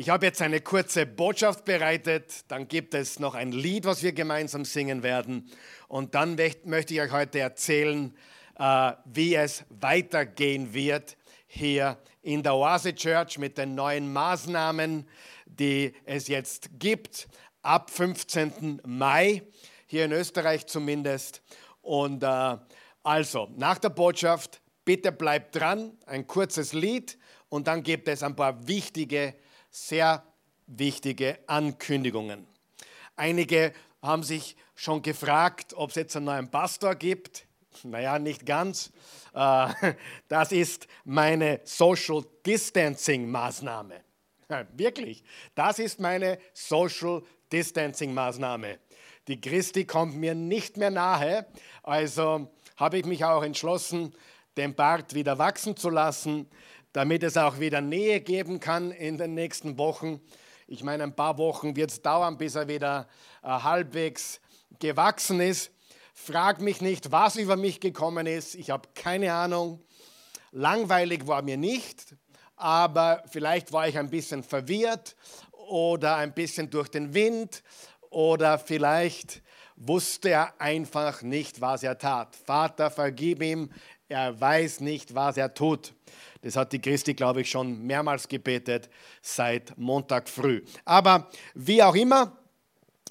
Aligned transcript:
Ich 0.00 0.10
habe 0.10 0.26
jetzt 0.26 0.40
eine 0.42 0.60
kurze 0.60 1.06
Botschaft 1.06 1.64
bereitet, 1.64 2.44
dann 2.46 2.68
gibt 2.68 2.94
es 2.94 3.18
noch 3.18 3.34
ein 3.34 3.50
Lied, 3.50 3.84
was 3.84 4.00
wir 4.04 4.12
gemeinsam 4.12 4.64
singen 4.64 5.02
werden 5.02 5.50
und 5.88 6.14
dann 6.14 6.38
möchte 6.62 6.94
ich 6.94 7.00
euch 7.00 7.10
heute 7.10 7.40
erzählen, 7.40 8.16
äh, 8.60 8.92
wie 9.06 9.34
es 9.34 9.64
weitergehen 9.70 10.72
wird 10.72 11.16
hier 11.48 11.98
in 12.22 12.44
der 12.44 12.54
Oase 12.54 12.94
Church 12.94 13.38
mit 13.38 13.58
den 13.58 13.74
neuen 13.74 14.12
Maßnahmen, 14.12 15.08
die 15.46 15.92
es 16.04 16.28
jetzt 16.28 16.78
gibt, 16.78 17.26
ab 17.62 17.90
15. 17.90 18.80
Mai, 18.86 19.42
hier 19.88 20.04
in 20.04 20.12
Österreich 20.12 20.68
zumindest. 20.68 21.42
Und 21.82 22.22
äh, 22.22 22.56
also, 23.02 23.48
nach 23.56 23.78
der 23.78 23.90
Botschaft, 23.90 24.60
bitte 24.84 25.10
bleibt 25.10 25.56
dran, 25.56 25.98
ein 26.06 26.24
kurzes 26.28 26.72
Lied 26.72 27.18
und 27.48 27.66
dann 27.66 27.82
gibt 27.82 28.06
es 28.06 28.22
ein 28.22 28.36
paar 28.36 28.68
wichtige 28.68 29.34
sehr 29.86 30.24
wichtige 30.66 31.38
Ankündigungen. 31.46 32.46
Einige 33.16 33.72
haben 34.02 34.22
sich 34.22 34.56
schon 34.74 35.02
gefragt, 35.02 35.74
ob 35.74 35.90
es 35.90 35.96
jetzt 35.96 36.16
einen 36.16 36.26
neuen 36.26 36.50
Pastor 36.50 36.94
gibt. 36.94 37.46
Naja, 37.82 38.18
nicht 38.18 38.44
ganz. 38.44 38.92
Äh, 39.34 39.94
das 40.28 40.52
ist 40.52 40.86
meine 41.04 41.60
Social 41.64 42.24
Distancing 42.44 43.30
Maßnahme. 43.30 44.00
Wirklich, 44.72 45.24
das 45.54 45.78
ist 45.78 46.00
meine 46.00 46.38
Social 46.54 47.22
Distancing 47.52 48.14
Maßnahme. 48.14 48.78
Die 49.26 49.40
Christi 49.40 49.84
kommt 49.84 50.16
mir 50.16 50.34
nicht 50.34 50.78
mehr 50.78 50.90
nahe, 50.90 51.46
also 51.82 52.50
habe 52.78 52.98
ich 52.98 53.04
mich 53.04 53.24
auch 53.26 53.42
entschlossen, 53.42 54.14
den 54.56 54.74
Bart 54.74 55.14
wieder 55.14 55.38
wachsen 55.38 55.76
zu 55.76 55.90
lassen 55.90 56.48
damit 56.98 57.22
es 57.22 57.36
auch 57.36 57.60
wieder 57.60 57.80
Nähe 57.80 58.20
geben 58.20 58.58
kann 58.58 58.90
in 58.90 59.18
den 59.18 59.32
nächsten 59.32 59.78
Wochen. 59.78 60.20
Ich 60.66 60.82
meine, 60.82 61.04
ein 61.04 61.14
paar 61.14 61.38
Wochen 61.38 61.76
wird 61.76 61.92
es 61.92 62.02
dauern, 62.02 62.36
bis 62.36 62.56
er 62.56 62.66
wieder 62.66 63.06
äh, 63.44 63.46
halbwegs 63.46 64.40
gewachsen 64.80 65.38
ist. 65.38 65.70
Frag 66.12 66.60
mich 66.60 66.80
nicht, 66.80 67.12
was 67.12 67.36
über 67.36 67.54
mich 67.54 67.78
gekommen 67.78 68.26
ist. 68.26 68.56
Ich 68.56 68.70
habe 68.70 68.88
keine 68.96 69.32
Ahnung. 69.32 69.80
Langweilig 70.50 71.28
war 71.28 71.42
mir 71.42 71.56
nicht, 71.56 72.16
aber 72.56 73.22
vielleicht 73.30 73.72
war 73.72 73.86
ich 73.86 73.96
ein 73.96 74.10
bisschen 74.10 74.42
verwirrt 74.42 75.14
oder 75.52 76.16
ein 76.16 76.34
bisschen 76.34 76.68
durch 76.68 76.88
den 76.88 77.14
Wind 77.14 77.62
oder 78.10 78.58
vielleicht 78.58 79.40
wusste 79.76 80.30
er 80.30 80.60
einfach 80.60 81.22
nicht, 81.22 81.60
was 81.60 81.84
er 81.84 81.96
tat. 81.96 82.34
Vater, 82.34 82.90
vergib 82.90 83.40
ihm, 83.40 83.70
er 84.08 84.40
weiß 84.40 84.80
nicht, 84.80 85.14
was 85.14 85.36
er 85.36 85.54
tut. 85.54 85.94
Das 86.42 86.56
hat 86.56 86.72
die 86.72 86.80
Christi, 86.80 87.14
glaube 87.14 87.40
ich, 87.40 87.50
schon 87.50 87.82
mehrmals 87.82 88.28
gebetet 88.28 88.88
seit 89.22 89.76
Montag 89.76 90.28
früh. 90.28 90.62
Aber 90.84 91.28
wie 91.54 91.82
auch 91.82 91.94
immer, 91.94 92.36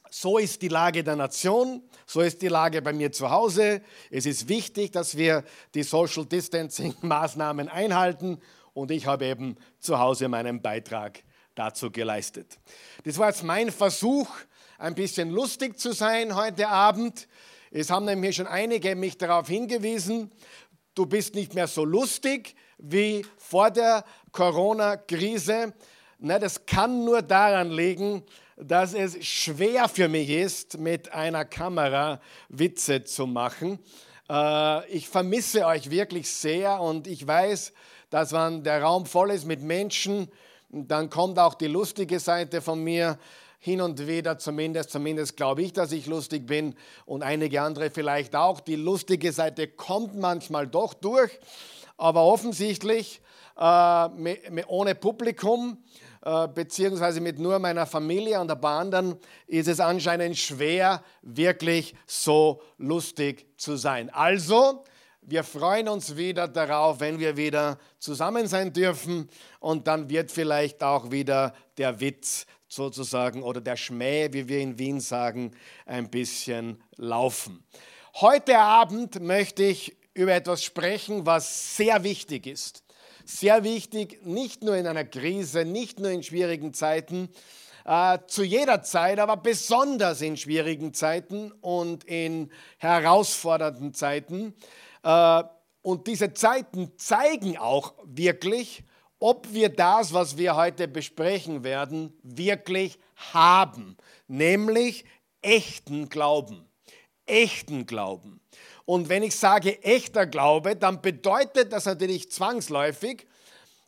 so 0.10 0.38
ist 0.38 0.62
die 0.62 0.70
Lage 0.70 1.04
der 1.04 1.16
Nation, 1.16 1.82
so 2.06 2.22
ist 2.22 2.42
die 2.42 2.48
Lage 2.48 2.82
bei 2.82 2.94
mir 2.94 3.12
zu 3.12 3.30
Hause. 3.30 3.82
Es 4.10 4.26
ist 4.26 4.48
wichtig, 4.48 4.92
dass 4.92 5.18
wir 5.18 5.44
die 5.74 5.84
Social 5.84 6.26
Distancing 6.26 6.96
Maßnahmen 7.02 7.68
einhalten 7.68 8.40
und 8.74 8.92
ich 8.92 9.06
habe 9.08 9.26
eben 9.26 9.58
zu 9.80 10.00
Hause 10.00 10.28
meinen 10.28 10.62
Beitrag 10.62 11.24
dazu 11.56 11.92
geleistet. 11.92 12.60
Das 13.04 13.18
war 13.18 13.28
jetzt 13.30 13.44
mein 13.44 13.72
Versuch, 13.72 14.30
ein 14.78 14.96
bisschen 14.96 15.32
lustig 15.32 15.80
zu 15.80 15.92
sein 15.92 16.36
heute 16.36 16.70
Abend. 16.70 17.28
Es 17.72 17.90
haben 17.90 18.06
nämlich 18.06 18.36
schon 18.36 18.48
einige 18.48 18.96
mich 18.96 19.18
darauf 19.18 19.48
hingewiesen, 19.48 20.32
du 20.94 21.06
bist 21.06 21.36
nicht 21.36 21.54
mehr 21.54 21.68
so 21.68 21.84
lustig, 21.84 22.56
wie 22.78 23.26
vor 23.38 23.72
der 23.72 24.04
Corona-Krise. 24.32 25.74
Das 26.20 26.66
kann 26.66 27.06
nur 27.06 27.22
daran 27.22 27.72
liegen, 27.72 28.24
dass 28.58 28.94
es 28.94 29.24
schwer 29.26 29.88
für 29.88 30.08
mich 30.08 30.30
ist, 30.30 30.80
mit 30.80 31.12
einer 31.14 31.46
Kamera 31.46 32.20
Witze 32.50 33.04
zu 33.04 33.28
machen. 33.28 33.80
Äh, 34.30 34.90
ich 34.90 35.08
vermisse 35.08 35.66
euch 35.66 35.92
wirklich 35.92 36.30
sehr 36.30 36.80
und 36.82 37.08
ich 37.08 37.26
weiß, 37.26 37.74
dass 38.10 38.32
wenn 38.32 38.64
der 38.64 38.82
Raum 38.82 39.06
voll 39.06 39.32
ist 39.32 39.46
mit 39.46 39.62
Menschen, 39.62 40.30
dann 40.70 41.10
kommt 41.10 41.40
auch 41.40 41.54
die 41.54 41.68
lustige 41.68 42.20
Seite 42.20 42.62
von 42.62 42.84
mir 42.84 43.18
hin 43.60 43.82
und 43.82 44.08
wieder, 44.08 44.38
zumindest, 44.38 44.92
zumindest 44.92 45.36
glaube 45.38 45.62
ich, 45.64 45.74
dass 45.74 45.92
ich 45.92 46.06
lustig 46.06 46.46
bin 46.46 46.76
und 47.06 47.24
einige 47.24 47.62
andere 47.62 47.90
vielleicht 47.90 48.36
auch. 48.36 48.60
Die 48.60 48.76
lustige 48.76 49.32
Seite 49.32 49.68
kommt 49.68 50.16
manchmal 50.16 50.68
doch 50.68 50.94
durch 50.94 51.40
aber 51.98 52.24
offensichtlich 52.24 53.22
äh, 53.58 54.10
ohne 54.68 54.96
Publikum 54.96 55.84
äh, 56.24 56.48
beziehungsweise 56.48 57.20
mit 57.20 57.40
nur 57.40 57.60
meiner 57.60 57.86
Familie 57.86 58.40
und 58.40 58.52
ein 58.52 58.62
paar 58.62 58.80
anderen 58.80 59.18
ist 59.48 59.68
es 59.68 59.80
anscheinend 59.80 60.38
schwer, 60.38 61.04
wirklich 61.24 61.96
so 62.06 62.62
lustig 62.78 63.48
zu 63.58 63.76
sein. 63.76 64.10
Also, 64.12 64.84
wir 65.30 65.44
freuen 65.44 65.90
uns 65.90 66.16
wieder 66.16 66.48
darauf, 66.48 67.02
wenn 67.02 67.20
wir 67.20 67.36
wieder 67.36 67.78
zusammen 68.00 68.48
sein 68.48 68.72
dürfen 68.72 69.30
und 69.60 69.86
dann 69.86 70.10
wird 70.10 70.32
vielleicht 70.32 70.82
auch 70.82 71.12
wieder 71.12 71.54
der 71.78 72.00
Witz 72.00 72.46
sozusagen 72.70 73.44
oder 73.44 73.60
der 73.60 73.76
Schmäh, 73.76 74.30
wie 74.32 74.48
wir 74.48 74.60
in 74.60 74.80
Wien 74.80 75.02
sagen, 75.02 75.52
ein 75.86 76.10
bisschen 76.10 76.82
laufen. 76.96 77.62
Heute 78.16 78.58
Abend 78.58 79.22
möchte 79.22 79.64
ich 79.64 79.98
über 80.14 80.34
etwas 80.34 80.64
sprechen, 80.64 81.26
was 81.26 81.76
sehr 81.76 82.06
wichtig 82.06 82.48
ist. 82.48 82.84
Sehr 83.26 83.66
wichtig, 83.66 84.26
nicht 84.26 84.64
nur 84.64 84.78
in 84.78 84.88
einer 84.88 85.04
Krise, 85.04 85.66
nicht 85.66 86.00
nur 86.00 86.10
in 86.10 86.24
schwierigen 86.24 86.74
Zeiten, 86.74 87.28
äh, 87.84 88.20
zu 88.28 88.44
jeder 88.44 88.82
Zeit, 88.82 89.20
aber 89.20 89.36
besonders 89.36 90.22
in 90.22 90.38
schwierigen 90.38 90.94
Zeiten 90.94 91.52
und 91.60 92.06
in 92.06 92.50
herausfordernden 92.78 93.94
Zeiten. 93.94 94.54
Äh, 95.08 95.44
und 95.84 96.06
diese 96.08 96.34
Zeiten 96.34 96.92
zeigen 96.98 97.58
auch 97.58 97.94
wirklich, 98.04 98.84
ob 99.20 99.54
wir 99.54 99.70
das, 99.70 100.14
was 100.14 100.38
wir 100.38 100.58
heute 100.58 100.90
besprechen 100.90 101.64
werden, 101.64 102.14
wirklich 102.24 103.00
haben, 103.16 103.96
nämlich 104.28 105.06
echten 105.42 106.10
Glauben. 106.10 106.68
Echten 107.26 107.86
Glauben. 107.86 108.42
Und 108.86 109.08
wenn 109.08 109.24
ich 109.24 109.36
sage 109.36 109.82
echter 109.82 110.26
Glaube, 110.26 110.76
dann 110.76 111.02
bedeutet 111.02 111.72
das 111.72 111.86
natürlich 111.86 112.30
zwangsläufig, 112.32 113.28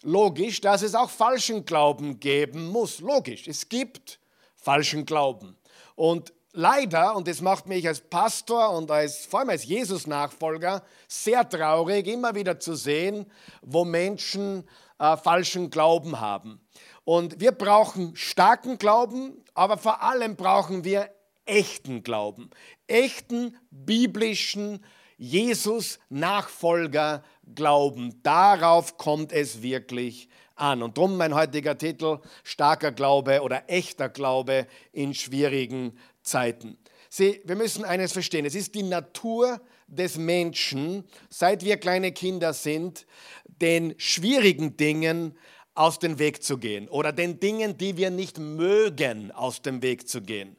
logisch, 0.01 0.61
dass 0.61 0.81
es 0.83 0.95
auch 0.95 1.09
falschen 1.09 1.65
Glauben 1.65 2.19
geben 2.19 2.69
muss. 2.69 2.99
Logisch, 3.01 3.47
es 3.47 3.67
gibt 3.67 4.19
falschen 4.55 5.05
Glauben. 5.05 5.57
Und 5.95 6.33
leider, 6.53 7.15
und 7.15 7.27
das 7.27 7.41
macht 7.41 7.67
mich 7.67 7.87
als 7.87 8.01
Pastor 8.01 8.71
und 8.71 8.89
als, 8.91 9.25
vor 9.25 9.41
allem 9.41 9.49
als 9.49 9.65
Jesus-Nachfolger 9.65 10.83
sehr 11.07 11.47
traurig, 11.47 12.07
immer 12.07 12.35
wieder 12.35 12.59
zu 12.59 12.75
sehen, 12.75 13.25
wo 13.61 13.85
Menschen 13.85 14.65
äh, 14.99 15.17
falschen 15.17 15.69
Glauben 15.69 16.19
haben. 16.19 16.59
Und 17.05 17.39
wir 17.39 17.51
brauchen 17.51 18.15
starken 18.15 18.77
Glauben, 18.77 19.43
aber 19.53 19.77
vor 19.77 20.03
allem 20.03 20.35
brauchen 20.35 20.83
wir 20.83 21.09
echten 21.45 22.03
Glauben, 22.03 22.49
echten 22.87 23.57
biblischen 23.71 24.83
Jesus-Nachfolger 25.17 27.23
glauben. 27.55 28.21
Darauf 28.23 28.97
kommt 28.97 29.31
es 29.31 29.61
wirklich 29.61 30.29
an. 30.55 30.83
Und 30.83 30.97
darum 30.97 31.17
mein 31.17 31.33
heutiger 31.33 31.77
Titel, 31.77 32.19
starker 32.43 32.91
Glaube 32.91 33.41
oder 33.41 33.63
echter 33.67 34.09
Glaube 34.09 34.67
in 34.91 35.13
schwierigen 35.13 35.97
Zeiten. 36.29 36.77
Sie, 37.09 37.41
wir 37.43 37.55
müssen 37.55 37.83
eines 37.83 38.13
verstehen, 38.13 38.45
es 38.45 38.55
ist 38.55 38.75
die 38.75 38.83
Natur 38.83 39.59
des 39.87 40.17
Menschen, 40.17 41.03
seit 41.29 41.65
wir 41.65 41.77
kleine 41.77 42.11
Kinder 42.11 42.53
sind, 42.53 43.07
den 43.45 43.95
schwierigen 43.97 44.77
Dingen 44.77 45.37
aus 45.73 45.97
dem 45.97 46.19
Weg 46.19 46.43
zu 46.43 46.57
gehen 46.57 46.87
oder 46.87 47.11
den 47.11 47.39
Dingen, 47.39 47.77
die 47.77 47.97
wir 47.97 48.11
nicht 48.11 48.37
mögen, 48.37 49.31
aus 49.31 49.61
dem 49.61 49.81
Weg 49.81 50.07
zu 50.07 50.21
gehen. 50.21 50.55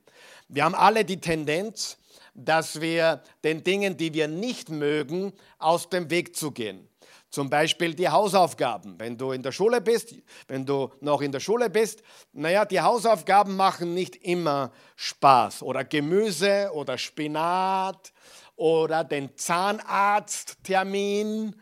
Wir 0.49 0.65
haben 0.65 0.75
alle 0.75 1.05
die 1.05 1.21
Tendenz, 1.21 1.99
dass 2.35 2.81
wir 2.81 3.23
den 3.45 3.63
Dingen, 3.63 3.97
die 3.97 4.15
wir 4.15 4.27
nicht 4.27 4.69
mögen, 4.69 5.33
aus 5.59 5.89
dem 5.89 6.11
Weg 6.11 6.35
zu 6.35 6.51
gehen. 6.51 6.90
Zum 7.31 7.49
Beispiel 7.49 7.95
die 7.95 8.09
Hausaufgaben. 8.09 8.97
Wenn 8.99 9.17
du 9.17 9.31
in 9.33 9.43
der 9.43 9.53
Schule 9.53 9.81
bist, 9.81 10.15
wenn 10.49 10.67
du 10.67 10.91
noch 11.01 11.21
in 11.21 11.31
der 11.33 11.41
Schule 11.41 11.71
bist, 11.71 12.03
naja, 12.33 12.65
die 12.65 12.81
Hausaufgaben 12.81 13.57
machen 13.57 13.95
nicht 13.95 14.17
immer 14.17 14.73
Spaß. 14.97 15.63
Oder 15.63 15.85
Gemüse 15.85 16.71
oder 16.75 16.99
Spinat 16.99 18.13
oder 18.57 19.05
den 19.05 19.37
Zahnarzttermin. 19.37 21.55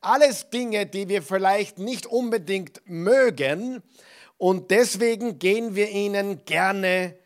Alles 0.00 0.50
Dinge, 0.50 0.86
die 0.86 1.08
wir 1.08 1.22
vielleicht 1.22 1.78
nicht 1.78 2.06
unbedingt 2.06 2.82
mögen 2.84 3.80
und 4.42 4.72
deswegen 4.72 5.38
gehen 5.38 5.76
wir 5.76 5.90
ihnen 5.90 6.44
gerne 6.44 7.16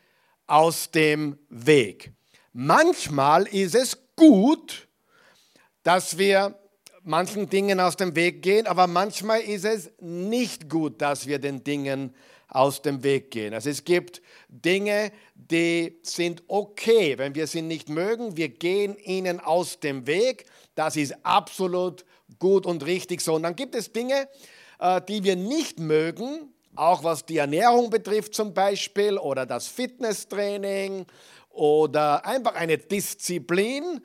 aus 0.47 0.91
dem 0.91 1.39
Weg. 1.49 2.13
Manchmal 2.53 3.47
ist 3.47 3.75
es 3.75 3.97
gut, 4.17 4.87
dass 5.83 6.19
wir 6.19 6.59
manchen 7.07 7.49
Dingen 7.49 7.79
aus 7.81 7.97
dem 7.97 8.17
Weg 8.17 8.43
gehen, 8.43 8.67
aber 8.67 8.87
manchmal 8.87 9.41
ist 9.41 9.65
es 9.65 9.91
nicht 10.01 10.69
gut, 10.69 11.01
dass 11.01 11.27
wir 11.27 11.39
den 11.39 11.63
Dingen 11.63 12.15
aus 12.49 12.83
dem 12.83 13.03
Weg 13.03 13.31
gehen. 13.31 13.55
Also 13.55 13.71
es 13.71 13.85
gibt 13.85 14.23
Dinge, 14.49 15.13
die 15.35 15.99
sind 16.03 16.43
okay, 16.49 17.17
wenn 17.17 17.35
wir 17.35 17.47
sie 17.47 17.63
nicht 17.63 17.89
mögen. 17.89 18.37
Wir 18.37 18.49
gehen 18.49 18.97
ihnen 18.99 19.41
aus 19.41 19.81
dem 19.81 20.07
Weg. 20.07 20.47
Das 20.75 20.97
ist 20.97 21.25
absolut 21.25 22.05
gut 22.39 22.67
und 22.67 22.85
richtig 22.85 23.21
so. 23.21 23.35
Und 23.35 23.45
dann 23.45 23.57
gibt 23.57 23.75
es 23.75 23.93
Dinge, 23.93 24.29
äh, 24.81 25.01
die 25.09 25.23
wir 25.23 25.37
nicht 25.37 25.79
mögen, 25.79 26.53
auch 26.75 27.05
was 27.05 27.25
die 27.25 27.39
Ernährung 27.39 27.89
betrifft 27.89 28.35
zum 28.35 28.53
Beispiel 28.53 29.17
oder 29.17 29.47
das 29.47 29.69
Fitnesstraining 29.69 31.07
oder 31.51 32.27
einfach 32.27 32.55
eine 32.55 32.79
Disziplin, 32.79 34.03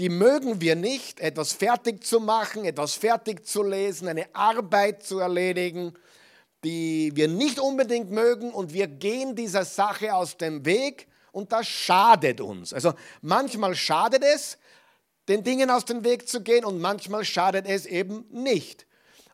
die 0.00 0.08
mögen 0.08 0.62
wir 0.62 0.76
nicht, 0.76 1.20
etwas 1.20 1.52
fertig 1.52 2.02
zu 2.04 2.20
machen, 2.20 2.64
etwas 2.64 2.94
fertig 2.94 3.46
zu 3.46 3.62
lesen, 3.62 4.08
eine 4.08 4.34
Arbeit 4.34 5.02
zu 5.02 5.18
erledigen, 5.18 5.92
die 6.64 7.12
wir 7.14 7.28
nicht 7.28 7.60
unbedingt 7.60 8.10
mögen 8.10 8.50
und 8.50 8.72
wir 8.72 8.86
gehen 8.86 9.36
dieser 9.36 9.66
Sache 9.66 10.14
aus 10.14 10.38
dem 10.38 10.64
Weg 10.64 11.06
und 11.32 11.52
das 11.52 11.68
schadet 11.68 12.40
uns. 12.40 12.72
Also 12.72 12.94
manchmal 13.20 13.74
schadet 13.74 14.24
es, 14.24 14.56
den 15.28 15.44
Dingen 15.44 15.68
aus 15.70 15.84
dem 15.84 16.02
Weg 16.02 16.26
zu 16.26 16.42
gehen 16.42 16.64
und 16.64 16.80
manchmal 16.80 17.26
schadet 17.26 17.66
es 17.66 17.84
eben 17.84 18.24
nicht. 18.30 18.86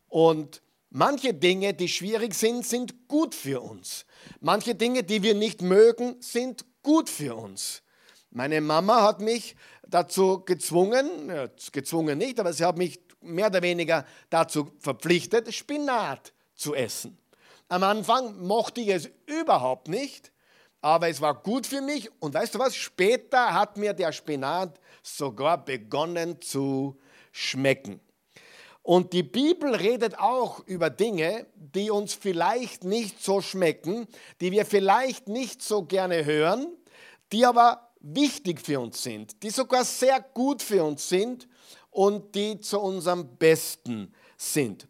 Und 0.09 0.63
manche 0.91 1.33
Dinge, 1.33 1.75
die 1.75 1.89
schwierig 1.89 2.35
sind, 2.35 2.67
sind 2.67 3.07
gut 3.07 3.37
für 3.37 3.61
uns. 3.61 4.05
Manche 4.41 4.75
Dinge, 4.75 5.05
die 5.05 5.23
wir 5.23 5.37
nicht 5.37 5.63
mögen, 5.63 6.17
sind 6.19 6.65
gut 6.83 7.09
für 7.09 7.37
uns. 7.37 7.83
Meine 8.31 8.61
Mama 8.61 9.03
hat 9.03 9.21
mich 9.21 9.57
dazu 9.87 10.45
gezwungen, 10.45 11.49
gezwungen 11.73 12.19
nicht, 12.19 12.39
aber 12.41 12.53
sie 12.53 12.65
hat 12.65 12.77
mich 12.77 13.01
mehr 13.21 13.47
oder 13.47 13.63
weniger 13.63 14.05
dazu 14.31 14.71
verpflichtet, 14.79 15.53
Spinat 15.55 16.33
zu 16.55 16.75
essen. 16.75 17.19
Am 17.69 17.83
Anfang 17.83 18.39
mochte 18.47 18.81
ich 18.81 18.89
es 18.89 19.11
überhaupt 19.27 19.89
nicht, 19.89 20.33
aber 20.81 21.09
es 21.09 21.21
war 21.21 21.35
gut 21.35 21.67
für 21.67 21.81
mich. 21.81 22.11
Und 22.21 22.35
weißt 22.35 22.55
du 22.55 22.59
was? 22.59 22.77
Später 22.77 23.55
hat 23.55 23.77
mir 23.77 23.93
der 23.93 24.13
Spinat 24.13 24.79
sogar 25.03 25.65
begonnen 25.65 26.41
zu 26.41 26.99
schmecken. 27.33 28.01
Und 28.83 29.13
die 29.13 29.25
Bibel 29.25 29.75
redet 29.75 30.17
auch 30.21 30.65
über 30.67 30.91
Dinge, 30.91 31.47
die 31.57 31.91
uns 31.91 32.15
vielleicht 32.15 32.85
nicht 32.85 33.21
so 33.21 33.41
schmecken, 33.41 34.07
die 34.41 34.53
wir 34.53 34.65
vielleicht 34.65 35.27
nicht 35.27 35.61
so 35.61 35.83
gerne 35.83 36.25
hören, 36.25 36.69
die 37.33 37.45
aber 37.45 37.86
wichtig 38.15 38.61
für 38.61 38.81
uns 38.81 39.03
sind, 39.03 39.43
die 39.43 39.51
sogar 39.51 39.85
sehr 39.85 40.21
gut 40.21 40.63
für 40.63 40.85
uns 40.85 41.09
sind 41.09 41.49
und 41.91 42.35
die 42.35 42.61
zu 42.61 42.81
unserem 42.81 43.37
Besten 43.37 44.13
sind. 44.37 44.87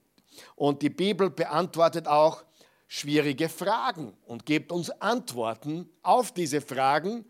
Und 0.54 0.82
die 0.82 0.90
Bibel 0.90 1.30
beantwortet 1.30 2.06
auch 2.06 2.44
schwierige 2.88 3.48
Fragen 3.48 4.12
und 4.26 4.46
gibt 4.46 4.70
uns 4.70 4.90
Antworten 4.90 5.88
auf 6.02 6.32
diese 6.32 6.60
Fragen, 6.60 7.24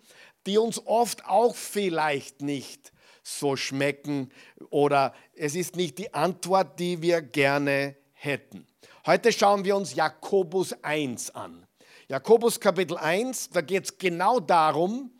die 0.47 0.59
uns 0.59 0.85
oft 0.87 1.25
auch 1.27 1.55
vielleicht 1.55 2.43
nicht 2.43 2.93
so 3.23 3.57
schmecken 3.57 4.31
oder 4.71 5.13
es 5.35 5.55
ist 5.55 5.77
nicht 5.77 5.99
die 5.99 6.15
Antwort, 6.15 6.79
die 6.79 7.03
wir 7.03 7.23
gerne 7.23 7.97
hätten. 8.13 8.67
Heute 9.05 9.33
schauen 9.33 9.65
wir 9.65 9.77
uns 9.77 9.95
Jakobus 9.95 10.73
1 10.83 11.35
an. 11.35 11.67
Jakobus 12.09 12.61
Kapitel 12.61 12.97
1, 12.97 13.51
da 13.51 13.61
geht 13.61 13.85
es 13.85 13.99
genau 13.99 14.39
darum, 14.39 15.11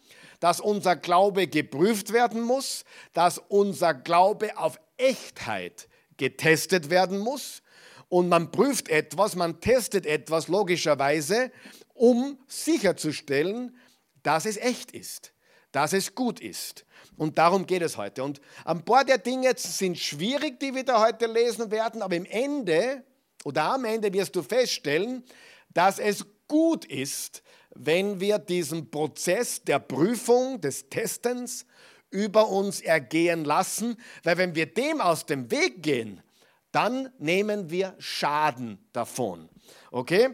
dass 0.41 0.61
unser 0.61 0.97
Glaube 0.97 1.47
geprüft 1.47 2.13
werden 2.13 2.43
muss, 2.43 2.85
dass 3.13 3.39
unser 3.39 3.95
Glaube 3.95 4.57
auf 4.59 4.79
Echtheit 4.97 5.89
getestet 6.17 6.91
werden 6.91 7.19
muss. 7.19 7.63
Und 8.09 8.29
man 8.29 8.53
prüft 8.53 8.89
etwas, 8.89 9.35
man 9.35 9.61
testet 9.61 10.07
etwas 10.07 10.49
logischerweise, 10.49 11.51
um 11.95 12.39
sicherzustellen, 12.47 13.77
dass 14.23 14.47
es 14.47 14.57
echt 14.57 14.93
ist, 14.93 15.33
dass 15.73 15.93
es 15.93 16.15
gut 16.15 16.41
ist. 16.41 16.85
Und 17.17 17.39
darum 17.39 17.67
geht 17.67 17.83
es 17.83 17.97
heute. 17.97 18.23
Und 18.23 18.41
ein 18.65 18.85
paar 18.85 19.05
der 19.05 19.19
Dinge 19.19 19.53
sind 19.57 19.99
schwierig, 19.99 20.61
die 20.61 20.75
wir 20.75 20.85
da 20.85 21.05
heute 21.05 21.27
lesen 21.27 21.71
werden, 21.71 22.03
aber 22.03 22.15
im 22.15 22.27
Ende 22.27 23.03
oder 23.45 23.75
am 23.75 23.85
Ende 23.85 24.13
wirst 24.13 24.37
du 24.37 24.43
feststellen, 24.43 25.25
dass 25.73 25.99
es 25.99 26.25
gut 26.49 26.85
ist, 26.85 27.43
wenn 27.75 28.21
wir 28.21 28.39
diesen 28.39 28.91
Prozess 28.91 29.63
der 29.63 29.79
Prüfung, 29.79 30.61
des 30.61 30.89
Testens 30.89 31.67
über 32.11 32.49
uns 32.49 32.81
ergehen 32.81 33.45
lassen, 33.45 33.97
weil 34.23 34.39
wenn 34.39 34.55
wir 34.55 34.67
dem 34.67 35.01
aus 35.01 35.27
dem 35.27 35.51
Weg 35.51 35.83
gehen, 35.83 36.23
dann 36.73 37.11
nehmen 37.19 37.71
wir 37.71 37.95
Schaden 37.99 38.79
davon. 38.93 39.49
Okay? 39.91 40.31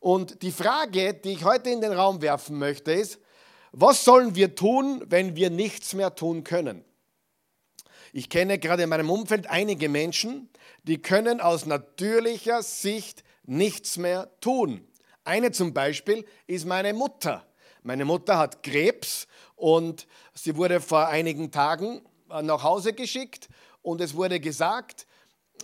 Und 0.00 0.42
die 0.42 0.52
Frage, 0.52 1.14
die 1.14 1.32
ich 1.32 1.44
heute 1.44 1.70
in 1.70 1.80
den 1.80 1.92
Raum 1.92 2.22
werfen 2.22 2.58
möchte, 2.58 2.92
ist, 2.92 3.18
was 3.72 4.04
sollen 4.04 4.34
wir 4.34 4.54
tun, 4.54 5.02
wenn 5.06 5.36
wir 5.36 5.50
nichts 5.50 5.94
mehr 5.94 6.14
tun 6.14 6.44
können? 6.44 6.84
Ich 8.12 8.30
kenne 8.30 8.58
gerade 8.58 8.84
in 8.84 8.88
meinem 8.88 9.10
Umfeld 9.10 9.48
einige 9.48 9.88
Menschen, 9.88 10.48
die 10.84 11.02
können 11.02 11.40
aus 11.40 11.66
natürlicher 11.66 12.62
Sicht 12.62 13.22
nichts 13.44 13.98
mehr 13.98 14.30
tun. 14.40 14.86
Eine 15.28 15.52
zum 15.52 15.74
Beispiel 15.74 16.24
ist 16.46 16.64
meine 16.64 16.94
Mutter. 16.94 17.46
Meine 17.82 18.06
Mutter 18.06 18.38
hat 18.38 18.62
Krebs 18.62 19.26
und 19.56 20.06
sie 20.32 20.56
wurde 20.56 20.80
vor 20.80 21.08
einigen 21.08 21.50
Tagen 21.50 22.00
äh, 22.30 22.40
nach 22.40 22.62
Hause 22.62 22.94
geschickt 22.94 23.50
und 23.82 24.00
es 24.00 24.14
wurde 24.14 24.40
gesagt, 24.40 25.06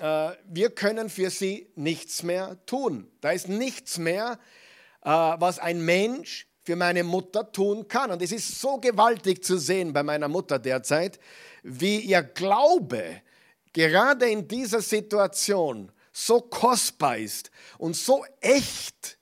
äh, 0.00 0.32
wir 0.44 0.68
können 0.68 1.08
für 1.08 1.30
sie 1.30 1.72
nichts 1.76 2.22
mehr 2.22 2.58
tun. 2.66 3.10
Da 3.22 3.30
ist 3.30 3.48
nichts 3.48 3.96
mehr, 3.96 4.38
äh, 5.00 5.08
was 5.08 5.58
ein 5.58 5.82
Mensch 5.82 6.46
für 6.62 6.76
meine 6.76 7.02
Mutter 7.02 7.50
tun 7.50 7.88
kann. 7.88 8.10
Und 8.10 8.20
es 8.20 8.32
ist 8.32 8.60
so 8.60 8.76
gewaltig 8.76 9.42
zu 9.42 9.56
sehen 9.56 9.94
bei 9.94 10.02
meiner 10.02 10.28
Mutter 10.28 10.58
derzeit, 10.58 11.18
wie 11.62 12.00
ihr 12.00 12.22
Glaube 12.22 13.22
gerade 13.72 14.28
in 14.28 14.46
dieser 14.46 14.82
Situation 14.82 15.90
so 16.12 16.42
kostbar 16.42 17.16
ist 17.16 17.50
und 17.78 17.96
so 17.96 18.26
echt 18.42 19.16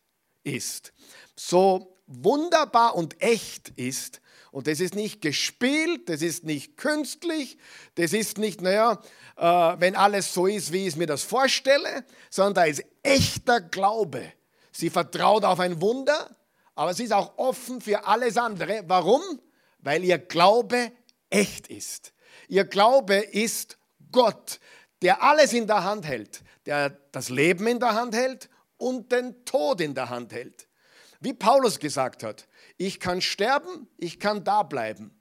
ist, 0.45 0.93
so 1.37 1.99
wunderbar 2.07 2.95
und 2.95 3.21
echt 3.23 3.71
ist. 3.71 4.21
Und 4.51 4.67
das 4.67 4.81
ist 4.81 4.95
nicht 4.95 5.23
gespielt, 5.23 6.11
das 6.11 6.21
ist 6.21 6.45
nicht 6.45 6.77
künstlich, 6.77 7.57
das 7.95 8.13
ist 8.13 8.37
nicht, 8.37 8.61
naja, 8.61 9.01
äh, 9.37 9.81
wenn 9.81 9.97
alles 9.97 10.35
so 10.35 10.47
ist, 10.47 10.73
wie 10.73 10.87
ich 10.87 10.97
mir 10.97 11.07
das 11.07 11.23
vorstelle, 11.23 12.05
sondern 12.29 12.55
da 12.55 12.65
ist 12.65 12.85
echter 13.03 13.63
Glaube. 13.63 14.33
Sie 14.71 14.91
vertraut 14.91 15.45
auf 15.45 15.59
ein 15.59 15.81
Wunder, 15.81 16.37
aber 16.75 16.93
sie 16.93 17.05
ist 17.05 17.13
auch 17.13 17.39
offen 17.39 17.81
für 17.81 18.07
alles 18.07 18.37
andere. 18.37 18.85
Warum? 18.87 19.23
Weil 19.79 20.05
ihr 20.05 20.19
Glaube 20.19 20.93
echt 21.31 21.69
ist. 21.69 22.13
Ihr 22.49 22.65
Glaube 22.65 23.17
ist 23.17 23.79
Gott, 24.11 24.61
der 25.01 25.23
alles 25.23 25.55
in 25.55 25.67
der 25.67 25.83
Hand 25.85 26.07
hält, 26.07 26.43
der 26.67 26.91
das 27.13 27.31
Leben 27.31 27.67
in 27.67 27.81
der 27.81 27.95
Hand 27.95 28.15
hält 28.15 28.51
und 28.83 29.13
den 29.13 29.45
Tod 29.45 29.81
in 29.81 29.95
der 29.95 30.11
Hand 30.11 30.33
hält. 30.33 30.67
Wie 31.21 31.33
Paulus 31.33 31.79
gesagt 31.79 32.25
hat, 32.25 32.49
ich 32.77 32.99
kann 32.99 33.21
sterben, 33.21 33.87
ich 33.97 34.19
kann 34.19 34.43
da 34.43 34.65
bleiben. 34.65 35.17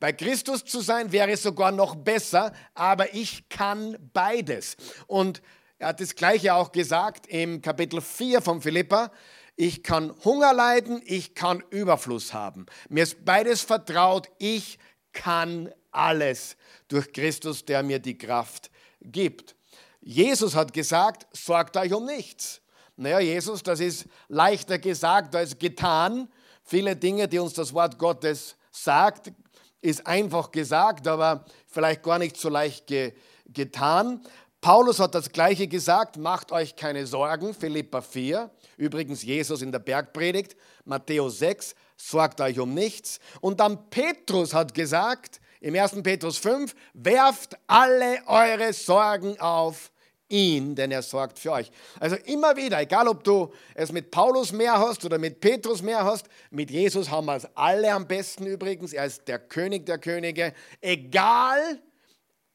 Bei 0.00 0.12
Christus 0.12 0.64
zu 0.64 0.80
sein 0.80 1.12
wäre 1.12 1.36
sogar 1.36 1.72
noch 1.72 1.94
besser, 1.94 2.52
aber 2.74 3.14
ich 3.14 3.50
kann 3.50 3.98
beides. 4.14 4.76
Und 5.06 5.42
er 5.78 5.88
hat 5.88 6.00
das 6.00 6.14
gleiche 6.14 6.54
auch 6.54 6.72
gesagt 6.72 7.26
im 7.26 7.60
Kapitel 7.60 8.00
4 8.00 8.40
von 8.40 8.62
Philippa. 8.62 9.12
Ich 9.56 9.82
kann 9.82 10.14
Hunger 10.24 10.54
leiden, 10.54 11.02
ich 11.04 11.34
kann 11.34 11.62
Überfluss 11.68 12.32
haben. 12.32 12.64
Mir 12.88 13.02
ist 13.02 13.22
beides 13.26 13.60
vertraut, 13.60 14.28
ich 14.38 14.78
kann 15.12 15.70
alles 15.90 16.56
durch 16.88 17.12
Christus, 17.12 17.66
der 17.66 17.82
mir 17.82 17.98
die 17.98 18.16
Kraft 18.16 18.70
gibt. 19.02 19.54
Jesus 20.00 20.54
hat 20.54 20.72
gesagt, 20.72 21.26
sorgt 21.36 21.76
euch 21.76 21.92
um 21.92 22.06
nichts. 22.06 22.61
Naja, 22.96 23.20
Jesus, 23.20 23.62
das 23.62 23.80
ist 23.80 24.06
leichter 24.28 24.78
gesagt 24.78 25.34
als 25.34 25.58
getan. 25.58 26.28
Viele 26.62 26.94
Dinge, 26.94 27.26
die 27.28 27.38
uns 27.38 27.54
das 27.54 27.72
Wort 27.72 27.98
Gottes 27.98 28.56
sagt, 28.70 29.32
ist 29.80 30.06
einfach 30.06 30.50
gesagt, 30.50 31.08
aber 31.08 31.44
vielleicht 31.66 32.02
gar 32.02 32.18
nicht 32.18 32.36
so 32.36 32.48
leicht 32.48 32.86
ge 32.86 33.12
getan. 33.46 34.22
Paulus 34.62 35.00
hat 35.00 35.14
das 35.14 35.30
Gleiche 35.32 35.66
gesagt, 35.66 36.16
macht 36.16 36.52
euch 36.52 36.76
keine 36.76 37.06
Sorgen, 37.06 37.52
Philippa 37.52 38.00
4. 38.00 38.48
Übrigens 38.76 39.22
Jesus 39.24 39.60
in 39.60 39.72
der 39.72 39.80
Bergpredigt, 39.80 40.56
Matthäus 40.84 41.40
6, 41.40 41.74
sorgt 41.96 42.40
euch 42.40 42.60
um 42.60 42.72
nichts. 42.72 43.18
Und 43.40 43.60
dann 43.60 43.90
Petrus 43.90 44.54
hat 44.54 44.72
gesagt, 44.72 45.40
im 45.60 45.74
1. 45.74 46.02
Petrus 46.02 46.38
5, 46.38 46.74
werft 46.94 47.58
alle 47.66 48.20
eure 48.26 48.72
Sorgen 48.72 49.38
auf 49.40 49.91
ihn, 50.32 50.74
denn 50.74 50.90
er 50.90 51.02
sorgt 51.02 51.38
für 51.38 51.52
euch. 51.52 51.70
Also 52.00 52.16
immer 52.16 52.56
wieder, 52.56 52.80
egal 52.80 53.06
ob 53.06 53.22
du 53.22 53.52
es 53.74 53.92
mit 53.92 54.10
Paulus 54.10 54.50
mehr 54.52 54.78
hast 54.78 55.04
oder 55.04 55.18
mit 55.18 55.40
Petrus 55.40 55.82
mehr 55.82 56.04
hast, 56.04 56.26
mit 56.50 56.70
Jesus 56.70 57.10
haben 57.10 57.26
wir 57.26 57.36
es 57.36 57.46
alle 57.54 57.92
am 57.92 58.08
besten 58.08 58.46
übrigens. 58.46 58.92
Er 58.92 59.06
ist 59.06 59.28
der 59.28 59.38
König 59.38 59.86
der 59.86 59.98
Könige. 59.98 60.54
Egal, 60.80 61.80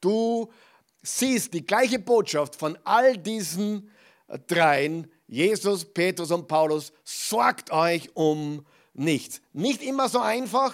du 0.02 0.52
siehst 1.04 1.54
die 1.54 1.66
gleiche 1.66 2.00
Botschaft 2.00 2.56
von 2.56 2.78
all 2.84 3.18
diesen 3.18 3.92
dreien 4.48 5.10
Jesus, 5.28 5.84
Petrus 5.86 6.32
und 6.32 6.48
Paulus, 6.48 6.94
sorgt 7.04 7.72
euch 7.72 8.16
um 8.16 8.66
nichts. 8.94 9.42
Nicht 9.52 9.84
immer 9.84 10.08
so 10.08 10.20
einfach, 10.20 10.74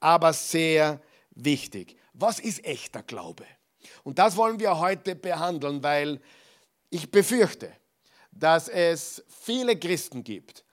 aber 0.00 0.32
sehr 0.32 1.00
wichtig. 1.34 1.96
Was 2.14 2.38
ist 2.38 2.64
echter 2.64 3.02
Glaube? 3.02 3.44
Und 4.02 4.18
das 4.18 4.36
wollen 4.36 4.60
wir 4.60 4.78
heute 4.78 5.14
behandeln, 5.14 5.82
weil 5.82 6.20
ich 6.90 7.10
befürchte, 7.10 7.72
dass 8.30 8.68
es 8.68 9.24
viele 9.28 9.76
Christen 9.78 10.24
gibt. 10.24 10.64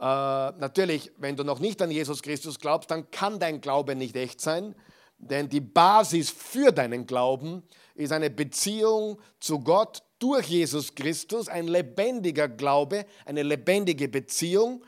Äh, 0.00 0.04
natürlich, 0.04 1.10
wenn 1.16 1.36
du 1.36 1.42
noch 1.42 1.58
nicht 1.58 1.82
an 1.82 1.90
Jesus 1.90 2.22
Christus 2.22 2.58
glaubst, 2.58 2.90
dann 2.90 3.10
kann 3.10 3.38
dein 3.38 3.60
Glaube 3.60 3.96
nicht 3.96 4.16
echt 4.16 4.40
sein, 4.40 4.74
denn 5.18 5.48
die 5.48 5.60
Basis 5.60 6.30
für 6.30 6.70
deinen 6.70 7.06
Glauben 7.06 7.64
ist 7.96 8.12
eine 8.12 8.30
Beziehung 8.30 9.20
zu 9.40 9.58
Gott 9.58 10.02
durch 10.20 10.46
Jesus 10.46 10.94
Christus, 10.94 11.48
ein 11.48 11.66
lebendiger 11.66 12.48
Glaube, 12.48 13.04
eine 13.24 13.42
lebendige 13.42 14.08
Beziehung. 14.08 14.84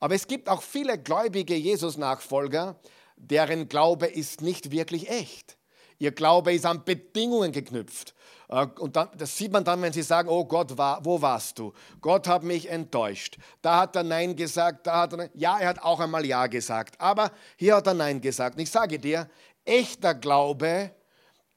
Aber 0.00 0.14
es 0.14 0.26
gibt 0.26 0.48
auch 0.48 0.62
viele 0.62 0.98
gläubige 0.98 1.54
Jesus-Nachfolger, 1.54 2.80
deren 3.16 3.68
Glaube 3.68 4.06
ist 4.06 4.40
nicht 4.40 4.70
wirklich 4.70 5.10
echt. 5.10 5.57
Ihr 5.98 6.12
Glaube 6.12 6.52
ist 6.52 6.66
an 6.66 6.84
Bedingungen 6.84 7.52
geknüpft. 7.52 8.14
Äh, 8.48 8.66
und 8.78 8.96
dann, 8.96 9.08
das 9.16 9.36
sieht 9.36 9.52
man 9.52 9.64
dann, 9.64 9.82
wenn 9.82 9.92
sie 9.92 10.02
sagen, 10.02 10.28
oh 10.28 10.44
Gott, 10.44 10.76
wo 10.76 11.20
warst 11.20 11.58
du? 11.58 11.72
Gott 12.00 12.28
hat 12.28 12.42
mich 12.42 12.68
enttäuscht. 12.70 13.38
Da 13.62 13.80
hat 13.80 13.96
er 13.96 14.04
Nein 14.04 14.36
gesagt, 14.36 14.86
da 14.86 15.02
hat 15.02 15.12
er, 15.12 15.30
ja, 15.34 15.58
er 15.58 15.68
hat 15.68 15.82
auch 15.82 16.00
einmal 16.00 16.24
Ja 16.24 16.46
gesagt. 16.46 17.00
Aber 17.00 17.30
hier 17.56 17.76
hat 17.76 17.86
er 17.86 17.94
Nein 17.94 18.20
gesagt. 18.20 18.56
Und 18.56 18.62
ich 18.62 18.70
sage 18.70 18.98
dir, 18.98 19.28
echter 19.64 20.14
Glaube 20.14 20.92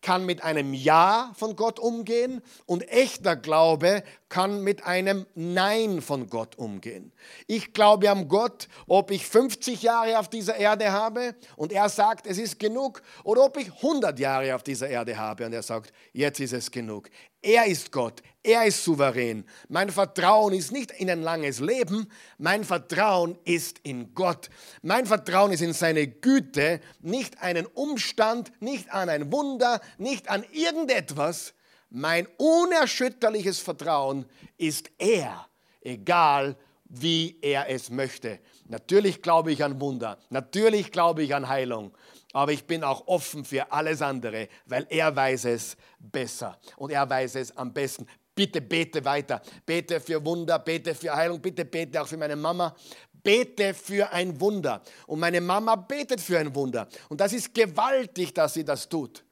kann 0.01 0.25
mit 0.25 0.43
einem 0.43 0.73
Ja 0.73 1.31
von 1.35 1.55
Gott 1.55 1.79
umgehen 1.79 2.41
und 2.65 2.87
echter 2.89 3.35
Glaube 3.35 4.03
kann 4.29 4.63
mit 4.63 4.85
einem 4.85 5.25
Nein 5.35 6.01
von 6.01 6.29
Gott 6.29 6.57
umgehen. 6.57 7.11
Ich 7.47 7.73
glaube 7.73 8.09
an 8.09 8.27
Gott, 8.27 8.67
ob 8.87 9.11
ich 9.11 9.27
50 9.27 9.83
Jahre 9.83 10.19
auf 10.19 10.29
dieser 10.29 10.55
Erde 10.55 10.91
habe 10.91 11.35
und 11.55 11.71
er 11.71 11.89
sagt, 11.89 12.25
es 12.25 12.37
ist 12.37 12.59
genug, 12.59 13.01
oder 13.23 13.45
ob 13.45 13.57
ich 13.57 13.71
100 13.71 14.17
Jahre 14.19 14.55
auf 14.55 14.63
dieser 14.63 14.89
Erde 14.89 15.17
habe 15.17 15.45
und 15.45 15.53
er 15.53 15.63
sagt, 15.63 15.93
jetzt 16.13 16.39
ist 16.39 16.53
es 16.53 16.71
genug. 16.71 17.09
Er 17.43 17.65
ist 17.65 17.91
Gott, 17.91 18.21
er 18.43 18.65
ist 18.65 18.83
souverän. 18.83 19.45
Mein 19.67 19.89
Vertrauen 19.89 20.53
ist 20.53 20.71
nicht 20.71 20.91
in 20.91 21.09
ein 21.09 21.23
langes 21.23 21.59
Leben, 21.59 22.07
mein 22.37 22.63
Vertrauen 22.63 23.35
ist 23.45 23.79
in 23.79 24.13
Gott. 24.13 24.49
Mein 24.83 25.07
Vertrauen 25.07 25.51
ist 25.51 25.61
in 25.61 25.73
seine 25.73 26.07
Güte, 26.07 26.81
nicht 26.99 27.41
einen 27.41 27.65
Umstand, 27.65 28.51
nicht 28.61 28.91
an 28.91 29.09
ein 29.09 29.31
Wunder, 29.31 29.81
nicht 29.97 30.29
an 30.29 30.45
irgendetwas. 30.51 31.55
Mein 31.89 32.27
unerschütterliches 32.37 33.59
Vertrauen 33.59 34.25
ist 34.57 34.91
er, 34.99 35.47
egal 35.81 36.55
wie 36.85 37.39
er 37.41 37.69
es 37.69 37.89
möchte. 37.89 38.39
Natürlich 38.71 39.21
glaube 39.21 39.51
ich 39.51 39.65
an 39.65 39.81
Wunder, 39.81 40.17
natürlich 40.29 40.93
glaube 40.93 41.23
ich 41.23 41.35
an 41.35 41.49
Heilung, 41.49 41.91
aber 42.31 42.53
ich 42.53 42.63
bin 42.63 42.85
auch 42.85 43.05
offen 43.05 43.43
für 43.43 43.69
alles 43.69 44.01
andere, 44.01 44.47
weil 44.65 44.87
er 44.89 45.13
weiß 45.13 45.43
es 45.43 45.75
besser 45.99 46.57
und 46.77 46.89
er 46.89 47.09
weiß 47.09 47.35
es 47.35 47.57
am 47.57 47.73
besten. 47.73 48.07
Bitte 48.33 48.61
bete 48.61 49.03
weiter. 49.03 49.41
Bete 49.65 49.99
für 49.99 50.23
Wunder, 50.23 50.57
bete 50.59 50.95
für 50.95 51.13
Heilung, 51.13 51.41
bitte 51.41 51.65
bete 51.65 52.01
auch 52.01 52.07
für 52.07 52.15
meine 52.15 52.37
Mama. 52.37 52.73
Bete 53.11 53.73
für 53.73 54.09
ein 54.09 54.39
Wunder. 54.39 54.81
Und 55.05 55.19
meine 55.19 55.41
Mama 55.41 55.75
betet 55.75 56.21
für 56.21 56.39
ein 56.39 56.55
Wunder. 56.55 56.87
Und 57.09 57.19
das 57.19 57.33
ist 57.33 57.53
gewaltig, 57.53 58.33
dass 58.33 58.53
sie 58.53 58.63
das 58.63 58.87
tut. 58.87 59.25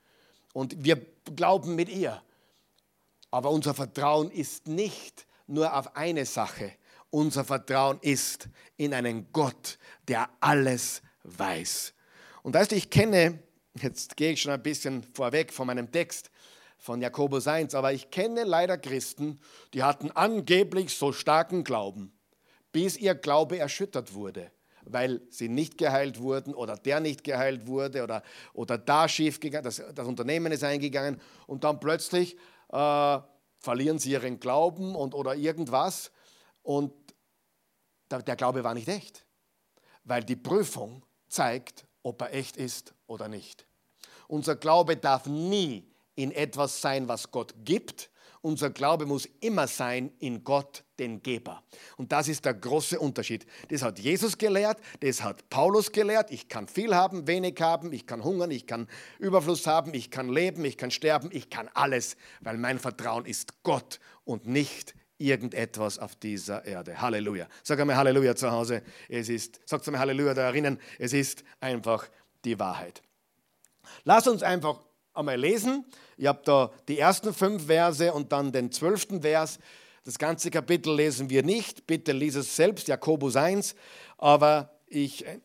Und 0.52 0.84
wir 0.84 1.02
glauben 1.34 1.76
mit 1.76 1.88
ihr. 1.88 2.22
Aber 3.32 3.52
unser 3.52 3.74
Vertrauen 3.74 4.32
ist 4.32 4.68
nicht 4.68 5.26
nur 5.48 5.74
auf 5.74 5.96
eine 5.96 6.26
Sache. 6.26 6.74
Unser 7.12 7.44
Vertrauen 7.44 8.00
ist 8.02 8.50
in 8.78 8.94
einen 8.94 9.32
Gott, 9.32 9.80
der 10.08 10.30
alles 10.40 11.02
weiß. 11.24 11.94
Und 12.44 12.54
weißt 12.54 12.72
du, 12.72 12.76
ich 12.76 12.90
kenne, 12.90 13.40
jetzt 13.82 14.16
gehe 14.16 14.34
ich 14.34 14.42
schon 14.42 14.52
ein 14.52 14.64
bisschen 14.64 15.04
vorweg 15.04 15.52
von 15.52 15.68
meinem 15.68 15.92
Text 15.92 16.30
von 16.78 17.02
Jakobus 17.02 17.48
1, 17.48 17.76
aber 17.76 17.94
ich 17.94 18.10
kenne 18.10 18.44
leider 18.44 18.78
Christen, 18.78 19.40
die 19.74 19.84
hatten 19.84 20.12
angeblich 20.12 20.96
so 20.96 21.12
starken 21.12 21.64
Glauben, 21.64 22.14
bis 22.72 22.96
ihr 22.96 23.16
Glaube 23.16 23.60
erschüttert 23.60 24.14
wurde, 24.14 24.52
weil 24.84 25.22
sie 25.30 25.50
nicht 25.50 25.78
geheilt 25.78 26.22
wurden 26.22 26.54
oder 26.54 26.78
der 26.78 27.02
nicht 27.02 27.24
geheilt 27.24 27.68
wurde 27.68 28.04
oder, 28.04 28.24
oder 28.54 28.78
da 28.78 29.10
schief 29.10 29.40
gegangen, 29.40 29.66
das, 29.66 29.84
das 29.94 30.08
Unternehmen 30.08 30.52
ist 30.54 30.64
eingegangen 30.64 31.20
und 31.48 31.66
dann 31.66 31.80
plötzlich 31.82 32.38
äh, 32.72 33.20
verlieren 33.58 34.00
sie 34.00 34.12
ihren 34.12 34.40
Glauben 34.40 34.96
und, 34.96 35.14
oder 35.14 35.36
irgendwas 35.36 36.12
und 36.64 36.94
der, 38.12 38.36
Glaube 38.36 38.64
war 38.64 38.74
nicht 38.74 38.88
echt, 38.88 39.26
weil 40.04 40.24
die 40.24 40.36
Prüfung 40.36 41.06
zeigt, 41.28 41.86
ob 42.04 42.22
er 42.22 42.34
echt 42.34 42.58
ist 42.58 42.94
oder 43.08 43.28
nicht. 43.28 43.66
Unser 44.28 44.56
Glaube 44.56 44.98
darf 44.98 45.26
nie 45.26 45.88
in 46.16 46.32
etwas 46.32 46.82
sein, 46.82 47.08
was 47.08 47.32
Gott 47.32 47.54
gibt. 47.64 48.10
Unser 48.42 48.70
Glaube 48.70 49.06
muss 49.06 49.26
immer 49.42 49.68
sein 49.68 50.12
in 50.20 50.44
Gott, 50.44 50.84
den 50.98 51.22
Geber. 51.22 51.64
Und 51.98 52.12
das 52.12 52.28
ist 52.28 52.46
der 52.46 52.54
große 52.54 53.00
Unterschied. 53.00 53.46
Das 53.70 53.82
hat 53.82 54.00
Jesus 54.00 54.38
gelehrt, 54.38 54.80
das 55.02 55.24
hat 55.24 55.50
Paulus 55.50 55.92
gelehrt. 55.92 56.32
Ich 56.32 56.48
kann 56.48 56.68
viel 56.68 56.96
haben, 56.96 57.28
wenig 57.28 57.60
haben, 57.60 57.92
ich 57.92 58.06
kann 58.06 58.24
hungern, 58.24 58.52
ich 58.52 58.66
kann 58.66 58.88
Überfluss 59.18 59.68
haben, 59.68 59.94
ich 59.94 60.10
kann 60.10 60.30
leben, 60.30 60.64
ich 60.64 60.78
kann 60.78 60.92
sterben, 60.92 61.30
ich 61.34 61.50
kann 61.50 61.70
alles, 61.74 62.16
weil 62.40 62.58
mein 62.58 62.80
Vertrauen 62.80 63.26
ist 63.26 63.64
Gott 63.64 64.00
und 64.24 64.48
nicht 64.48 64.94
irgendetwas 65.20 66.00
auf 66.00 66.16
dieser 66.16 66.66
Erde. 66.66 67.00
Halleluja. 67.00 67.48
Sag 67.64 67.80
einmal 67.80 67.98
Halleluja 67.98 68.36
zu 68.36 68.52
Hause. 68.52 68.82
Es 69.08 69.30
ist, 69.30 69.60
sagt 69.66 69.88
einmal 69.88 70.00
Halleluja 70.00 70.34
da 70.34 70.44
erinnern, 70.44 70.80
es 70.98 71.14
ist 71.14 71.44
einfach 71.60 72.08
die 72.46 72.58
Wahrheit. 72.58 73.04
Lass 74.06 74.28
uns 74.28 74.42
einfach 74.42 74.80
einmal 75.14 75.38
lesen. 75.38 75.86
Ich 76.18 76.26
habe 76.26 76.42
da 76.44 76.72
die 76.88 76.98
ersten 76.98 77.34
fünf 77.34 77.68
Verse 77.68 78.12
und 78.14 78.32
dann 78.32 78.52
den 78.52 78.72
zwölften 78.72 79.22
Vers. 79.22 79.60
Das 80.06 80.18
ganze 80.18 80.50
Kapitel 80.50 80.96
lesen 80.96 81.30
wir 81.30 81.44
nicht. 81.44 81.86
Bitte 81.86 82.14
lies 82.14 82.36
es 82.36 82.56
selbst, 82.56 82.88
Jakobus 82.88 83.36
1. 83.36 83.76
Aber 84.18 84.79
ich 84.90 85.26
äh, 85.26 85.40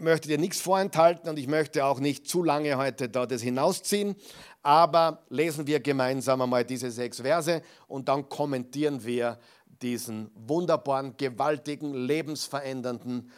möchte 0.00 0.28
dir 0.28 0.38
nichts 0.38 0.60
vorenthalten 0.60 1.30
und 1.30 1.38
ich 1.38 1.46
möchte 1.46 1.84
auch 1.84 2.00
nicht 2.00 2.28
zu 2.28 2.42
lange 2.42 2.76
heute 2.76 3.08
da 3.08 3.26
das 3.26 3.42
hinausziehen. 3.42 4.16
Aber 4.62 5.22
lesen 5.28 5.66
wir 5.66 5.80
gemeinsam 5.80 6.40
einmal 6.42 6.64
diese 6.64 6.90
sechs 6.90 7.20
Verse 7.20 7.62
und 7.86 8.08
dann 8.08 8.28
kommentieren 8.28 9.04
wir 9.04 9.38
diesen 9.80 10.32
wunderbaren, 10.34 11.16
gewaltigen, 11.16 11.94
lebensverändernden, 11.94 13.30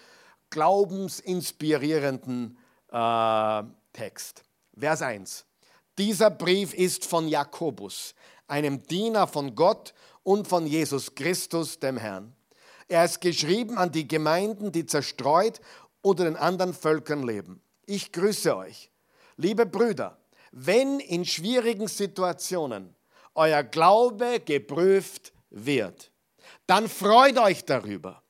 glaubensinspirierenden 0.49 2.57
äh, 2.91 3.63
Text. 3.93 4.43
Vers 4.77 5.03
1. 5.03 5.45
Dieser 5.99 6.31
Brief 6.31 6.73
ist 6.73 7.05
von 7.05 7.29
Jakobus, 7.29 8.15
einem 8.47 8.83
Diener 8.85 9.27
von 9.27 9.55
Gott 9.55 9.93
und 10.23 10.49
von 10.49 10.67
Jesus 10.67 11.15
Christus, 11.15 11.79
dem 11.79 11.99
Herrn. 11.99 12.35
Er 12.91 13.05
ist 13.05 13.21
geschrieben 13.21 13.79
an 13.79 13.93
die 13.93 14.09
Gemeinden, 14.09 14.73
die 14.73 14.85
zerstreut 14.85 15.61
unter 16.03 16.25
den 16.25 16.35
anderen 16.35 16.75
Völkern 16.75 17.23
leben. 17.23 17.63
Ich 17.87 18.11
grüße 18.11 18.57
euch. 18.57 18.91
Liebe 19.37 19.65
Brüder, 19.65 20.19
wenn 20.51 20.99
in 20.99 21.25
schwierigen 21.25 21.87
Situationen 21.87 22.97
euer 23.37 23.63
Glaube 23.63 24.41
geprüft 24.45 25.33
wird, 25.51 26.11
dann 26.67 26.89
freut 26.89 27.39
euch 27.39 27.65
darüber. 27.65 28.25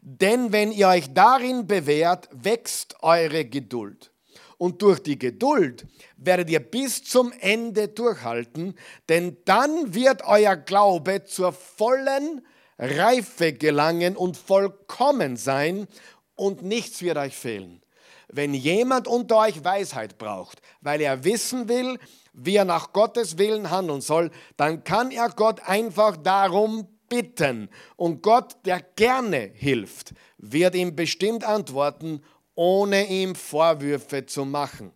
Denn 0.00 0.50
wenn 0.50 0.72
ihr 0.72 0.88
euch 0.88 1.12
darin 1.12 1.66
bewährt, 1.66 2.30
wächst 2.32 2.96
eure 3.02 3.44
Geduld. 3.44 4.12
Und 4.56 4.80
durch 4.80 5.00
die 5.00 5.18
Geduld 5.18 5.86
werdet 6.16 6.48
ihr 6.48 6.60
bis 6.60 7.04
zum 7.04 7.32
Ende 7.40 7.88
durchhalten, 7.88 8.76
denn 9.10 9.36
dann 9.44 9.92
wird 9.92 10.22
euer 10.24 10.56
Glaube 10.56 11.24
zur 11.26 11.52
vollen 11.52 12.40
Reife 12.78 13.52
gelangen 13.52 14.16
und 14.16 14.36
vollkommen 14.36 15.36
sein 15.36 15.86
und 16.34 16.62
nichts 16.62 17.02
wird 17.02 17.16
euch 17.16 17.36
fehlen. 17.36 17.82
Wenn 18.28 18.54
jemand 18.54 19.06
unter 19.06 19.38
euch 19.38 19.64
Weisheit 19.64 20.18
braucht, 20.18 20.60
weil 20.80 21.00
er 21.00 21.24
wissen 21.24 21.68
will, 21.68 21.98
wie 22.32 22.56
er 22.56 22.64
nach 22.64 22.92
Gottes 22.92 23.38
Willen 23.38 23.70
handeln 23.70 24.00
soll, 24.00 24.30
dann 24.56 24.84
kann 24.84 25.10
er 25.10 25.30
Gott 25.30 25.60
einfach 25.66 26.16
darum 26.16 26.88
bitten. 27.08 27.70
Und 27.96 28.22
Gott, 28.22 28.56
der 28.64 28.80
gerne 28.80 29.50
hilft, 29.54 30.12
wird 30.38 30.74
ihm 30.74 30.96
bestimmt 30.96 31.44
antworten, 31.44 32.22
ohne 32.54 33.06
ihm 33.06 33.34
Vorwürfe 33.34 34.26
zu 34.26 34.44
machen. 34.44 34.92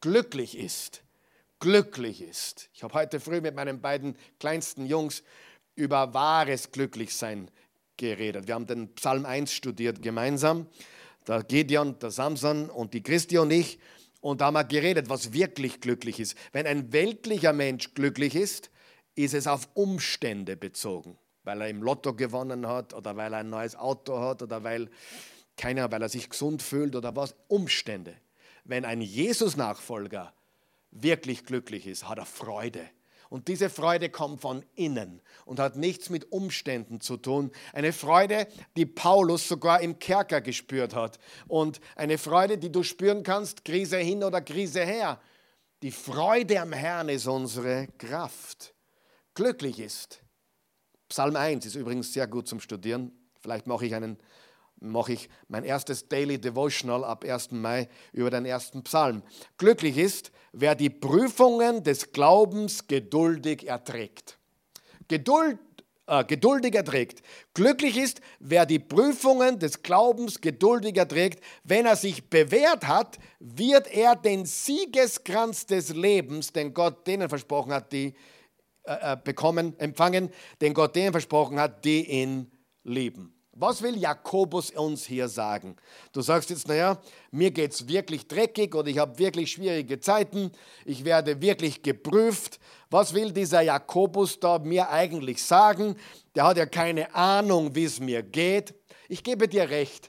Glücklich 0.00 0.58
ist, 0.58 1.02
glücklich 1.60 2.22
ist. 2.22 2.70
Ich 2.72 2.82
habe 2.82 2.94
heute 2.94 3.20
früh 3.20 3.40
mit 3.40 3.54
meinen 3.54 3.80
beiden 3.80 4.16
kleinsten 4.38 4.86
Jungs 4.86 5.22
über 5.76 6.14
wahres 6.14 6.70
Glücklichsein 6.70 7.50
geredet. 7.96 8.46
Wir 8.46 8.54
haben 8.54 8.66
den 8.66 8.94
Psalm 8.94 9.26
1 9.26 9.52
studiert 9.52 10.02
gemeinsam 10.02 10.66
der 11.26 11.42
Gideon, 11.42 11.98
der 11.98 12.10
Samson 12.10 12.68
und 12.68 12.92
die 12.94 13.02
Christi 13.02 13.38
und 13.38 13.50
ich. 13.50 13.78
Und 14.20 14.40
da 14.40 14.46
haben 14.46 14.54
wir 14.54 14.64
geredet, 14.64 15.08
was 15.08 15.32
wirklich 15.32 15.80
glücklich 15.80 16.20
ist. 16.20 16.36
Wenn 16.52 16.66
ein 16.66 16.92
weltlicher 16.92 17.52
Mensch 17.52 17.94
glücklich 17.94 18.34
ist, 18.34 18.70
ist 19.14 19.34
es 19.34 19.46
auf 19.46 19.68
Umstände 19.74 20.56
bezogen. 20.56 21.18
weil 21.44 21.60
er 21.60 21.68
im 21.68 21.82
Lotto 21.82 22.14
gewonnen 22.14 22.66
hat 22.66 22.94
oder 22.94 23.16
weil 23.16 23.32
er 23.32 23.40
ein 23.40 23.50
neues 23.50 23.76
Auto 23.76 24.18
hat 24.18 24.42
oder 24.42 24.64
weil, 24.64 24.88
keiner, 25.56 25.92
weil 25.92 26.02
er 26.02 26.08
sich 26.08 26.28
gesund 26.30 26.62
fühlt 26.62 26.96
oder 26.96 27.14
was, 27.14 27.34
Umstände. 27.48 28.16
Wenn 28.64 28.84
ein 28.84 29.02
Jesus-Nachfolger 29.02 30.32
wirklich 30.90 31.44
glücklich 31.44 31.86
ist, 31.86 32.08
hat 32.08 32.18
er 32.18 32.24
Freude. 32.24 32.88
Und 33.30 33.48
diese 33.48 33.70
Freude 33.70 34.10
kommt 34.10 34.40
von 34.40 34.64
innen 34.74 35.20
und 35.44 35.58
hat 35.58 35.76
nichts 35.76 36.10
mit 36.10 36.30
Umständen 36.32 37.00
zu 37.00 37.16
tun. 37.16 37.50
Eine 37.72 37.92
Freude, 37.92 38.46
die 38.76 38.86
Paulus 38.86 39.48
sogar 39.48 39.80
im 39.80 39.98
Kerker 39.98 40.40
gespürt 40.40 40.94
hat. 40.94 41.18
Und 41.48 41.80
eine 41.96 42.18
Freude, 42.18 42.58
die 42.58 42.70
du 42.70 42.82
spüren 42.82 43.22
kannst, 43.22 43.64
Krise 43.64 43.98
hin 43.98 44.22
oder 44.22 44.40
Krise 44.40 44.84
her. 44.84 45.20
Die 45.82 45.90
Freude 45.90 46.60
am 46.60 46.72
Herrn 46.72 47.08
ist 47.08 47.26
unsere 47.26 47.88
Kraft. 47.98 48.74
Glücklich 49.34 49.80
ist. 49.80 50.22
Psalm 51.08 51.36
1 51.36 51.66
ist 51.66 51.74
übrigens 51.74 52.12
sehr 52.12 52.26
gut 52.26 52.48
zum 52.48 52.60
Studieren. 52.60 53.12
Vielleicht 53.40 53.66
mache 53.66 53.84
ich 53.84 53.94
einen 53.94 54.18
mache 54.80 55.14
ich 55.14 55.28
mein 55.48 55.64
erstes 55.64 56.08
Daily 56.08 56.40
Devotional 56.40 57.04
ab 57.04 57.24
1. 57.24 57.52
Mai 57.52 57.88
über 58.12 58.30
den 58.30 58.44
ersten 58.44 58.82
Psalm. 58.84 59.22
Glücklich 59.58 59.96
ist, 59.96 60.30
wer 60.52 60.74
die 60.74 60.90
Prüfungen 60.90 61.82
des 61.82 62.12
Glaubens 62.12 62.86
geduldig 62.86 63.66
erträgt. 63.66 64.38
Geduld, 65.08 65.58
äh, 66.06 66.24
geduldig 66.24 66.74
erträgt. 66.74 67.22
Glücklich 67.54 67.96
ist, 67.96 68.20
wer 68.38 68.66
die 68.66 68.78
Prüfungen 68.78 69.58
des 69.58 69.82
Glaubens 69.82 70.40
geduldig 70.40 70.96
erträgt. 70.96 71.42
Wenn 71.64 71.86
er 71.86 71.96
sich 71.96 72.28
bewährt 72.28 72.86
hat, 72.86 73.18
wird 73.40 73.92
er 73.92 74.16
den 74.16 74.44
Siegeskranz 74.44 75.66
des 75.66 75.94
Lebens, 75.94 76.52
den 76.52 76.74
Gott 76.74 77.06
denen 77.06 77.28
versprochen 77.28 77.72
hat, 77.72 77.92
die 77.92 78.14
äh, 78.84 79.12
äh 79.12 79.16
bekommen, 79.22 79.78
empfangen, 79.78 80.30
den 80.60 80.74
Gott 80.74 80.94
denen 80.94 81.12
versprochen 81.12 81.58
hat, 81.58 81.84
die 81.84 82.10
ihn 82.10 82.50
lieben. 82.84 83.34
Was 83.56 83.82
will 83.82 83.96
Jakobus 83.96 84.72
uns 84.72 85.06
hier 85.06 85.28
sagen? 85.28 85.76
Du 86.12 86.22
sagst 86.22 86.50
jetzt, 86.50 86.66
naja, 86.66 87.00
mir 87.30 87.52
geht 87.52 87.72
es 87.72 87.86
wirklich 87.86 88.26
dreckig 88.26 88.74
oder 88.74 88.88
ich 88.88 88.98
habe 88.98 89.16
wirklich 89.18 89.52
schwierige 89.52 90.00
Zeiten, 90.00 90.50
ich 90.84 91.04
werde 91.04 91.40
wirklich 91.40 91.82
geprüft. 91.82 92.58
Was 92.90 93.14
will 93.14 93.30
dieser 93.30 93.60
Jakobus 93.60 94.40
da 94.40 94.58
mir 94.58 94.90
eigentlich 94.90 95.40
sagen? 95.40 95.94
Der 96.34 96.44
hat 96.44 96.56
ja 96.56 96.66
keine 96.66 97.14
Ahnung, 97.14 97.76
wie 97.76 97.84
es 97.84 98.00
mir 98.00 98.24
geht. 98.24 98.74
Ich 99.08 99.22
gebe 99.22 99.46
dir 99.46 99.70
recht, 99.70 100.08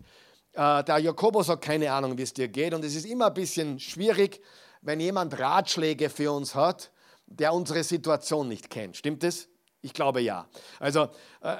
äh, 0.53 0.83
der 0.83 0.97
Jakobus 0.97 1.47
hat 1.47 1.61
keine 1.61 1.91
Ahnung, 1.91 2.17
wie 2.17 2.23
es 2.23 2.33
dir 2.33 2.47
geht 2.47 2.73
und 2.73 2.83
es 2.83 2.95
ist 2.95 3.05
immer 3.05 3.27
ein 3.27 3.33
bisschen 3.35 3.79
schwierig, 3.79 4.41
wenn 4.81 4.99
jemand 4.99 5.37
Ratschläge 5.37 6.09
für 6.09 6.31
uns 6.31 6.55
hat, 6.55 6.91
der 7.27 7.53
unsere 7.53 7.83
Situation 7.83 8.47
nicht 8.47 8.71
kennt. 8.71 8.97
Stimmt 8.97 9.23
es? 9.23 9.49
Ich 9.85 9.93
glaube 9.93 10.19
ja. 10.19 10.47
Also 10.79 11.09
äh, 11.41 11.55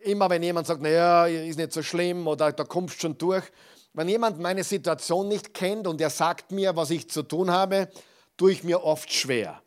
immer 0.00 0.28
wenn 0.28 0.42
jemand 0.42 0.66
sagt, 0.66 0.82
naja, 0.82 1.26
ist 1.26 1.56
nicht 1.56 1.72
so 1.72 1.84
schlimm 1.84 2.26
oder 2.26 2.50
da 2.50 2.64
kommst 2.64 3.00
schon 3.00 3.16
durch. 3.16 3.44
Wenn 3.92 4.08
jemand 4.08 4.40
meine 4.40 4.64
Situation 4.64 5.28
nicht 5.28 5.54
kennt 5.54 5.86
und 5.86 6.00
er 6.00 6.10
sagt 6.10 6.50
mir, 6.50 6.74
was 6.74 6.90
ich 6.90 7.08
zu 7.08 7.22
tun 7.22 7.52
habe, 7.52 7.88
tue 8.36 8.50
ich 8.50 8.64
mir 8.64 8.82
oft 8.82 9.12
schwer. 9.12 9.62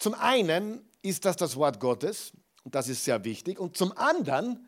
Zum 0.00 0.14
einen 0.14 0.84
ist 1.02 1.24
das 1.24 1.36
das 1.36 1.54
Wort 1.54 1.78
Gottes 1.78 2.32
und 2.64 2.74
das 2.74 2.88
ist 2.88 3.04
sehr 3.04 3.22
wichtig. 3.24 3.60
Und 3.60 3.76
zum 3.76 3.96
anderen 3.96 4.66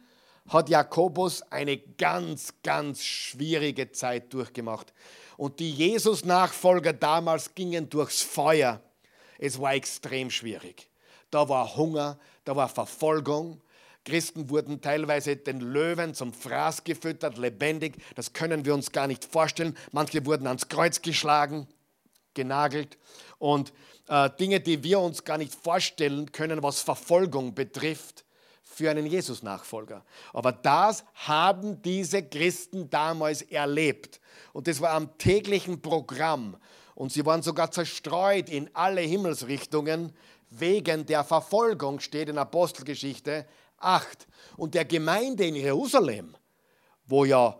hat 0.48 0.68
Jakobus 0.68 1.42
eine 1.50 1.78
ganz, 1.78 2.54
ganz 2.62 3.02
schwierige 3.02 3.90
Zeit 3.90 4.32
durchgemacht. 4.32 4.92
Und 5.36 5.58
die 5.58 5.72
Jesus-Nachfolger 5.72 6.92
damals 6.92 7.56
gingen 7.56 7.90
durchs 7.90 8.22
Feuer. 8.22 8.80
Es 9.38 9.60
war 9.60 9.74
extrem 9.74 10.30
schwierig. 10.30 10.88
Da 11.32 11.48
war 11.48 11.76
Hunger, 11.76 12.18
da 12.44 12.56
war 12.56 12.68
Verfolgung. 12.68 13.60
Christen 14.04 14.50
wurden 14.50 14.80
teilweise 14.80 15.36
den 15.36 15.60
Löwen 15.60 16.14
zum 16.14 16.32
Fraß 16.32 16.82
gefüttert, 16.84 17.38
lebendig. 17.38 17.94
Das 18.16 18.32
können 18.32 18.64
wir 18.64 18.74
uns 18.74 18.90
gar 18.90 19.06
nicht 19.06 19.24
vorstellen. 19.24 19.76
Manche 19.92 20.26
wurden 20.26 20.46
ans 20.48 20.68
Kreuz 20.68 21.02
geschlagen, 21.02 21.68
genagelt. 22.34 22.98
Und 23.38 23.72
äh, 24.08 24.28
Dinge, 24.40 24.60
die 24.60 24.82
wir 24.82 24.98
uns 24.98 25.22
gar 25.24 25.38
nicht 25.38 25.54
vorstellen 25.54 26.32
können, 26.32 26.62
was 26.62 26.80
Verfolgung 26.80 27.54
betrifft 27.54 28.24
für 28.62 28.90
einen 28.90 29.06
Jesus-Nachfolger. 29.06 30.04
Aber 30.32 30.50
das 30.50 31.04
haben 31.14 31.80
diese 31.82 32.22
Christen 32.22 32.90
damals 32.90 33.42
erlebt. 33.42 34.20
Und 34.52 34.66
das 34.66 34.80
war 34.80 34.90
am 34.90 35.16
täglichen 35.18 35.80
Programm. 35.80 36.56
Und 36.94 37.12
sie 37.12 37.24
waren 37.24 37.42
sogar 37.42 37.70
zerstreut 37.70 38.48
in 38.48 38.68
alle 38.74 39.00
Himmelsrichtungen 39.00 40.12
wegen 40.58 41.06
der 41.06 41.24
Verfolgung, 41.24 42.00
steht 42.00 42.28
in 42.28 42.38
Apostelgeschichte 42.38 43.46
8. 43.78 44.26
Und 44.56 44.74
der 44.74 44.84
Gemeinde 44.84 45.46
in 45.46 45.56
Jerusalem, 45.56 46.36
wo 47.06 47.24
ja 47.24 47.58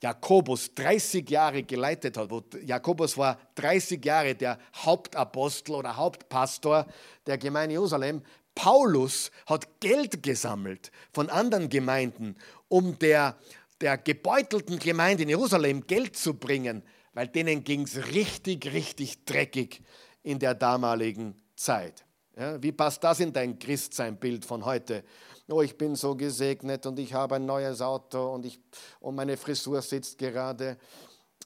Jakobus 0.00 0.74
30 0.74 1.28
Jahre 1.28 1.64
geleitet 1.64 2.16
hat, 2.16 2.30
wo 2.30 2.42
Jakobus 2.64 3.18
war 3.18 3.38
30 3.56 4.04
Jahre 4.04 4.34
der 4.34 4.58
Hauptapostel 4.84 5.74
oder 5.74 5.96
Hauptpastor 5.96 6.86
der 7.26 7.38
Gemeinde 7.38 7.74
Jerusalem. 7.74 8.22
Paulus 8.54 9.30
hat 9.46 9.80
Geld 9.80 10.22
gesammelt 10.22 10.90
von 11.12 11.30
anderen 11.30 11.68
Gemeinden, 11.68 12.36
um 12.68 12.98
der, 12.98 13.36
der 13.80 13.98
gebeutelten 13.98 14.78
Gemeinde 14.78 15.24
in 15.24 15.28
Jerusalem 15.28 15.86
Geld 15.86 16.16
zu 16.16 16.34
bringen, 16.34 16.82
weil 17.12 17.28
denen 17.28 17.64
ging 17.64 17.82
es 17.82 18.12
richtig, 18.12 18.72
richtig 18.72 19.24
dreckig 19.24 19.82
in 20.22 20.38
der 20.38 20.54
damaligen 20.54 21.40
Zeit. 21.56 22.04
Ja, 22.38 22.62
wie 22.62 22.70
passt 22.70 23.02
das 23.02 23.18
in 23.18 23.32
dein 23.32 23.58
Christsein-Bild 23.58 24.44
von 24.44 24.64
heute? 24.64 25.02
Oh, 25.48 25.60
ich 25.60 25.76
bin 25.76 25.96
so 25.96 26.14
gesegnet 26.14 26.86
und 26.86 26.96
ich 27.00 27.12
habe 27.12 27.34
ein 27.34 27.46
neues 27.46 27.80
Auto 27.80 28.32
und, 28.32 28.46
ich, 28.46 28.60
und 29.00 29.16
meine 29.16 29.36
Frisur 29.36 29.82
sitzt 29.82 30.18
gerade 30.18 30.78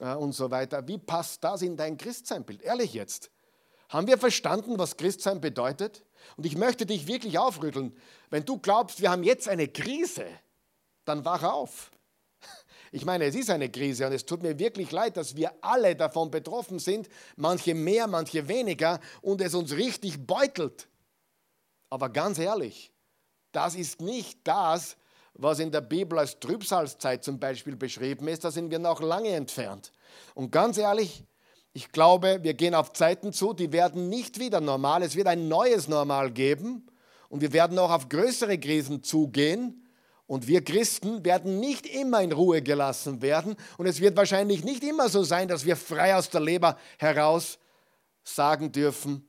äh, 0.00 0.12
und 0.14 0.32
so 0.32 0.50
weiter. 0.50 0.86
Wie 0.86 0.98
passt 0.98 1.42
das 1.44 1.62
in 1.62 1.78
dein 1.78 1.96
Christsein-Bild? 1.96 2.60
Ehrlich 2.60 2.92
jetzt. 2.92 3.30
Haben 3.88 4.06
wir 4.06 4.18
verstanden, 4.18 4.78
was 4.78 4.98
Christsein 4.98 5.40
bedeutet? 5.40 6.04
Und 6.36 6.44
ich 6.44 6.58
möchte 6.58 6.84
dich 6.84 7.06
wirklich 7.06 7.38
aufrütteln. 7.38 7.96
Wenn 8.28 8.44
du 8.44 8.58
glaubst, 8.58 9.00
wir 9.00 9.10
haben 9.10 9.22
jetzt 9.22 9.48
eine 9.48 9.68
Krise, 9.68 10.26
dann 11.06 11.24
wach 11.24 11.42
auf. 11.42 11.91
Ich 12.94 13.06
meine, 13.06 13.24
es 13.24 13.34
ist 13.34 13.48
eine 13.48 13.70
Krise 13.70 14.06
und 14.06 14.12
es 14.12 14.26
tut 14.26 14.42
mir 14.42 14.58
wirklich 14.58 14.92
leid, 14.92 15.16
dass 15.16 15.34
wir 15.34 15.50
alle 15.62 15.96
davon 15.96 16.30
betroffen 16.30 16.78
sind, 16.78 17.08
manche 17.36 17.74
mehr, 17.74 18.06
manche 18.06 18.46
weniger 18.48 19.00
und 19.22 19.40
es 19.40 19.54
uns 19.54 19.72
richtig 19.72 20.26
beutelt. 20.26 20.88
Aber 21.88 22.10
ganz 22.10 22.38
ehrlich, 22.38 22.92
das 23.50 23.74
ist 23.74 24.02
nicht 24.02 24.40
das, 24.44 24.98
was 25.32 25.58
in 25.58 25.72
der 25.72 25.80
Bibel 25.80 26.18
als 26.18 26.38
Trübsalzeit 26.38 27.24
zum 27.24 27.40
Beispiel 27.40 27.76
beschrieben 27.76 28.28
ist. 28.28 28.44
Da 28.44 28.50
sind 28.50 28.70
wir 28.70 28.78
noch 28.78 29.00
lange 29.00 29.30
entfernt. 29.30 29.90
Und 30.34 30.52
ganz 30.52 30.76
ehrlich, 30.76 31.24
ich 31.72 31.92
glaube, 31.92 32.40
wir 32.42 32.52
gehen 32.52 32.74
auf 32.74 32.92
Zeiten 32.92 33.32
zu, 33.32 33.54
die 33.54 33.72
werden 33.72 34.10
nicht 34.10 34.38
wieder 34.38 34.60
normal. 34.60 35.02
Es 35.02 35.16
wird 35.16 35.28
ein 35.28 35.48
neues 35.48 35.88
Normal 35.88 36.30
geben 36.30 36.86
und 37.30 37.40
wir 37.40 37.54
werden 37.54 37.78
auch 37.78 37.90
auf 37.90 38.10
größere 38.10 38.58
Krisen 38.58 39.02
zugehen. 39.02 39.81
Und 40.32 40.48
wir 40.48 40.64
Christen 40.64 41.26
werden 41.26 41.60
nicht 41.60 41.84
immer 41.84 42.22
in 42.22 42.32
Ruhe 42.32 42.62
gelassen 42.62 43.20
werden. 43.20 43.54
Und 43.76 43.84
es 43.84 44.00
wird 44.00 44.16
wahrscheinlich 44.16 44.64
nicht 44.64 44.82
immer 44.82 45.10
so 45.10 45.24
sein, 45.24 45.46
dass 45.46 45.66
wir 45.66 45.76
frei 45.76 46.16
aus 46.16 46.30
der 46.30 46.40
Leber 46.40 46.78
heraus 46.96 47.58
sagen 48.24 48.72
dürfen, 48.72 49.28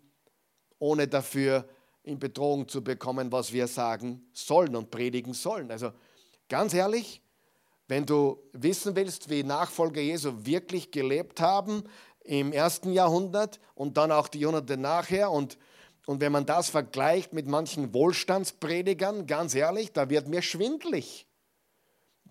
ohne 0.80 1.10
dafür 1.10 1.68
in 2.04 2.20
Bedrohung 2.20 2.70
zu 2.70 2.82
bekommen, 2.82 3.34
was 3.34 3.52
wir 3.52 3.68
sagen 3.68 4.26
sollen 4.32 4.78
und 4.78 4.92
predigen 4.92 5.34
sollen. 5.34 5.72
Also 5.72 5.92
ganz 6.48 6.74
ehrlich, 6.74 7.22
wenn 7.90 8.06
du 8.06 8.42
wissen 8.54 8.96
willst, 8.96 9.30
wie 9.30 9.44
Nachfolger 9.44 10.00
Jesu 10.00 10.46
wirklich 10.46 10.90
gelebt 10.90 11.42
haben 11.42 11.84
im 12.24 12.54
ersten 12.54 12.94
Jahrhundert 12.94 13.60
und 13.76 13.98
dann 13.98 14.14
auch 14.14 14.30
die 14.30 14.40
Jahrhunderte 14.40 14.78
nachher 14.78 15.32
und 15.32 15.58
und 16.06 16.20
wenn 16.22 16.32
man 16.32 16.46
das 16.46 16.70
vergleicht 16.70 17.34
mit 17.34 17.48
manchen 17.48 17.94
Wohlstandspredigern, 17.94 19.26
ganz 19.26 19.56
ehrlich, 19.56 19.94
da 19.94 20.10
wird 20.10 20.28
mir 20.28 20.42
schwindlig. 20.42 21.28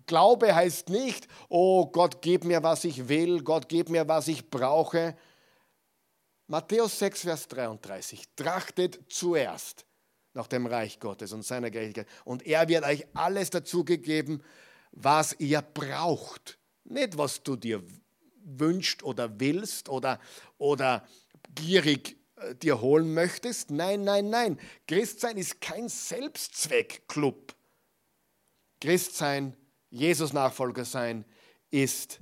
Glaube 0.05 0.53
heißt 0.53 0.89
nicht, 0.89 1.27
oh 1.49 1.87
Gott, 1.87 2.21
gib 2.21 2.43
mir, 2.43 2.61
was 2.61 2.83
ich 2.83 3.07
will, 3.07 3.41
Gott, 3.41 3.69
gib 3.69 3.89
mir, 3.89 4.07
was 4.07 4.27
ich 4.27 4.49
brauche. 4.49 5.15
Matthäus 6.47 6.99
6, 6.99 7.21
Vers 7.21 7.47
33. 7.47 8.23
Trachtet 8.35 8.99
zuerst 9.09 9.85
nach 10.33 10.47
dem 10.47 10.65
Reich 10.65 10.99
Gottes 10.99 11.31
und 11.31 11.43
seiner 11.43 11.71
Gerechtigkeit. 11.71 12.07
Und 12.25 12.45
er 12.45 12.67
wird 12.67 12.83
euch 12.83 13.05
alles 13.13 13.49
dazugegeben, 13.49 14.43
was 14.91 15.35
ihr 15.39 15.61
braucht. 15.61 16.59
Nicht, 16.83 17.17
was 17.17 17.41
du 17.41 17.55
dir 17.55 17.81
wünscht 18.43 19.03
oder 19.03 19.39
willst 19.39 19.89
oder, 19.89 20.19
oder 20.57 21.07
gierig 21.55 22.17
dir 22.61 22.81
holen 22.81 23.13
möchtest. 23.13 23.71
Nein, 23.71 24.03
nein, 24.03 24.29
nein. 24.29 24.59
Christsein 24.87 25.37
ist 25.37 25.61
kein 25.61 25.89
Selbstzweckclub. 25.89 27.55
Christsein, 28.81 29.55
Jesus-Nachfolger 29.89 30.85
sein, 30.85 31.25
ist 31.71 32.19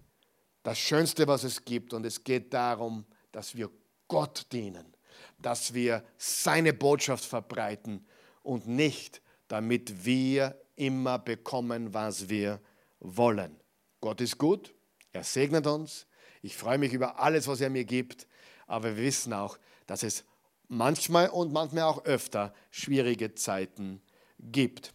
das 0.63 0.77
Schönste, 0.77 1.27
was 1.27 1.43
es 1.43 1.65
gibt. 1.65 1.93
Und 1.93 2.05
es 2.05 2.23
geht 2.23 2.53
darum, 2.53 3.05
dass 3.31 3.55
wir 3.55 3.69
Gott 4.07 4.47
dienen, 4.51 4.95
dass 5.39 5.73
wir 5.73 6.03
seine 6.17 6.73
Botschaft 6.73 7.25
verbreiten 7.25 8.05
und 8.43 8.67
nicht 8.67 9.21
damit 9.51 10.05
wir 10.05 10.61
immer 10.77 11.19
bekommen, 11.19 11.93
was 11.93 12.29
wir 12.29 12.61
wollen. 13.01 13.59
Gott 13.99 14.21
ist 14.21 14.37
gut, 14.37 14.73
er 15.11 15.25
segnet 15.25 15.67
uns. 15.67 16.07
Ich 16.41 16.55
freue 16.55 16.77
mich 16.77 16.93
über 16.93 17.19
alles, 17.19 17.49
was 17.49 17.59
er 17.59 17.69
mir 17.69 17.83
gibt, 17.83 18.27
aber 18.65 18.95
wir 18.95 19.03
wissen 19.03 19.33
auch, 19.33 19.57
dass 19.91 20.03
es 20.03 20.23
manchmal 20.69 21.27
und 21.27 21.51
manchmal 21.51 21.83
auch 21.83 22.05
öfter 22.05 22.53
schwierige 22.69 23.35
Zeiten 23.35 24.01
gibt. 24.39 24.93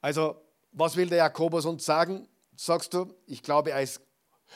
Also, 0.00 0.42
was 0.72 0.96
will 0.96 1.08
der 1.08 1.18
Jakobus 1.18 1.66
uns 1.66 1.84
sagen? 1.84 2.26
Sagst 2.56 2.92
du, 2.94 3.14
ich 3.26 3.44
glaube, 3.44 3.70
er 3.70 3.80
ist 3.80 4.00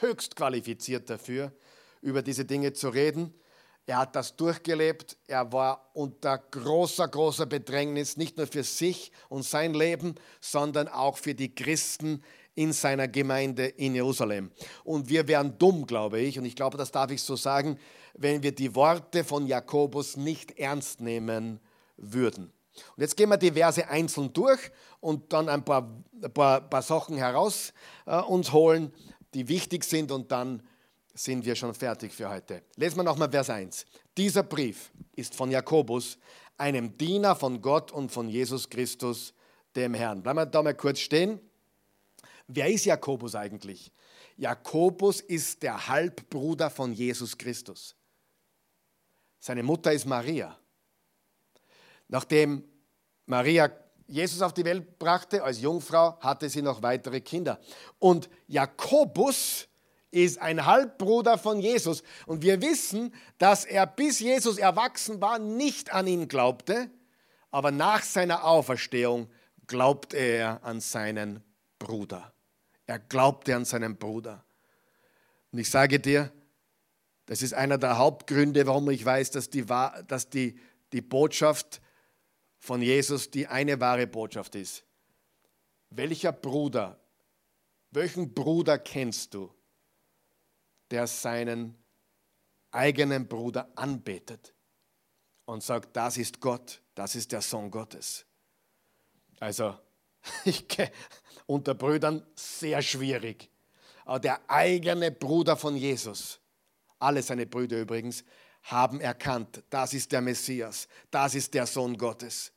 höchst 0.01 0.35
qualifiziert 0.35 1.09
dafür, 1.09 1.53
über 2.01 2.21
diese 2.21 2.43
Dinge 2.43 2.73
zu 2.73 2.89
reden. 2.89 3.33
Er 3.85 3.99
hat 3.99 4.17
das 4.17 4.35
durchgelebt. 4.35 5.15
Er 5.27 5.53
war 5.53 5.91
unter 5.93 6.39
großer, 6.39 7.07
großer 7.07 7.45
Bedrängnis, 7.45 8.17
nicht 8.17 8.35
nur 8.35 8.47
für 8.47 8.65
sich 8.65 9.13
und 9.29 9.43
sein 9.43 9.73
Leben, 9.73 10.15
sondern 10.41 10.89
auch 10.89 11.17
für 11.17 11.35
die 11.35 11.55
Christen 11.55 12.21
in 12.53 12.73
seiner 12.73 13.07
Gemeinde 13.07 13.65
in 13.65 13.95
Jerusalem. 13.95 14.51
Und 14.83 15.07
wir 15.07 15.25
wären 15.29 15.57
dumm, 15.57 15.87
glaube 15.87 16.19
ich, 16.19 16.37
und 16.37 16.43
ich 16.43 16.57
glaube, 16.57 16.77
das 16.77 16.91
darf 16.91 17.11
ich 17.11 17.21
so 17.21 17.37
sagen, 17.37 17.79
wenn 18.17 18.43
wir 18.43 18.53
die 18.53 18.73
Worte 18.75 19.23
von 19.23 19.47
Jakobus 19.47 20.17
nicht 20.17 20.57
ernst 20.57 21.01
nehmen 21.01 21.59
würden. 21.97 22.51
Und 22.95 23.01
jetzt 23.01 23.15
gehen 23.15 23.29
wir 23.29 23.37
die 23.37 23.51
Verse 23.51 23.87
einzeln 23.87 24.33
durch 24.33 24.71
und 24.99 25.31
dann 25.31 25.47
ein 25.49 25.63
paar, 25.63 25.89
ein 26.21 26.33
paar, 26.33 26.61
paar 26.61 26.81
Sachen 26.81 27.17
heraus 27.17 27.73
äh, 28.05 28.19
uns 28.21 28.51
holen, 28.51 28.93
die 29.33 29.47
wichtig 29.47 29.83
sind 29.83 30.11
und 30.11 30.31
dann 30.31 30.61
sind 31.13 31.45
wir 31.45 31.55
schon 31.55 31.73
fertig 31.73 32.11
für 32.11 32.29
heute. 32.29 32.63
Lesen 32.75 32.97
wir 32.97 33.03
nochmal 33.03 33.31
Vers 33.31 33.49
1. 33.49 33.85
Dieser 34.17 34.43
Brief 34.43 34.91
ist 35.15 35.33
von 35.33 35.49
Jakobus, 35.49 36.17
einem 36.57 36.97
Diener 36.97 37.35
von 37.35 37.61
Gott 37.61 37.91
und 37.91 38.11
von 38.11 38.27
Jesus 38.27 38.69
Christus, 38.69 39.33
dem 39.75 39.93
Herrn. 39.93 40.21
Bleiben 40.21 40.39
wir 40.39 40.45
da 40.45 40.61
mal 40.61 40.73
kurz 40.73 40.99
stehen. 40.99 41.39
Wer 42.47 42.69
ist 42.69 42.85
Jakobus 42.85 43.35
eigentlich? 43.35 43.91
Jakobus 44.37 45.21
ist 45.21 45.63
der 45.63 45.87
Halbbruder 45.87 46.69
von 46.69 46.93
Jesus 46.93 47.37
Christus. 47.37 47.95
Seine 49.45 49.61
Mutter 49.61 49.93
ist 49.93 50.07
Maria. 50.07 50.57
Nachdem 52.07 52.63
Maria 53.27 53.69
Jesus 54.07 54.41
auf 54.41 54.55
die 54.55 54.65
Welt 54.65 54.97
brachte 54.97 55.43
als 55.43 55.61
Jungfrau, 55.61 56.19
hatte 56.19 56.49
sie 56.49 56.63
noch 56.63 56.81
weitere 56.81 57.21
Kinder. 57.21 57.59
Und 57.99 58.27
Jakobus 58.47 59.67
ist 60.09 60.41
ein 60.41 60.65
Halbbruder 60.65 61.37
von 61.37 61.59
Jesus. 61.59 62.01
Und 62.25 62.41
wir 62.41 62.59
wissen, 62.59 63.13
dass 63.37 63.65
er 63.65 63.85
bis 63.85 64.19
Jesus 64.19 64.57
erwachsen 64.57 65.21
war, 65.21 65.37
nicht 65.37 65.93
an 65.93 66.07
ihn 66.07 66.27
glaubte, 66.27 66.89
aber 67.51 67.69
nach 67.69 68.01
seiner 68.01 68.45
Auferstehung 68.45 69.29
glaubte 69.67 70.17
er 70.17 70.63
an 70.63 70.81
seinen 70.81 71.43
Bruder. 71.77 72.33
Er 72.87 72.97
glaubte 72.97 73.55
an 73.55 73.65
seinen 73.65 73.95
Bruder. 73.95 74.43
Und 75.51 75.59
ich 75.59 75.69
sage 75.69 75.99
dir, 75.99 76.31
das 77.25 77.41
ist 77.41 77.53
einer 77.53 77.77
der 77.77 77.97
Hauptgründe, 77.97 78.67
warum 78.67 78.89
ich 78.89 79.03
weiß, 79.03 79.31
dass 79.31 79.49
die, 79.49 79.65
dass 79.65 80.29
die, 80.29 80.59
die 80.91 81.01
Botschaft 81.01 81.81
von 82.59 82.81
Jesus 82.81 83.31
die 83.31 83.47
eine 83.47 83.79
wahre 83.79 84.07
Botschaft 84.07 84.55
ist. 84.55 84.83
Welcher 85.89 86.31
Bruder, 86.31 86.99
welchen 87.91 88.33
Bruder 88.33 88.77
kennst 88.77 89.33
du, 89.33 89.51
der 90.91 91.07
seinen 91.07 91.75
eigenen 92.71 93.27
Bruder 93.27 93.71
anbetet 93.75 94.53
und 95.45 95.63
sagt, 95.63 95.95
das 95.95 96.17
ist 96.17 96.39
Gott, 96.39 96.81
das 96.93 97.15
ist 97.15 97.31
der 97.31 97.41
Sohn 97.41 97.71
Gottes. 97.71 98.25
Also, 99.39 99.77
ich 100.45 100.65
unter 101.45 101.73
Brüdern 101.73 102.25
sehr 102.35 102.81
schwierig. 102.81 103.49
Aber 104.03 104.19
der 104.19 104.49
eigene 104.49 105.11
Bruder 105.11 105.57
von 105.57 105.75
Jesus, 105.75 106.39
alle 106.99 107.21
seine 107.21 107.45
Brüder 107.45 107.79
übrigens, 107.79 108.23
haben 108.63 108.99
erkannt, 108.99 109.63
das 109.69 109.93
ist 109.93 110.11
der 110.11 110.21
Messias, 110.21 110.87
das 111.11 111.35
ist 111.35 111.53
der 111.53 111.67
Sohn 111.67 111.97
Gottes. 111.97 112.51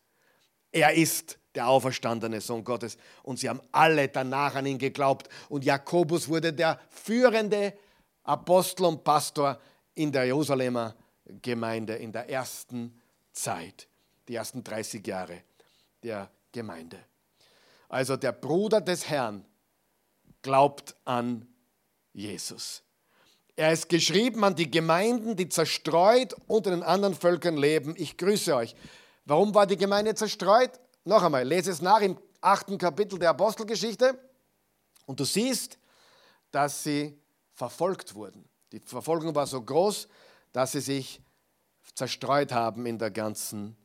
Er 0.72 0.94
ist 0.94 1.38
der 1.55 1.68
auferstandene 1.68 2.40
Sohn 2.40 2.64
Gottes. 2.64 2.96
Und 3.22 3.38
sie 3.38 3.48
haben 3.48 3.61
alle 3.72 4.09
danach 4.09 4.55
an 4.55 4.66
ihn 4.66 4.79
geglaubt. 4.79 5.29
Und 5.48 5.64
Jakobus 5.64 6.29
wurde 6.29 6.53
der 6.53 6.79
führende 6.88 7.74
Apostel 8.22 8.85
und 8.85 9.03
Pastor 9.03 9.59
in 9.94 10.12
der 10.12 10.27
Jerusalemer 10.27 10.94
Gemeinde 11.42 11.94
in 11.94 12.12
der 12.12 12.29
ersten 12.31 13.01
Zeit, 13.33 13.88
die 14.29 14.35
ersten 14.35 14.62
30 14.64 15.07
Jahre 15.07 15.42
der 16.03 16.31
Gemeinde. 16.53 16.98
Also 17.88 18.16
der 18.16 18.33
Bruder 18.33 18.81
des 18.81 19.09
Herrn 19.09 19.44
glaubt 20.42 20.94
an 21.05 21.46
Jesus. 22.12 22.83
Er 23.59 23.73
ist 23.73 23.88
geschrieben 23.88 24.44
an 24.44 24.55
die 24.55 24.71
Gemeinden, 24.71 25.35
die 25.35 25.49
zerstreut 25.49 26.37
unter 26.47 26.71
den 26.71 26.85
anderen 26.85 27.16
Völkern 27.16 27.57
leben. 27.57 27.94
Ich 27.97 28.16
grüße 28.16 28.55
euch. 28.55 28.77
Warum 29.25 29.53
war 29.53 29.66
die 29.66 29.77
Gemeinde 29.77 30.14
zerstreut? 30.14 30.71
Noch 31.05 31.25
einmal, 31.25 31.42
lese 31.42 31.73
es 31.73 31.83
nach 31.83 32.01
im 32.01 32.16
achten 32.40 32.79
Kapitel 32.79 33.18
der 33.18 33.31
Apostelgeschichte 33.31 34.16
und 35.07 35.18
du 35.18 35.25
siehst, 35.25 35.77
dass 36.53 36.85
sie 36.85 37.18
verfolgt 37.53 38.14
wurden. 38.14 38.49
Die 38.71 38.79
Verfolgung 38.79 39.35
war 39.35 39.49
so 39.49 39.61
groß, 39.61 40.07
dass 40.53 40.71
sie 40.71 40.81
sich 40.81 41.21
zerstreut 41.97 42.53
haben 42.53 42.87
in 42.87 42.97
der 42.97 43.11
ganzen, 43.11 43.77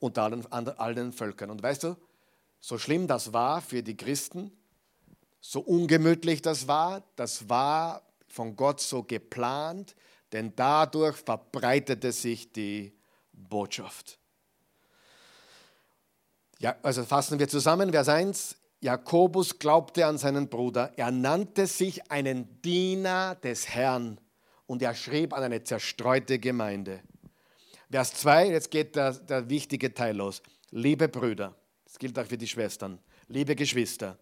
unter 0.00 0.24
allen, 0.24 0.44
allen 0.52 1.12
Völkern. 1.12 1.50
Und 1.50 1.62
weißt 1.62 1.84
du, 1.84 1.96
so 2.58 2.76
schlimm 2.76 3.06
das 3.06 3.32
war 3.32 3.60
für 3.60 3.84
die 3.84 3.96
Christen, 3.96 4.50
so 5.40 5.60
ungemütlich 5.60 6.42
das 6.42 6.66
war, 6.66 7.04
das 7.14 7.48
war 7.48 8.02
von 8.30 8.56
Gott 8.56 8.80
so 8.80 9.02
geplant, 9.02 9.94
denn 10.32 10.54
dadurch 10.54 11.16
verbreitete 11.16 12.12
sich 12.12 12.52
die 12.52 12.92
Botschaft. 13.32 14.18
Ja, 16.58 16.76
also 16.82 17.04
fassen 17.04 17.38
wir 17.38 17.48
zusammen, 17.48 17.90
Vers 17.90 18.08
1. 18.08 18.56
Jakobus 18.80 19.58
glaubte 19.58 20.06
an 20.06 20.18
seinen 20.18 20.48
Bruder. 20.48 20.92
Er 20.96 21.10
nannte 21.10 21.66
sich 21.66 22.10
einen 22.10 22.60
Diener 22.62 23.34
des 23.34 23.68
Herrn 23.68 24.18
und 24.66 24.82
er 24.82 24.94
schrieb 24.94 25.32
an 25.34 25.42
eine 25.42 25.62
zerstreute 25.62 26.38
Gemeinde. 26.38 27.00
Vers 27.90 28.14
2, 28.14 28.50
jetzt 28.50 28.70
geht 28.70 28.96
der, 28.96 29.12
der 29.12 29.50
wichtige 29.50 29.92
Teil 29.92 30.16
los. 30.16 30.42
Liebe 30.70 31.08
Brüder, 31.08 31.56
das 31.84 31.98
gilt 31.98 32.18
auch 32.18 32.26
für 32.26 32.38
die 32.38 32.46
Schwestern, 32.46 33.00
liebe 33.26 33.56
Geschwister, 33.56 34.18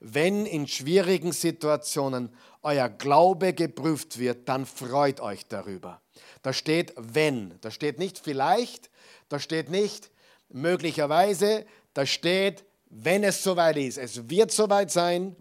wenn 0.00 0.46
in 0.46 0.66
schwierigen 0.66 1.32
Situationen 1.32 2.34
euer 2.62 2.88
Glaube 2.88 3.52
geprüft 3.52 4.18
wird, 4.18 4.48
dann 4.48 4.66
freut 4.66 5.20
euch 5.20 5.46
darüber. 5.46 6.00
Da 6.42 6.52
steht 6.52 6.94
wenn, 6.96 7.58
da 7.60 7.70
steht 7.70 7.98
nicht 7.98 8.18
vielleicht, 8.18 8.90
da 9.28 9.38
steht 9.38 9.70
nicht 9.70 10.10
möglicherweise, 10.48 11.66
da 11.94 12.06
steht, 12.06 12.64
wenn 12.86 13.24
es 13.24 13.42
soweit 13.42 13.76
ist. 13.76 13.98
Es 13.98 14.28
wird 14.28 14.50
soweit 14.50 14.90
sein. 14.90 15.36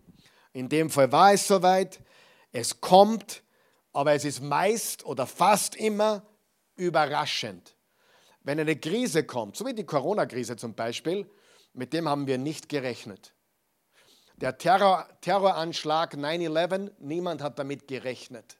In 0.53 0.69
dem 0.69 0.89
Fall 0.89 1.11
war 1.11 1.33
es 1.33 1.47
soweit. 1.47 1.99
Es 2.51 2.81
kommt, 2.81 3.43
aber 3.93 4.13
es 4.13 4.25
ist 4.25 4.41
meist 4.41 5.05
oder 5.05 5.25
fast 5.25 5.75
immer 5.75 6.23
überraschend. 6.75 7.75
Wenn 8.43 8.59
eine 8.59 8.75
Krise 8.75 9.23
kommt, 9.23 9.57
so 9.57 9.65
wie 9.65 9.73
die 9.73 9.85
Corona-Krise 9.85 10.55
zum 10.55 10.73
Beispiel, 10.73 11.29
mit 11.73 11.93
dem 11.93 12.07
haben 12.07 12.27
wir 12.27 12.37
nicht 12.37 12.69
gerechnet. 12.69 13.33
Der 14.41 14.57
Terror, 14.57 15.07
Terroranschlag 15.19 16.13
9-11, 16.13 16.91
niemand 16.99 17.41
hat 17.41 17.59
damit 17.59 17.87
gerechnet. 17.89 18.57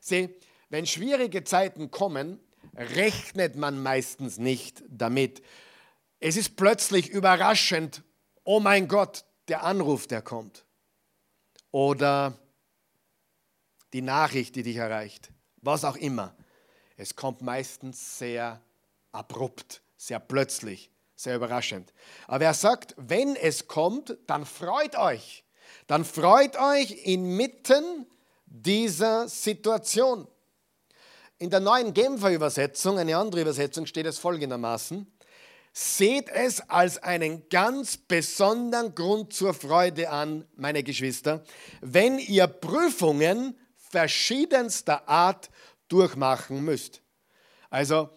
Sieh, 0.00 0.34
wenn 0.70 0.86
schwierige 0.86 1.44
Zeiten 1.44 1.90
kommen, 1.90 2.40
rechnet 2.74 3.54
man 3.54 3.82
meistens 3.82 4.38
nicht 4.38 4.82
damit. 4.88 5.42
Es 6.20 6.36
ist 6.36 6.56
plötzlich 6.56 7.10
überraschend, 7.10 8.02
oh 8.44 8.60
mein 8.60 8.88
Gott, 8.88 9.24
der 9.48 9.62
Anruf, 9.64 10.06
der 10.06 10.22
kommt. 10.22 10.64
Oder 11.70 12.38
die 13.92 14.02
Nachricht, 14.02 14.56
die 14.56 14.62
dich 14.62 14.76
erreicht. 14.76 15.30
Was 15.56 15.84
auch 15.84 15.96
immer. 15.96 16.34
Es 16.96 17.14
kommt 17.14 17.42
meistens 17.42 18.18
sehr 18.18 18.62
abrupt, 19.12 19.82
sehr 19.96 20.20
plötzlich, 20.20 20.89
sehr 21.22 21.36
überraschend. 21.36 21.92
Aber 22.26 22.44
er 22.44 22.54
sagt, 22.54 22.94
wenn 22.96 23.36
es 23.36 23.66
kommt, 23.68 24.16
dann 24.26 24.46
freut 24.46 24.96
euch. 24.96 25.44
Dann 25.86 26.04
freut 26.04 26.58
euch 26.58 27.04
inmitten 27.04 28.06
dieser 28.46 29.28
Situation. 29.28 30.26
In 31.38 31.50
der 31.50 31.60
neuen 31.60 31.94
Genfer 31.94 32.32
Übersetzung, 32.32 32.98
eine 32.98 33.16
andere 33.16 33.42
Übersetzung, 33.42 33.86
steht 33.86 34.06
es 34.06 34.18
folgendermaßen. 34.18 35.10
Seht 35.72 36.28
es 36.28 36.60
als 36.68 36.98
einen 37.02 37.48
ganz 37.48 37.96
besonderen 37.96 38.94
Grund 38.94 39.32
zur 39.32 39.54
Freude 39.54 40.10
an, 40.10 40.44
meine 40.56 40.82
Geschwister, 40.82 41.44
wenn 41.80 42.18
ihr 42.18 42.46
Prüfungen 42.48 43.56
verschiedenster 43.76 45.08
Art 45.08 45.48
durchmachen 45.88 46.64
müsst. 46.64 47.02
Also, 47.70 48.10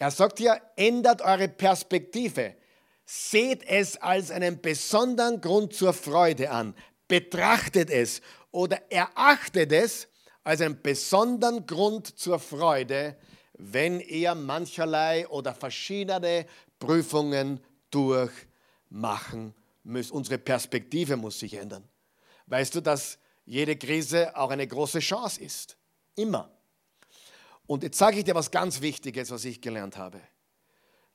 er 0.00 0.10
sagt 0.10 0.38
hier, 0.38 0.60
ändert 0.76 1.20
eure 1.20 1.48
Perspektive. 1.48 2.56
seht 3.04 3.64
es 3.64 3.96
als 3.96 4.30
einen 4.30 4.60
besonderen 4.60 5.40
Grund 5.40 5.74
zur 5.74 5.92
Freude 5.92 6.50
an, 6.50 6.74
betrachtet 7.08 7.90
es 7.90 8.22
oder 8.52 8.80
erachtet 8.90 9.72
es 9.72 10.08
als 10.44 10.60
einen 10.60 10.80
besonderen 10.80 11.66
Grund 11.66 12.18
zur 12.18 12.38
Freude, 12.38 13.16
wenn 13.54 14.00
ihr 14.00 14.34
mancherlei 14.34 15.26
oder 15.28 15.52
verschiedene 15.54 16.46
Prüfungen 16.78 17.60
durchmachen 17.90 19.54
müsst. 19.82 20.12
Unsere 20.12 20.38
Perspektive 20.38 21.16
muss 21.16 21.40
sich 21.40 21.54
ändern. 21.54 21.86
Weißt 22.46 22.74
du, 22.74 22.80
dass 22.80 23.18
jede 23.44 23.76
Krise 23.76 24.34
auch 24.36 24.50
eine 24.50 24.66
große 24.66 25.00
Chance 25.00 25.40
ist? 25.40 25.76
Immer. 26.14 26.48
Und 27.70 27.84
jetzt 27.84 27.98
sage 27.98 28.18
ich 28.18 28.24
dir 28.24 28.34
was 28.34 28.50
ganz 28.50 28.80
Wichtiges, 28.80 29.30
was 29.30 29.44
ich 29.44 29.60
gelernt 29.60 29.96
habe. 29.96 30.20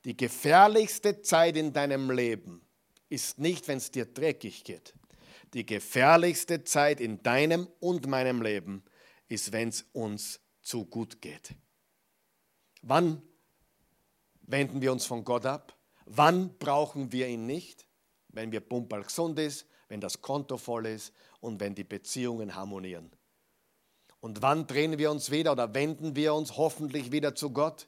Die 0.06 0.16
gefährlichste 0.16 1.22
Zeit 1.22 1.58
in 1.58 1.74
deinem 1.74 2.10
Leben 2.10 2.66
ist 3.10 3.40
nicht, 3.40 3.68
wenn 3.68 3.78
es 3.78 3.92
dir 3.92 4.06
dreckig 4.06 4.64
geht. 4.64 4.94
Die 5.54 5.66
gefährlichste 5.66 6.64
Zeit 6.64 7.02
in 7.02 7.22
deinem 7.22 7.68
und 7.82 8.08
meinem 8.08 8.42
Leben 8.42 8.86
ist, 9.28 9.52
wenn 9.52 9.68
es 9.68 9.86
uns 9.92 10.40
zu 10.62 10.86
gut 10.86 11.22
geht. 11.22 11.54
Wann 12.84 13.22
wenden 14.44 14.80
wir 14.80 14.94
uns 14.94 15.06
von 15.06 15.26
Gott 15.26 15.46
ab? 15.46 15.78
Wann 16.06 16.58
brauchen 16.58 17.12
wir 17.12 17.28
ihn 17.28 17.46
nicht? 17.46 17.86
Wenn 18.30 18.54
wir 18.54 18.62
pumperl 18.62 19.04
gesund 19.04 19.40
ist, 19.40 19.68
wenn 19.90 20.00
das 20.00 20.22
Konto 20.22 20.58
voll 20.58 20.86
ist 20.86 21.12
und 21.42 21.60
wenn 21.60 21.76
die 21.76 21.84
Beziehungen 21.84 22.56
harmonieren. 22.56 23.12
Und 24.26 24.42
wann 24.42 24.66
drehen 24.66 24.98
wir 24.98 25.12
uns 25.12 25.30
wieder 25.30 25.52
oder 25.52 25.76
wenden 25.76 26.16
wir 26.16 26.34
uns 26.34 26.58
hoffentlich 26.58 27.12
wieder 27.12 27.36
zu 27.36 27.52
Gott? 27.52 27.88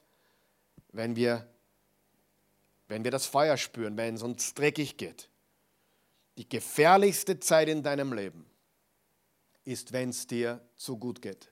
Wenn 0.92 1.16
wir, 1.16 1.48
wenn 2.86 3.02
wir 3.02 3.10
das 3.10 3.26
Feuer 3.26 3.56
spüren, 3.56 3.96
wenn 3.96 4.14
es 4.14 4.22
uns 4.22 4.54
dreckig 4.54 4.96
geht. 4.96 5.30
Die 6.36 6.48
gefährlichste 6.48 7.40
Zeit 7.40 7.68
in 7.68 7.82
deinem 7.82 8.12
Leben 8.12 8.48
ist, 9.64 9.92
wenn 9.92 10.10
es 10.10 10.28
dir 10.28 10.60
zu 10.76 10.96
gut 10.96 11.22
geht 11.22 11.50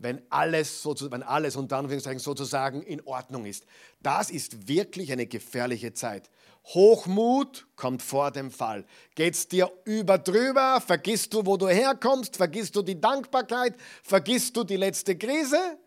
wenn 0.00 0.22
alles, 0.30 0.86
wenn 1.10 1.22
alles 1.22 1.56
unter 1.56 1.76
Anführungszeichen 1.76 2.20
sozusagen 2.20 2.82
in 2.82 3.04
Ordnung 3.04 3.46
ist. 3.46 3.66
Das 4.00 4.30
ist 4.30 4.68
wirklich 4.68 5.10
eine 5.10 5.26
gefährliche 5.26 5.92
Zeit. 5.92 6.30
Hochmut 6.66 7.66
kommt 7.76 8.02
vor 8.02 8.30
dem 8.30 8.50
Fall. 8.50 8.84
Geht 9.14 9.34
es 9.34 9.48
dir 9.48 9.72
über 9.84 10.18
drüber? 10.18 10.80
Vergisst 10.80 11.32
du, 11.32 11.46
wo 11.46 11.56
du 11.56 11.68
herkommst? 11.68 12.36
Vergisst 12.36 12.76
du 12.76 12.82
die 12.82 13.00
Dankbarkeit? 13.00 13.74
Vergisst 14.02 14.56
du 14.56 14.64
die 14.64 14.76
letzte 14.76 15.16
Krise? 15.16 15.78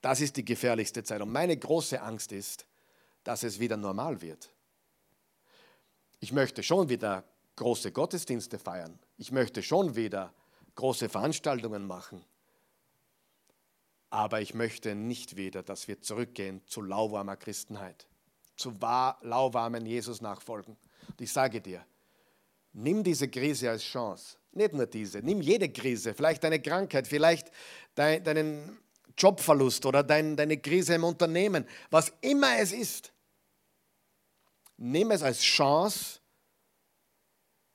Das 0.00 0.20
ist 0.20 0.36
die 0.36 0.44
gefährlichste 0.44 1.02
Zeit. 1.04 1.20
Und 1.20 1.32
meine 1.32 1.56
große 1.56 2.00
Angst 2.00 2.32
ist, 2.32 2.66
dass 3.24 3.42
es 3.42 3.58
wieder 3.58 3.76
normal 3.76 4.20
wird. 4.20 4.50
Ich 6.20 6.32
möchte 6.32 6.62
schon 6.62 6.88
wieder 6.88 7.24
große 7.56 7.92
Gottesdienste 7.92 8.58
feiern. 8.58 8.98
Ich 9.16 9.32
möchte 9.32 9.62
schon 9.62 9.96
wieder 9.96 10.32
große 10.74 11.08
Veranstaltungen 11.08 11.86
machen. 11.86 12.24
Aber 14.10 14.40
ich 14.40 14.54
möchte 14.54 14.94
nicht 14.94 15.36
wieder, 15.36 15.62
dass 15.62 15.88
wir 15.88 16.00
zurückgehen 16.00 16.62
zu 16.66 16.80
lauwarmer 16.80 17.36
Christenheit, 17.36 18.06
zu 18.56 18.74
lauwarmen 18.80 19.86
Jesus 19.86 20.20
nachfolgen. 20.20 20.76
Und 21.08 21.20
ich 21.20 21.32
sage 21.32 21.60
dir, 21.60 21.84
nimm 22.72 23.02
diese 23.02 23.28
Krise 23.28 23.70
als 23.70 23.82
Chance. 23.82 24.36
Nicht 24.52 24.72
nur 24.72 24.86
diese, 24.86 25.18
nimm 25.18 25.42
jede 25.42 25.68
Krise, 25.68 26.14
vielleicht 26.14 26.42
deine 26.42 26.60
Krankheit, 26.60 27.06
vielleicht 27.06 27.50
dein, 27.94 28.24
deinen 28.24 28.78
Jobverlust 29.16 29.84
oder 29.84 30.02
dein, 30.02 30.36
deine 30.36 30.58
Krise 30.58 30.94
im 30.94 31.04
Unternehmen, 31.04 31.66
was 31.90 32.12
immer 32.20 32.58
es 32.58 32.72
ist. 32.72 33.12
Nimm 34.78 35.10
es 35.10 35.22
als 35.22 35.40
Chance, 35.40 36.20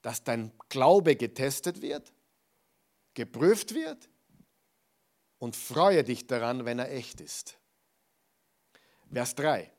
dass 0.01 0.23
dein 0.23 0.51
Glaube 0.69 1.15
getestet 1.15 1.81
wird, 1.81 2.11
geprüft 3.13 3.73
wird 3.73 4.09
und 5.37 5.55
freue 5.55 6.03
dich 6.03 6.27
daran, 6.27 6.65
wenn 6.65 6.79
er 6.79 6.91
echt 6.91 7.21
ist. 7.21 7.57
Vers 9.11 9.35
3. 9.35 9.71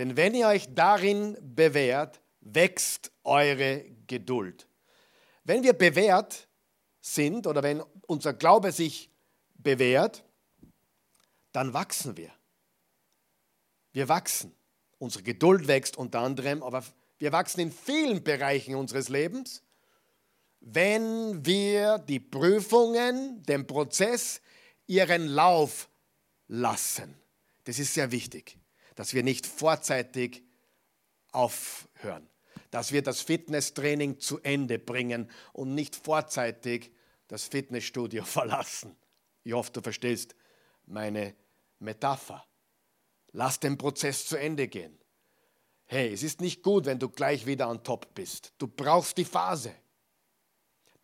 Denn 0.00 0.16
wenn 0.16 0.34
ihr 0.34 0.46
euch 0.46 0.66
darin 0.74 1.36
bewährt, 1.42 2.22
wächst 2.40 3.12
eure 3.22 3.84
Geduld. 4.06 4.66
Wenn 5.44 5.62
wir 5.62 5.74
bewährt 5.74 6.48
sind 7.02 7.46
oder 7.46 7.62
wenn 7.62 7.82
unser 8.06 8.32
Glaube 8.32 8.72
sich 8.72 9.10
bewährt, 9.52 10.24
dann 11.52 11.74
wachsen 11.74 12.16
wir. 12.16 12.30
Wir 13.92 14.08
wachsen. 14.08 14.56
Unsere 14.98 15.22
Geduld 15.22 15.68
wächst 15.68 15.98
unter 15.98 16.20
anderem, 16.20 16.62
aber 16.62 16.82
wir 17.18 17.32
wachsen 17.32 17.60
in 17.60 17.70
vielen 17.70 18.24
Bereichen 18.24 18.76
unseres 18.76 19.10
Lebens, 19.10 19.62
wenn 20.60 21.44
wir 21.44 21.98
die 21.98 22.20
Prüfungen, 22.20 23.42
den 23.42 23.66
Prozess 23.66 24.40
ihren 24.86 25.26
Lauf 25.26 25.90
lassen. 26.48 27.20
Das 27.64 27.78
ist 27.78 27.92
sehr 27.92 28.10
wichtig, 28.10 28.56
dass 29.00 29.14
wir 29.14 29.22
nicht 29.22 29.46
vorzeitig 29.46 30.42
aufhören, 31.32 32.28
dass 32.70 32.92
wir 32.92 33.00
das 33.00 33.22
Fitnesstraining 33.22 34.20
zu 34.20 34.40
Ende 34.40 34.78
bringen 34.78 35.30
und 35.54 35.74
nicht 35.74 35.96
vorzeitig 35.96 36.92
das 37.26 37.44
Fitnessstudio 37.44 38.24
verlassen. 38.26 38.94
Ich 39.42 39.54
hoffe, 39.54 39.72
du 39.72 39.80
verstehst 39.80 40.36
meine 40.84 41.34
Metapher. 41.78 42.44
Lass 43.32 43.58
den 43.58 43.78
Prozess 43.78 44.26
zu 44.26 44.36
Ende 44.36 44.68
gehen. 44.68 44.98
Hey, 45.86 46.12
es 46.12 46.22
ist 46.22 46.42
nicht 46.42 46.62
gut, 46.62 46.84
wenn 46.84 46.98
du 46.98 47.08
gleich 47.08 47.46
wieder 47.46 47.68
an 47.68 47.82
Top 47.82 48.14
bist. 48.14 48.52
Du 48.58 48.68
brauchst 48.68 49.16
die 49.16 49.24
Phase. 49.24 49.74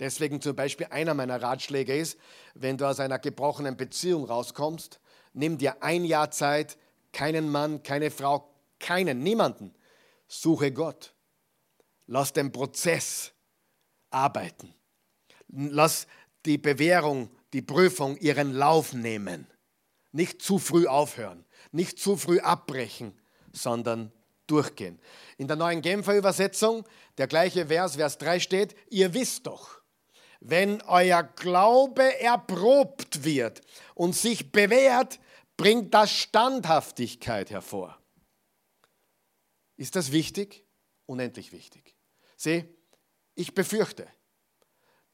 Deswegen 0.01 0.43
zum 0.43 0.55
Beispiel 0.55 0.89
einer 0.91 1.15
meiner 1.15 1.41
Ratschläge 1.41 1.97
ist, 1.97 2.19
wenn 2.53 2.77
du 2.77 2.85
aus 2.85 3.01
einer 3.01 3.19
gebrochenen 3.19 3.79
Beziehung 3.79 4.27
rauskommst, 4.27 5.01
nimm 5.33 5.57
dir 5.57 5.83
ein 5.83 6.05
Jahr 6.05 6.31
Zeit, 6.31 6.77
keinen 7.17 7.51
Mann, 7.51 7.83
keine 7.83 8.11
Frau, 8.11 8.47
keinen, 8.79 9.23
niemanden. 9.23 9.75
Suche 10.29 10.71
Gott. 10.71 11.15
Lass 12.07 12.35
den 12.35 12.53
Prozess 12.53 13.33
arbeiten. 14.11 14.75
Lass 15.49 16.07
die 16.45 16.59
Bewährung, 16.59 17.31
die 17.55 17.63
Prüfung 17.63 18.19
ihren 18.19 18.53
Lauf 18.53 18.93
nehmen. 18.93 19.47
Nicht 20.13 20.43
zu 20.43 20.59
früh 20.59 20.87
aufhören, 20.87 21.47
nicht 21.73 21.99
zu 21.99 22.19
früh 22.19 22.39
abbrechen, 22.41 23.19
sondern 23.51 24.13
durchgehen. 24.47 25.01
In 25.39 25.49
der 25.49 25.57
neuen 25.57 25.81
Genfer 25.81 26.19
Übersetzung, 26.19 26.85
der 27.17 27.29
gleiche 27.29 27.69
Vers, 27.69 27.97
Vers 27.97 28.19
3 28.19 28.41
steht, 28.41 28.77
ihr 28.91 29.15
wisst 29.15 29.47
doch, 29.47 29.81
wenn 30.41 30.83
euer 30.83 31.23
Glaube 31.23 32.21
erprobt 32.21 33.25
wird 33.25 33.63
und 33.95 34.15
sich 34.15 34.53
bewährt, 34.53 35.19
bringt 35.57 35.95
das 35.95 36.11
Standhaftigkeit 36.11 37.51
hervor. 37.51 37.99
Ist 39.77 39.97
das 39.97 40.13
wichtig? 40.13 40.65
Unendlich 41.07 41.53
wichtig. 41.53 41.97
Sieh, 42.37 42.65
ich 43.35 43.55
befürchte, 43.55 44.07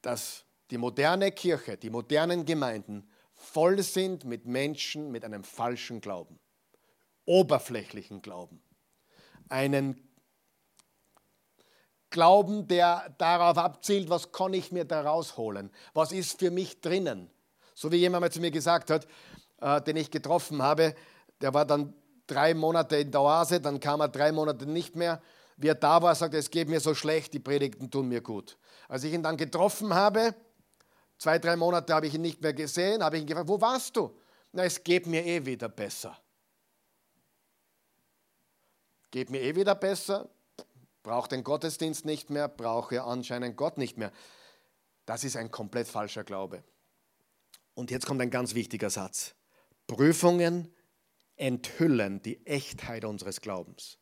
dass 0.00 0.44
die 0.70 0.78
moderne 0.78 1.32
Kirche, 1.32 1.76
die 1.76 1.90
modernen 1.90 2.44
Gemeinden 2.44 3.08
voll 3.34 3.82
sind 3.82 4.24
mit 4.24 4.46
Menschen 4.46 5.10
mit 5.10 5.24
einem 5.24 5.44
falschen 5.44 6.00
Glauben, 6.00 6.38
oberflächlichen 7.24 8.22
Glauben, 8.22 8.62
einen 9.48 10.08
Glauben, 12.10 12.68
der 12.68 13.14
darauf 13.18 13.58
abzielt, 13.58 14.10
was 14.10 14.32
kann 14.32 14.52
ich 14.52 14.70
mir 14.70 14.84
da 14.84 15.00
rausholen? 15.00 15.70
Was 15.94 16.12
ist 16.12 16.38
für 16.38 16.50
mich 16.50 16.80
drinnen? 16.80 17.30
So 17.74 17.90
wie 17.90 17.96
jemand 17.96 18.20
mal 18.20 18.30
zu 18.30 18.40
mir 18.40 18.50
gesagt 18.50 18.90
hat, 18.90 19.08
äh, 19.62 19.80
den 19.80 19.96
ich 19.96 20.10
getroffen 20.10 20.62
habe, 20.62 20.94
der 21.40 21.54
war 21.54 21.64
dann 21.64 21.94
drei 22.26 22.54
Monate 22.54 22.96
in 22.96 23.10
der 23.10 23.22
Oase, 23.22 23.60
dann 23.60 23.80
kam 23.80 24.00
er 24.00 24.08
drei 24.08 24.32
Monate 24.32 24.66
nicht 24.66 24.96
mehr. 24.96 25.22
Wie 25.56 25.68
er 25.68 25.74
da 25.74 26.02
war, 26.02 26.14
sagte 26.14 26.36
er, 26.36 26.40
es 26.40 26.50
geht 26.50 26.68
mir 26.68 26.80
so 26.80 26.94
schlecht, 26.94 27.32
die 27.34 27.38
Predigten 27.38 27.90
tun 27.90 28.08
mir 28.08 28.20
gut. 28.20 28.58
Als 28.88 29.04
ich 29.04 29.12
ihn 29.12 29.22
dann 29.22 29.36
getroffen 29.36 29.94
habe, 29.94 30.34
zwei, 31.18 31.38
drei 31.38 31.56
Monate 31.56 31.94
habe 31.94 32.06
ich 32.06 32.14
ihn 32.14 32.22
nicht 32.22 32.42
mehr 32.42 32.52
gesehen, 32.52 33.02
habe 33.02 33.16
ich 33.16 33.22
ihn 33.22 33.28
gefragt, 33.28 33.48
wo 33.48 33.60
warst 33.60 33.96
du? 33.96 34.16
Na, 34.52 34.64
es 34.64 34.82
geht 34.82 35.06
mir 35.06 35.24
eh 35.24 35.44
wieder 35.46 35.68
besser. 35.68 36.18
Geht 39.10 39.30
mir 39.30 39.40
eh 39.40 39.54
wieder 39.54 39.74
besser? 39.74 40.28
braucht 41.02 41.32
den 41.32 41.44
Gottesdienst 41.44 42.04
nicht 42.04 42.30
mehr, 42.30 42.48
brauche 42.48 43.02
anscheinend 43.02 43.56
Gott 43.56 43.78
nicht 43.78 43.98
mehr. 43.98 44.12
Das 45.06 45.24
ist 45.24 45.36
ein 45.36 45.50
komplett 45.50 45.88
falscher 45.88 46.24
Glaube. 46.24 46.62
Und 47.74 47.90
jetzt 47.90 48.06
kommt 48.06 48.20
ein 48.20 48.30
ganz 48.30 48.54
wichtiger 48.54 48.90
Satz. 48.90 49.34
Prüfungen 49.92 50.72
enthüllen 51.36 52.22
die 52.22 52.46
Echtheit 52.46 53.04
unseres 53.04 53.42
Glaubens. 53.42 53.98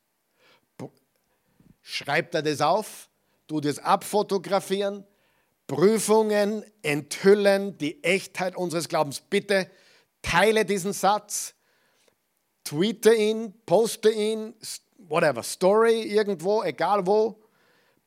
Schreibt 1.81 2.33
er 2.37 2.43
das 2.43 2.61
auf, 2.61 3.09
tu 3.49 3.59
das 3.59 3.81
abfotografieren. 3.81 5.05
Prüfungen 5.67 6.65
enthüllen 6.83 7.77
die 7.79 8.05
Echtheit 8.05 8.55
unseres 8.55 8.89
Glaubens. 8.89 9.21
Bitte 9.21 9.69
teile 10.23 10.65
diesen 10.65 10.93
Satz, 10.93 11.55
tweete 12.63 13.13
ihn, 13.13 13.53
poste 13.67 14.13
ihn, 14.13 14.55
whatever, 14.97 15.43
Story 15.43 16.03
irgendwo, 16.03 16.63
egal 16.63 17.05
wo. 17.05 17.43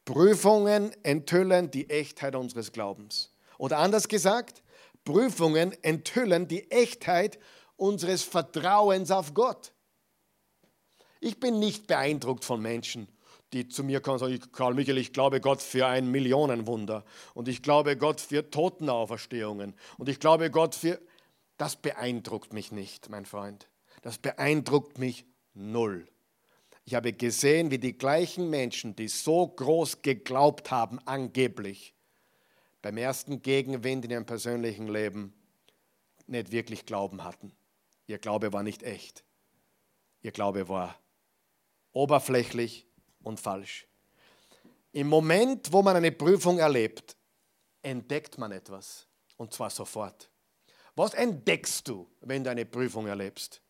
Prüfungen 0.06 0.96
enthüllen 1.04 1.70
die 1.70 1.90
Echtheit 1.90 2.36
unseres 2.36 2.72
Glaubens. 2.72 3.34
Oder 3.58 3.80
anders 3.80 4.08
gesagt, 4.08 4.64
Prüfungen 5.04 5.76
enthüllen 5.84 6.48
die 6.48 6.72
Echtheit 6.72 7.40
unseres 7.84 8.24
Vertrauens 8.24 9.12
auf 9.12 9.34
Gott. 9.34 9.74
Ich 11.20 11.40
bin 11.42 11.60
nicht 11.60 11.86
beeindruckt 11.86 12.46
von 12.46 12.62
Menschen, 12.62 13.10
die 13.52 13.68
zu 13.68 13.84
mir 13.84 14.00
kommen 14.00 14.22
und 14.22 14.30
sagen, 14.30 14.52
Karl 14.54 14.74
Michael, 14.74 14.98
ich 14.98 15.12
glaube 15.12 15.42
Gott 15.42 15.62
für 15.62 15.86
ein 15.86 16.10
Millionenwunder 16.10 17.04
und 17.34 17.50
ich 17.50 17.62
glaube 17.62 17.98
Gott 17.98 18.22
für 18.22 18.50
Totenauferstehungen 18.50 19.76
und 19.98 20.08
ich 20.08 20.20
glaube 20.20 20.50
Gott 20.50 20.76
für... 20.76 21.00
Das 21.58 21.76
beeindruckt 21.76 22.52
mich 22.52 22.72
nicht, 22.72 23.10
mein 23.10 23.26
Freund. 23.26 23.70
Das 24.02 24.18
beeindruckt 24.18 24.98
mich 24.98 25.26
null. 25.54 26.08
Ich 26.86 26.96
habe 26.96 27.14
gesehen, 27.14 27.70
wie 27.70 27.78
die 27.78 27.98
gleichen 27.98 28.50
Menschen, 28.50 28.96
die 28.96 29.08
so 29.08 29.48
groß 29.48 30.02
geglaubt 30.02 30.72
haben, 30.72 31.00
angeblich, 31.06 31.94
beim 32.82 32.98
ersten 32.98 33.42
Gegenwind 33.42 34.06
in 34.06 34.12
ihrem 34.12 34.26
persönlichen 34.26 34.88
Leben 34.88 35.34
nicht 36.28 36.52
wirklich 36.52 36.86
Glauben 36.86 37.24
hatten. 37.24 37.54
Ihr 38.08 38.18
Glaube 38.18 38.54
war 38.54 38.64
nicht 38.64 38.84
echt. 38.84 39.24
Ihr 40.22 40.32
Glaube 40.32 40.68
war 40.70 41.00
oberflächlich 41.92 42.88
und 43.22 43.40
falsch. 43.40 43.88
Im 44.92 45.08
Moment, 45.08 45.72
wo 45.72 45.82
man 45.82 45.96
eine 45.96 46.12
Prüfung 46.12 46.60
erlebt, 46.60 47.18
entdeckt 47.82 48.38
man 48.38 48.52
etwas. 48.52 49.08
Und 49.38 49.54
zwar 49.54 49.70
sofort. 49.70 50.30
Was 50.96 51.14
entdeckst 51.14 51.88
du, 51.88 52.10
wenn 52.22 52.44
du 52.44 52.52
eine 52.52 52.66
Prüfung 52.66 53.08
erlebst? 53.08 53.62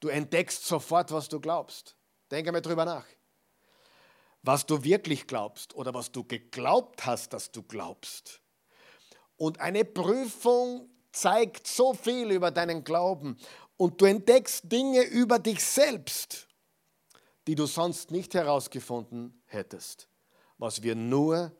Du 0.00 0.08
entdeckst 0.08 0.64
sofort, 0.64 1.12
was 1.12 1.28
du 1.28 1.40
glaubst. 1.40 1.96
Denke 2.30 2.50
mal 2.50 2.60
drüber 2.60 2.84
nach. 2.84 3.06
Was 4.42 4.66
du 4.66 4.82
wirklich 4.82 5.26
glaubst 5.26 5.74
oder 5.74 5.94
was 5.94 6.12
du 6.12 6.24
geglaubt 6.24 7.06
hast, 7.06 7.32
dass 7.32 7.52
du 7.52 7.62
glaubst. 7.62 8.42
Und 9.36 9.60
eine 9.60 9.84
Prüfung 9.84 10.90
zeigt 11.16 11.66
so 11.66 11.94
viel 11.94 12.30
über 12.30 12.50
deinen 12.50 12.84
Glauben 12.84 13.38
und 13.76 14.00
du 14.00 14.04
entdeckst 14.04 14.70
Dinge 14.70 15.02
über 15.02 15.38
dich 15.38 15.64
selbst, 15.64 16.46
die 17.46 17.54
du 17.54 17.66
sonst 17.66 18.10
nicht 18.10 18.34
herausgefunden 18.34 19.40
hättest, 19.46 20.08
was 20.58 20.82
wir 20.82 20.94
nur 20.94 21.52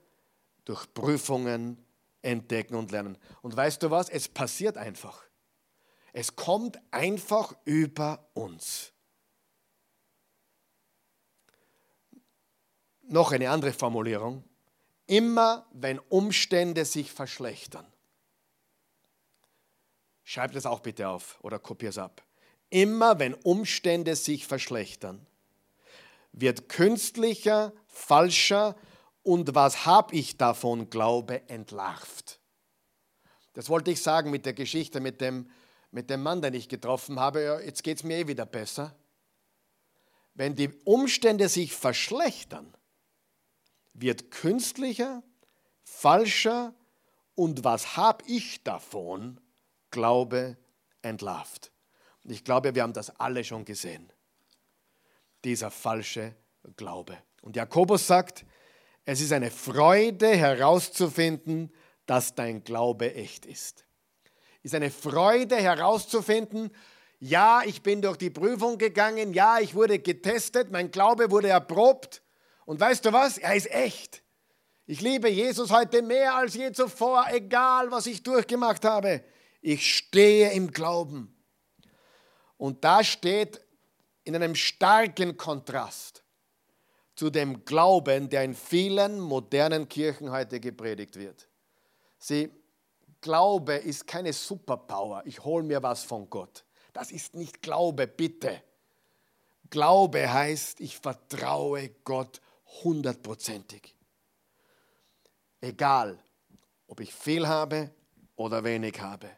durch 0.64 0.92
Prüfungen 0.92 1.82
entdecken 2.20 2.74
und 2.74 2.90
lernen. 2.90 3.16
Und 3.40 3.56
weißt 3.56 3.82
du 3.82 3.90
was? 3.90 4.10
Es 4.10 4.28
passiert 4.28 4.76
einfach. 4.76 5.22
Es 6.12 6.36
kommt 6.36 6.78
einfach 6.90 7.54
über 7.64 8.28
uns. 8.34 8.92
Noch 13.02 13.32
eine 13.32 13.50
andere 13.50 13.72
Formulierung. 13.72 14.44
Immer 15.06 15.66
wenn 15.72 15.98
Umstände 15.98 16.84
sich 16.84 17.12
verschlechtern. 17.12 17.86
Schreib 20.28 20.50
das 20.50 20.66
auch 20.66 20.80
bitte 20.80 21.08
auf 21.08 21.38
oder 21.42 21.60
kopier 21.60 21.90
es 21.90 21.98
ab. 21.98 22.20
Immer 22.68 23.20
wenn 23.20 23.32
Umstände 23.32 24.16
sich 24.16 24.44
verschlechtern, 24.44 25.24
wird 26.32 26.68
künstlicher, 26.68 27.72
falscher 27.86 28.74
und 29.22 29.54
was 29.54 29.86
habe 29.86 30.16
ich 30.16 30.36
davon 30.36 30.90
Glaube 30.90 31.48
entlarvt. 31.48 32.40
Das 33.52 33.68
wollte 33.68 33.92
ich 33.92 34.02
sagen 34.02 34.32
mit 34.32 34.46
der 34.46 34.52
Geschichte 34.52 34.98
mit 34.98 35.20
dem, 35.20 35.48
mit 35.92 36.10
dem 36.10 36.24
Mann, 36.24 36.42
den 36.42 36.54
ich 36.54 36.68
getroffen 36.68 37.20
habe. 37.20 37.62
Jetzt 37.64 37.84
geht 37.84 37.98
es 37.98 38.02
mir 38.02 38.18
eh 38.18 38.26
wieder 38.26 38.46
besser. 38.46 38.96
Wenn 40.34 40.56
die 40.56 40.70
Umstände 40.84 41.48
sich 41.48 41.72
verschlechtern, 41.72 42.76
wird 43.94 44.32
künstlicher, 44.32 45.22
falscher 45.84 46.74
und 47.36 47.62
was 47.62 47.96
habe 47.96 48.24
ich 48.26 48.64
davon? 48.64 49.40
Glaube 49.96 50.58
entlarvt. 51.00 51.72
Und 52.22 52.30
ich 52.30 52.44
glaube, 52.44 52.74
wir 52.74 52.82
haben 52.82 52.92
das 52.92 53.18
alle 53.18 53.42
schon 53.44 53.64
gesehen. 53.64 54.12
Dieser 55.42 55.70
falsche 55.70 56.34
Glaube. 56.76 57.16
Und 57.40 57.56
Jakobus 57.56 58.06
sagt, 58.06 58.44
es 59.06 59.22
ist 59.22 59.32
eine 59.32 59.50
Freude 59.50 60.28
herauszufinden, 60.36 61.72
dass 62.04 62.34
dein 62.34 62.62
Glaube 62.62 63.14
echt 63.14 63.46
ist. 63.46 63.86
Es 64.58 64.72
ist 64.72 64.74
eine 64.74 64.90
Freude 64.90 65.56
herauszufinden, 65.56 66.70
ja, 67.18 67.62
ich 67.64 67.82
bin 67.82 68.02
durch 68.02 68.18
die 68.18 68.28
Prüfung 68.28 68.76
gegangen, 68.76 69.32
ja, 69.32 69.58
ich 69.58 69.74
wurde 69.74 69.98
getestet, 69.98 70.70
mein 70.70 70.90
Glaube 70.90 71.30
wurde 71.30 71.48
erprobt 71.48 72.20
und 72.66 72.78
weißt 72.78 73.06
du 73.06 73.14
was? 73.14 73.38
Er 73.38 73.56
ist 73.56 73.70
echt. 73.70 74.22
Ich 74.84 75.00
liebe 75.00 75.30
Jesus 75.30 75.70
heute 75.70 76.02
mehr 76.02 76.34
als 76.34 76.54
je 76.54 76.70
zuvor, 76.72 77.24
egal 77.30 77.90
was 77.90 78.06
ich 78.06 78.22
durchgemacht 78.22 78.84
habe. 78.84 79.24
Ich 79.68 79.96
stehe 79.96 80.52
im 80.52 80.70
Glauben. 80.70 81.34
Und 82.56 82.84
da 82.84 83.02
steht 83.02 83.60
in 84.22 84.36
einem 84.36 84.54
starken 84.54 85.36
Kontrast 85.36 86.22
zu 87.16 87.30
dem 87.30 87.64
Glauben, 87.64 88.30
der 88.30 88.44
in 88.44 88.54
vielen 88.54 89.18
modernen 89.18 89.88
Kirchen 89.88 90.30
heute 90.30 90.60
gepredigt 90.60 91.16
wird. 91.16 91.48
Sie, 92.16 92.48
Glaube 93.20 93.74
ist 93.74 94.06
keine 94.06 94.32
Superpower. 94.32 95.22
Ich 95.26 95.42
hole 95.42 95.64
mir 95.64 95.82
was 95.82 96.04
von 96.04 96.30
Gott. 96.30 96.64
Das 96.92 97.10
ist 97.10 97.34
nicht 97.34 97.60
Glaube, 97.60 98.06
bitte. 98.06 98.62
Glaube 99.68 100.32
heißt, 100.32 100.80
ich 100.80 100.96
vertraue 100.96 101.88
Gott 102.04 102.40
hundertprozentig. 102.84 103.96
Egal, 105.60 106.22
ob 106.86 107.00
ich 107.00 107.12
viel 107.12 107.48
habe 107.48 107.90
oder 108.36 108.62
wenig 108.62 109.00
habe. 109.00 109.28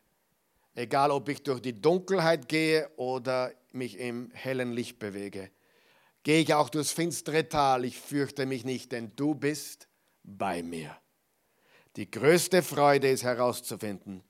Egal, 0.78 1.10
ob 1.10 1.28
ich 1.28 1.42
durch 1.42 1.60
die 1.60 1.80
Dunkelheit 1.80 2.48
gehe 2.48 2.88
oder 2.96 3.52
mich 3.72 3.98
im 3.98 4.30
hellen 4.32 4.72
Licht 4.72 5.00
bewege. 5.00 5.50
Gehe 6.22 6.40
ich 6.40 6.54
auch 6.54 6.68
durchs 6.68 6.92
finstere 6.92 7.48
Tal, 7.48 7.84
ich 7.84 7.98
fürchte 7.98 8.46
mich 8.46 8.64
nicht, 8.64 8.92
denn 8.92 9.10
du 9.16 9.34
bist 9.34 9.88
bei 10.22 10.62
mir. 10.62 10.96
Die 11.96 12.08
größte 12.08 12.62
Freude 12.62 13.10
ist 13.10 13.24
herauszufinden, 13.24 14.22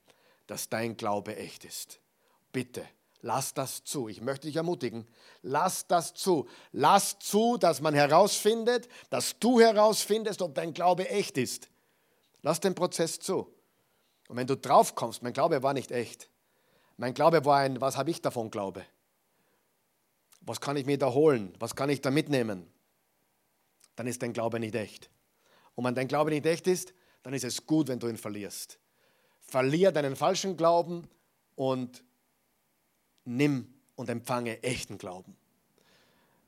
dass 0.47 0.71
dein 0.71 0.97
Glaube 0.97 1.37
echt 1.37 1.67
ist. 1.67 2.01
Bitte 2.51 2.87
Lass 3.21 3.53
das 3.53 3.83
zu. 3.83 4.09
Ich 4.09 4.21
möchte 4.21 4.47
dich 4.47 4.57
ermutigen. 4.57 5.07
Lass 5.43 5.87
das 5.87 6.15
zu. 6.15 6.49
Lass 6.73 7.19
zu, 7.19 7.57
dass 7.57 7.81
man 7.81 7.95
herausfindet, 7.95 8.89
dass 9.11 9.39
du 9.39 9.61
herausfindest, 9.61 10.41
ob 10.41 10.55
dein 10.55 10.73
Glaube 10.73 11.09
echt 11.09 11.37
ist. 11.37 11.69
Lass 12.43 12.61
den 12.61 12.75
Prozess 12.77 13.19
zu. 13.19 13.53
Und 14.29 14.37
wenn 14.37 14.47
du 14.47 14.57
drauf 14.57 14.95
kommst, 14.95 15.23
mein 15.23 15.33
Glaube 15.33 15.63
war 15.63 15.75
nicht 15.75 15.91
echt. 15.91 16.31
Mein 16.99 17.15
Glaube 17.15 17.45
war 17.45 17.61
ein, 17.61 17.81
was 17.81 17.97
habe 17.97 18.11
ich 18.11 18.21
davon 18.21 18.51
Glaube? 18.51 18.85
Was 20.41 20.61
kann 20.61 20.77
ich 20.77 20.85
mir 20.85 20.99
da 20.99 21.13
holen? 21.13 21.55
Was 21.61 21.77
kann 21.77 21.91
ich 21.91 22.01
da 22.01 22.11
mitnehmen? 22.11 22.67
Dann 23.95 24.09
ist 24.09 24.21
dein 24.21 24.33
Glaube 24.33 24.59
nicht 24.59 24.75
echt. 24.75 25.09
Und 25.77 25.85
wenn 25.85 25.95
dein 25.95 26.09
Glaube 26.09 26.31
nicht 26.31 26.45
echt 26.45 26.67
ist, 26.67 26.93
dann 27.23 27.35
ist 27.35 27.45
es 27.45 27.67
gut, 27.67 27.87
wenn 27.87 28.01
du 28.01 28.09
ihn 28.09 28.17
verlierst. 28.17 28.81
Verlier 29.41 29.93
deinen 29.93 30.17
falschen 30.17 30.57
Glauben 30.57 31.09
und 31.55 32.03
nimm 33.25 33.73
und 33.95 34.11
empfange 34.11 34.61
echten 34.65 34.99
Glauben. 34.99 35.37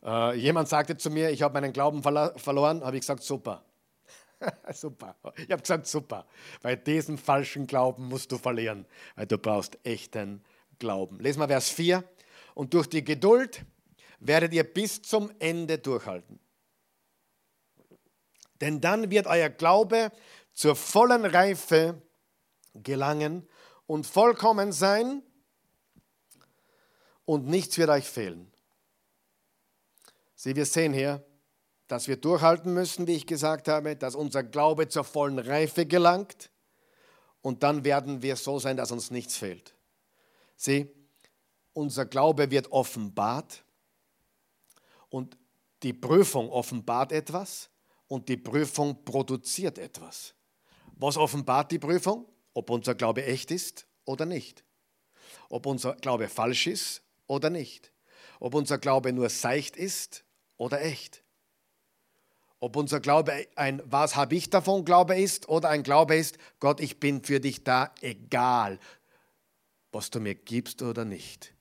Äh, 0.03 0.37
jemand 0.37 0.69
sagte 0.69 0.97
zu 0.97 1.11
mir, 1.11 1.31
ich 1.31 1.43
habe 1.43 1.55
meinen 1.55 1.73
Glauben 1.73 2.03
verloren, 2.03 2.85
habe 2.85 2.97
ich 2.97 3.03
gesagt, 3.03 3.23
super. 3.23 3.65
super. 4.73 5.17
Ich 5.37 5.51
habe 5.51 5.63
gesagt, 5.63 5.87
super. 5.87 6.27
Weil 6.63 6.77
diesen 6.77 7.19
falschen 7.19 7.67
Glauben 7.67 8.07
musst 8.07 8.33
du 8.33 8.39
verlieren, 8.39 8.87
weil 9.17 9.27
du 9.27 9.39
brauchst 9.39 9.79
echten 9.85 10.43
Glauben. 10.79 11.21
Lesen 11.21 11.41
wir 11.41 11.49
Vers 11.49 11.71
4. 11.71 12.05
Und 12.55 12.75
durch 12.75 12.89
die 12.89 13.05
Geduld 13.05 13.65
werdet 14.19 14.53
ihr 14.53 14.65
bis 14.65 15.03
zum 15.03 15.31
Ende 15.39 15.79
durchhalten. 15.79 16.39
Denn 18.61 18.81
dann 18.81 19.11
wird 19.11 19.27
euer 19.27 19.49
Glaube 19.49 20.13
zur 20.53 20.77
vollen 20.77 21.25
Reife 21.25 22.03
gelangen 22.75 23.49
und 23.87 24.07
vollkommen 24.07 24.73
sein 24.73 25.23
und 27.25 27.47
nichts 27.47 27.79
wird 27.79 27.91
euch 27.91 28.05
fehlen. 28.05 28.51
Sie, 30.35 30.57
wir 30.57 30.67
sehen 30.67 30.93
hier, 30.93 31.25
dass 31.91 32.07
wir 32.07 32.17
durchhalten 32.17 32.73
müssen, 32.73 33.09
wie 33.09 33.17
ich 33.17 33.27
gesagt 33.27 33.67
habe, 33.67 33.97
dass 33.97 34.15
unser 34.15 34.45
Glaube 34.45 34.89
zur 34.89 35.03
vollen 35.03 35.41
Reife 35.41 35.87
gelangt 35.87 36.51
und 37.43 37.65
dann 37.65 37.85
werden 37.85 38.23
wir 38.23 38.37
so 38.37 38.61
sein, 38.61 38.77
dass 38.77 38.93
uns 38.93 39.11
nichts 39.11 39.37
fehlt. 39.37 39.75
Sieh, 40.55 40.89
unser 41.73 42.07
Glaube 42.07 42.53
wird 42.53 42.71
offenbart 42.71 43.65
und 45.09 45.37
die 45.83 45.93
Prüfung 45.93 46.49
offenbart 46.51 47.11
etwas 47.11 47.71
und 48.07 48.29
die 48.29 48.37
Prüfung 48.37 49.05
produziert 49.05 49.77
etwas. 49.77 50.35
Was 50.95 51.17
offenbart 51.17 51.73
die 51.73 51.81
Prüfung? 51.81 52.27
Ob 52.55 52.71
unser 52.71 52.95
Glaube 52.95 53.25
echt 53.25 53.51
ist 53.51 53.87
oder 54.05 54.27
nicht. 54.27 54.63
Ob 55.49 55.67
unser 55.67 55.95
Glaube 55.97 56.29
falsch 56.29 56.69
ist 56.69 57.03
oder 57.27 57.51
nicht. 57.51 57.91
Ob 58.39 58.55
unser 58.55 58.79
Glaube 58.79 59.13
nur 59.13 59.29
seicht 59.29 59.77
ist 59.77 60.25
oder 60.57 60.83
echt. 60.83 61.25
Ob 62.61 62.77
unser 62.77 63.01
Glaube 63.01 63.49
ein 63.57 63.83
Was 63.87 64.17
habe 64.17 64.35
ich 64.35 64.51
davon 64.51 64.85
Glaube 64.85 65.19
ist 65.19 65.49
oder 65.49 65.71
ein 65.71 65.83
Glaube 65.83 66.17
ist, 66.17 66.37
Gott, 66.61 66.81
ich 66.81 67.01
bin 67.01 67.25
für 67.25 67.41
dich 67.41 67.65
da, 67.65 67.93
egal, 68.03 68.79
was 69.93 70.11
du 70.11 70.21
mir 70.21 70.35
gibst 70.35 70.83
oder 70.83 71.07
nicht. 71.07 71.55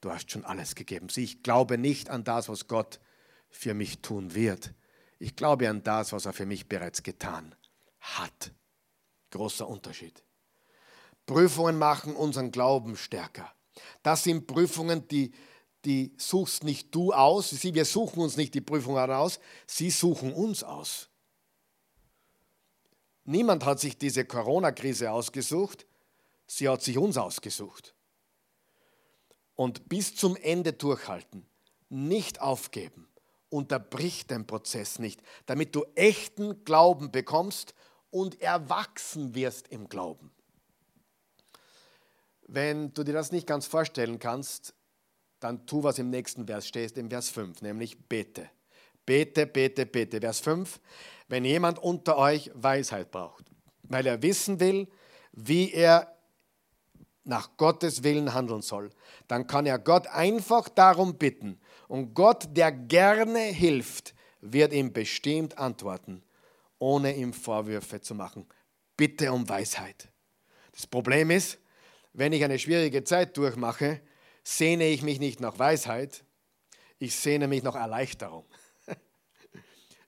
Du 0.00 0.10
hast 0.10 0.30
schon 0.30 0.44
alles 0.44 0.76
gegeben. 0.76 1.08
Ich 1.16 1.42
glaube 1.42 1.78
nicht 1.78 2.10
an 2.10 2.22
das, 2.22 2.48
was 2.48 2.68
Gott 2.68 3.00
für 3.48 3.74
mich 3.74 4.00
tun 4.02 4.34
wird. 4.34 4.72
Ich 5.18 5.34
glaube 5.34 5.68
an 5.68 5.82
das, 5.82 6.12
was 6.12 6.26
er 6.26 6.32
für 6.32 6.46
mich 6.46 6.68
bereits 6.68 7.02
getan 7.02 7.54
hat. 7.98 8.52
Großer 9.30 9.66
Unterschied. 9.66 10.22
Prüfungen 11.26 11.76
machen 11.76 12.14
unseren 12.14 12.52
Glauben 12.52 12.96
stärker. 12.96 13.52
Das 14.02 14.22
sind 14.22 14.46
Prüfungen, 14.46 15.08
die, 15.08 15.32
die 15.86 16.12
suchst 16.16 16.64
nicht 16.64 16.92
du 16.94 17.12
aus. 17.12 17.50
Sie, 17.50 17.72
wir 17.72 17.84
suchen 17.84 18.20
uns 18.20 18.36
nicht 18.36 18.54
die 18.54 18.60
Prüfungen 18.60 19.10
aus, 19.10 19.38
sie 19.66 19.90
suchen 19.90 20.34
uns 20.34 20.64
aus. 20.64 21.08
Niemand 23.24 23.64
hat 23.64 23.80
sich 23.80 23.96
diese 23.96 24.24
Corona-Krise 24.24 25.10
ausgesucht, 25.10 25.86
sie 26.46 26.68
hat 26.68 26.82
sich 26.82 26.98
uns 26.98 27.16
ausgesucht. 27.16 27.94
Und 29.54 29.88
bis 29.88 30.14
zum 30.14 30.36
Ende 30.36 30.72
durchhalten, 30.72 31.46
nicht 31.88 32.40
aufgeben, 32.40 33.08
unterbrich 33.48 34.26
den 34.26 34.46
Prozess 34.46 34.98
nicht, 34.98 35.22
damit 35.46 35.74
du 35.74 35.84
echten 35.94 36.64
Glauben 36.64 37.10
bekommst 37.10 37.74
und 38.10 38.40
erwachsen 38.40 39.34
wirst 39.34 39.68
im 39.68 39.88
Glauben. 39.88 40.32
Wenn 42.48 42.92
du 42.92 43.02
dir 43.02 43.12
das 43.12 43.32
nicht 43.32 43.46
ganz 43.46 43.66
vorstellen 43.66 44.18
kannst, 44.18 44.74
dann 45.40 45.66
tu, 45.66 45.82
was 45.82 45.98
im 45.98 46.10
nächsten 46.10 46.46
Vers 46.46 46.66
steht, 46.66 46.96
im 46.96 47.10
Vers 47.10 47.30
5, 47.30 47.62
nämlich 47.62 47.98
bete. 48.08 48.50
Bete, 49.04 49.46
bete, 49.46 49.86
bete. 49.86 50.20
Vers 50.20 50.40
5, 50.40 50.80
wenn 51.28 51.44
jemand 51.44 51.78
unter 51.78 52.18
euch 52.18 52.50
Weisheit 52.54 53.10
braucht, 53.10 53.44
weil 53.82 54.06
er 54.06 54.22
wissen 54.22 54.58
will, 54.60 54.88
wie 55.32 55.72
er 55.72 56.16
nach 57.24 57.56
Gottes 57.56 58.02
Willen 58.02 58.32
handeln 58.34 58.62
soll, 58.62 58.90
dann 59.28 59.46
kann 59.46 59.66
er 59.66 59.78
Gott 59.78 60.06
einfach 60.06 60.68
darum 60.68 61.18
bitten. 61.18 61.60
Und 61.88 62.14
Gott, 62.14 62.48
der 62.50 62.72
gerne 62.72 63.40
hilft, 63.40 64.14
wird 64.40 64.72
ihm 64.72 64.92
bestimmt 64.92 65.58
antworten, 65.58 66.22
ohne 66.78 67.14
ihm 67.16 67.32
Vorwürfe 67.32 68.00
zu 68.00 68.14
machen. 68.14 68.46
Bitte 68.96 69.32
um 69.32 69.48
Weisheit. 69.48 70.08
Das 70.72 70.86
Problem 70.86 71.30
ist, 71.30 71.58
wenn 72.12 72.32
ich 72.32 72.44
eine 72.44 72.58
schwierige 72.58 73.04
Zeit 73.04 73.36
durchmache, 73.36 74.00
sehne 74.46 74.86
ich 74.86 75.02
mich 75.02 75.18
nicht 75.18 75.40
nach 75.40 75.58
Weisheit, 75.58 76.24
ich 76.98 77.16
sehne 77.16 77.48
mich 77.48 77.62
nach 77.62 77.74
Erleichterung. 77.74 78.44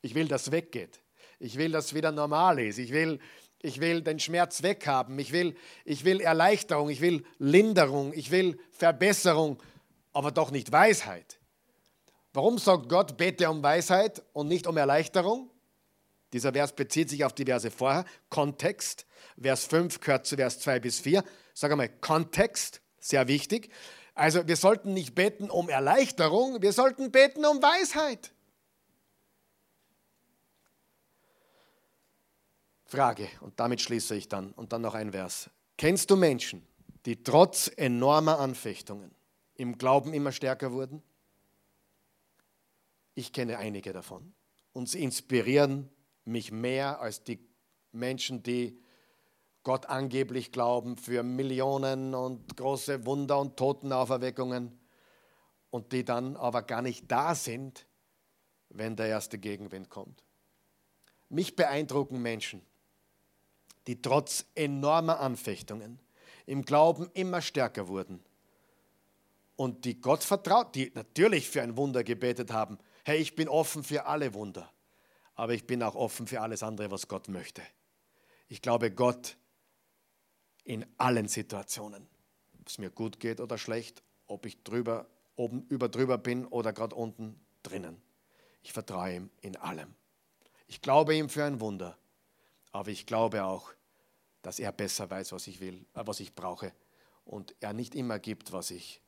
Ich 0.00 0.14
will, 0.14 0.28
dass 0.28 0.52
weggeht. 0.52 1.00
Ich 1.40 1.58
will, 1.58 1.72
dass 1.72 1.92
wieder 1.92 2.12
normal 2.12 2.60
ist. 2.60 2.78
Ich 2.78 2.92
will, 2.92 3.18
ich 3.60 3.80
will 3.80 4.00
den 4.00 4.20
Schmerz 4.20 4.62
weghaben. 4.62 5.18
Ich 5.18 5.32
will, 5.32 5.56
ich 5.84 6.04
will 6.04 6.20
Erleichterung. 6.20 6.88
Ich 6.88 7.00
will 7.00 7.24
Linderung. 7.40 8.12
Ich 8.12 8.30
will 8.30 8.60
Verbesserung, 8.70 9.60
aber 10.12 10.30
doch 10.30 10.52
nicht 10.52 10.70
Weisheit. 10.70 11.40
Warum 12.32 12.58
sagt 12.58 12.88
Gott, 12.88 13.16
bete 13.16 13.50
um 13.50 13.60
Weisheit 13.60 14.22
und 14.32 14.46
nicht 14.46 14.68
um 14.68 14.76
Erleichterung? 14.76 15.50
Dieser 16.32 16.52
Vers 16.52 16.76
bezieht 16.76 17.10
sich 17.10 17.24
auf 17.24 17.32
die 17.32 17.44
Verse 17.44 17.72
vorher. 17.72 18.04
Kontext. 18.28 19.04
Vers 19.36 19.66
5 19.66 19.98
gehört 19.98 20.26
zu 20.26 20.36
Vers 20.36 20.60
2 20.60 20.78
bis 20.78 21.00
4. 21.00 21.24
Sag 21.54 21.72
einmal, 21.72 21.88
Kontext, 21.88 22.80
sehr 23.00 23.26
wichtig. 23.26 23.70
Also 24.18 24.48
wir 24.48 24.56
sollten 24.56 24.94
nicht 24.94 25.14
beten 25.14 25.48
um 25.48 25.68
Erleichterung, 25.68 26.60
wir 26.60 26.72
sollten 26.72 27.12
beten 27.12 27.46
um 27.46 27.62
Weisheit. 27.62 28.32
Frage, 32.84 33.28
und 33.42 33.60
damit 33.60 33.80
schließe 33.80 34.16
ich 34.16 34.28
dann, 34.28 34.50
und 34.54 34.72
dann 34.72 34.82
noch 34.82 34.94
ein 34.94 35.12
Vers. 35.12 35.50
Kennst 35.76 36.10
du 36.10 36.16
Menschen, 36.16 36.66
die 37.06 37.22
trotz 37.22 37.70
enormer 37.76 38.40
Anfechtungen 38.40 39.14
im 39.54 39.78
Glauben 39.78 40.12
immer 40.12 40.32
stärker 40.32 40.72
wurden? 40.72 41.00
Ich 43.14 43.32
kenne 43.32 43.58
einige 43.58 43.92
davon. 43.92 44.34
Und 44.72 44.88
sie 44.88 45.04
inspirieren 45.04 45.90
mich 46.24 46.50
mehr 46.50 47.00
als 47.00 47.22
die 47.22 47.38
Menschen, 47.92 48.42
die 48.42 48.82
Gott 49.68 49.84
angeblich 49.84 50.50
glauben 50.50 50.96
für 50.96 51.22
Millionen 51.22 52.14
und 52.14 52.56
große 52.56 53.04
Wunder 53.04 53.38
und 53.38 53.58
Totenauferweckungen 53.58 54.72
und 55.68 55.92
die 55.92 56.06
dann 56.06 56.38
aber 56.38 56.62
gar 56.62 56.80
nicht 56.80 57.12
da 57.12 57.34
sind, 57.34 57.84
wenn 58.70 58.96
der 58.96 59.08
erste 59.08 59.36
Gegenwind 59.36 59.90
kommt. 59.90 60.24
Mich 61.28 61.54
beeindrucken 61.54 62.22
Menschen, 62.22 62.64
die 63.86 64.00
trotz 64.00 64.46
enormer 64.54 65.20
Anfechtungen 65.20 66.00
im 66.46 66.64
Glauben 66.64 67.10
immer 67.12 67.42
stärker 67.42 67.88
wurden 67.88 68.24
und 69.56 69.84
die 69.84 70.00
Gott 70.00 70.24
vertraut, 70.24 70.74
die 70.76 70.92
natürlich 70.94 71.46
für 71.46 71.60
ein 71.60 71.76
Wunder 71.76 72.04
gebetet 72.04 72.54
haben. 72.54 72.78
Hey, 73.04 73.18
ich 73.18 73.34
bin 73.34 73.50
offen 73.50 73.84
für 73.84 74.06
alle 74.06 74.32
Wunder, 74.32 74.72
aber 75.34 75.52
ich 75.52 75.66
bin 75.66 75.82
auch 75.82 75.94
offen 75.94 76.26
für 76.26 76.40
alles 76.40 76.62
andere, 76.62 76.90
was 76.90 77.06
Gott 77.06 77.28
möchte. 77.28 77.60
Ich 78.48 78.62
glaube, 78.62 78.90
Gott 78.90 79.36
in 80.68 80.84
allen 80.98 81.28
Situationen. 81.28 82.06
Ob 82.60 82.68
es 82.68 82.76
mir 82.76 82.90
gut 82.90 83.20
geht 83.20 83.40
oder 83.40 83.56
schlecht, 83.56 84.02
ob 84.26 84.44
ich 84.44 84.62
drüber, 84.64 85.06
oben 85.34 85.66
über 85.70 85.88
drüber 85.88 86.18
bin 86.18 86.44
oder 86.44 86.74
gerade 86.74 86.94
unten 86.94 87.40
drinnen. 87.62 87.96
Ich 88.62 88.74
vertraue 88.74 89.14
ihm 89.14 89.30
in 89.40 89.56
allem. 89.56 89.94
Ich 90.66 90.82
glaube 90.82 91.16
ihm 91.16 91.30
für 91.30 91.44
ein 91.44 91.60
Wunder, 91.60 91.96
aber 92.70 92.90
ich 92.90 93.06
glaube 93.06 93.44
auch, 93.44 93.72
dass 94.42 94.58
er 94.58 94.70
besser 94.70 95.08
weiß, 95.08 95.32
was 95.32 95.46
ich 95.46 95.60
will, 95.60 95.86
äh, 95.94 96.02
was 96.04 96.20
ich 96.20 96.34
brauche 96.34 96.74
und 97.24 97.54
er 97.60 97.72
nicht 97.72 97.94
immer 97.94 98.18
gibt, 98.18 98.52
was 98.52 98.70
ich 98.70 99.00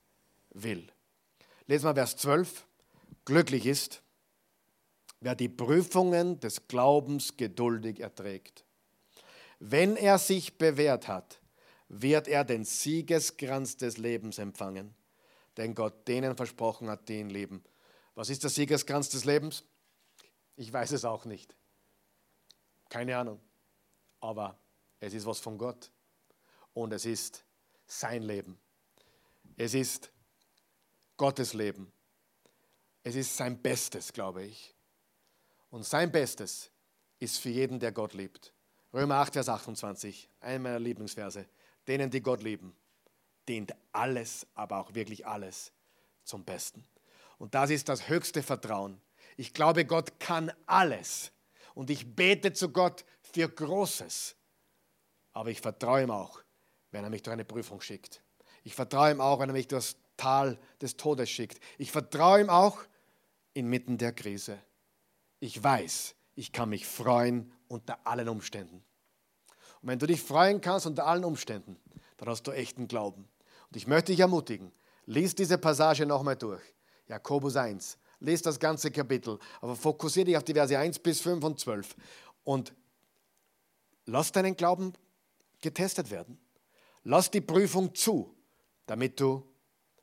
will. 0.54 0.90
Lesen 1.66 1.84
wir 1.84 1.94
Vers 1.94 2.16
12. 2.16 2.64
Glücklich 3.26 3.66
ist, 3.66 4.02
wer 5.20 5.34
die 5.34 5.50
Prüfungen 5.50 6.40
des 6.40 6.68
Glaubens 6.68 7.36
geduldig 7.36 8.00
erträgt. 8.00 8.64
Wenn 9.58 9.96
er 9.96 10.18
sich 10.18 10.56
bewährt 10.56 11.06
hat, 11.06 11.39
wird 11.92 12.28
er 12.28 12.44
den 12.44 12.64
Siegeskranz 12.64 13.76
des 13.76 13.96
Lebens 13.96 14.38
empfangen, 14.38 14.94
den 15.56 15.74
Gott 15.74 16.06
denen 16.06 16.36
versprochen 16.36 16.88
hat, 16.88 17.08
die 17.08 17.18
ihn 17.18 17.30
lieben. 17.30 17.64
Was 18.14 18.30
ist 18.30 18.44
der 18.44 18.50
Siegeskranz 18.50 19.08
des 19.08 19.24
Lebens? 19.24 19.64
Ich 20.54 20.72
weiß 20.72 20.92
es 20.92 21.04
auch 21.04 21.24
nicht. 21.24 21.56
Keine 22.88 23.16
Ahnung. 23.16 23.40
Aber 24.20 24.56
es 25.00 25.14
ist 25.14 25.26
was 25.26 25.40
von 25.40 25.58
Gott. 25.58 25.90
Und 26.74 26.92
es 26.92 27.04
ist 27.04 27.44
sein 27.86 28.22
Leben. 28.22 28.60
Es 29.56 29.74
ist 29.74 30.12
Gottes 31.16 31.54
Leben. 31.54 31.92
Es 33.02 33.16
ist 33.16 33.36
sein 33.36 33.60
Bestes, 33.60 34.12
glaube 34.12 34.44
ich. 34.44 34.76
Und 35.70 35.84
sein 35.84 36.12
Bestes 36.12 36.70
ist 37.18 37.38
für 37.38 37.50
jeden, 37.50 37.80
der 37.80 37.90
Gott 37.90 38.14
liebt. 38.14 38.54
Römer 38.92 39.16
8, 39.16 39.32
Vers 39.32 39.48
28, 39.48 40.28
einer 40.40 40.58
meiner 40.60 40.78
Lieblingsverse 40.78 41.48
denen, 41.88 42.10
die 42.10 42.20
Gott 42.20 42.42
lieben, 42.42 42.74
dient 43.48 43.74
alles, 43.92 44.46
aber 44.54 44.78
auch 44.78 44.94
wirklich 44.94 45.26
alles 45.26 45.72
zum 46.24 46.44
Besten. 46.44 46.86
Und 47.38 47.54
das 47.54 47.70
ist 47.70 47.88
das 47.88 48.08
höchste 48.08 48.42
Vertrauen. 48.42 49.00
Ich 49.36 49.54
glaube, 49.54 49.84
Gott 49.84 50.20
kann 50.20 50.52
alles. 50.66 51.32
Und 51.74 51.90
ich 51.90 52.14
bete 52.14 52.52
zu 52.52 52.70
Gott 52.70 53.04
für 53.22 53.48
Großes. 53.48 54.36
Aber 55.32 55.50
ich 55.50 55.60
vertraue 55.60 56.02
ihm 56.02 56.10
auch, 56.10 56.42
wenn 56.90 57.04
er 57.04 57.10
mich 57.10 57.22
durch 57.22 57.32
eine 57.32 57.44
Prüfung 57.44 57.80
schickt. 57.80 58.22
Ich 58.62 58.74
vertraue 58.74 59.12
ihm 59.12 59.20
auch, 59.20 59.40
wenn 59.40 59.48
er 59.48 59.54
mich 59.54 59.68
durch 59.68 59.92
das 59.92 59.96
Tal 60.16 60.58
des 60.80 60.96
Todes 60.96 61.30
schickt. 61.30 61.60
Ich 61.78 61.90
vertraue 61.90 62.42
ihm 62.42 62.50
auch 62.50 62.82
inmitten 63.54 63.96
der 63.96 64.12
Krise. 64.12 64.58
Ich 65.38 65.62
weiß, 65.62 66.14
ich 66.34 66.52
kann 66.52 66.68
mich 66.68 66.86
freuen 66.86 67.52
unter 67.68 68.06
allen 68.06 68.28
Umständen. 68.28 68.84
Und 69.82 69.88
wenn 69.88 69.98
du 69.98 70.06
dich 70.06 70.22
freuen 70.22 70.60
kannst 70.60 70.86
unter 70.86 71.06
allen 71.06 71.24
Umständen, 71.24 71.76
dann 72.16 72.28
hast 72.28 72.42
du 72.46 72.52
echten 72.52 72.88
Glauben. 72.88 73.28
Und 73.68 73.76
ich 73.76 73.86
möchte 73.86 74.12
dich 74.12 74.20
ermutigen, 74.20 74.72
lies 75.06 75.34
diese 75.34 75.58
Passage 75.58 76.06
nochmal 76.06 76.36
durch. 76.36 76.62
Jakobus 77.08 77.56
1. 77.56 77.98
Lies 78.20 78.42
das 78.42 78.60
ganze 78.60 78.90
Kapitel, 78.90 79.38
aber 79.60 79.74
fokussiere 79.74 80.26
dich 80.26 80.36
auf 80.36 80.44
die 80.44 80.52
Verse 80.52 80.78
1 80.78 80.98
bis 80.98 81.20
5 81.20 81.42
und 81.42 81.58
12 81.58 81.96
und 82.44 82.74
lass 84.04 84.30
deinen 84.32 84.56
Glauben 84.56 84.92
getestet 85.62 86.10
werden. 86.10 86.38
Lass 87.02 87.30
die 87.30 87.40
Prüfung 87.40 87.94
zu, 87.94 88.36
damit 88.86 89.18
du 89.18 89.42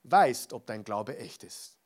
weißt, 0.03 0.53
ob 0.53 0.65
dein 0.65 0.83
Glaube 0.83 1.17
echt 1.17 1.43
ist. 1.43 1.77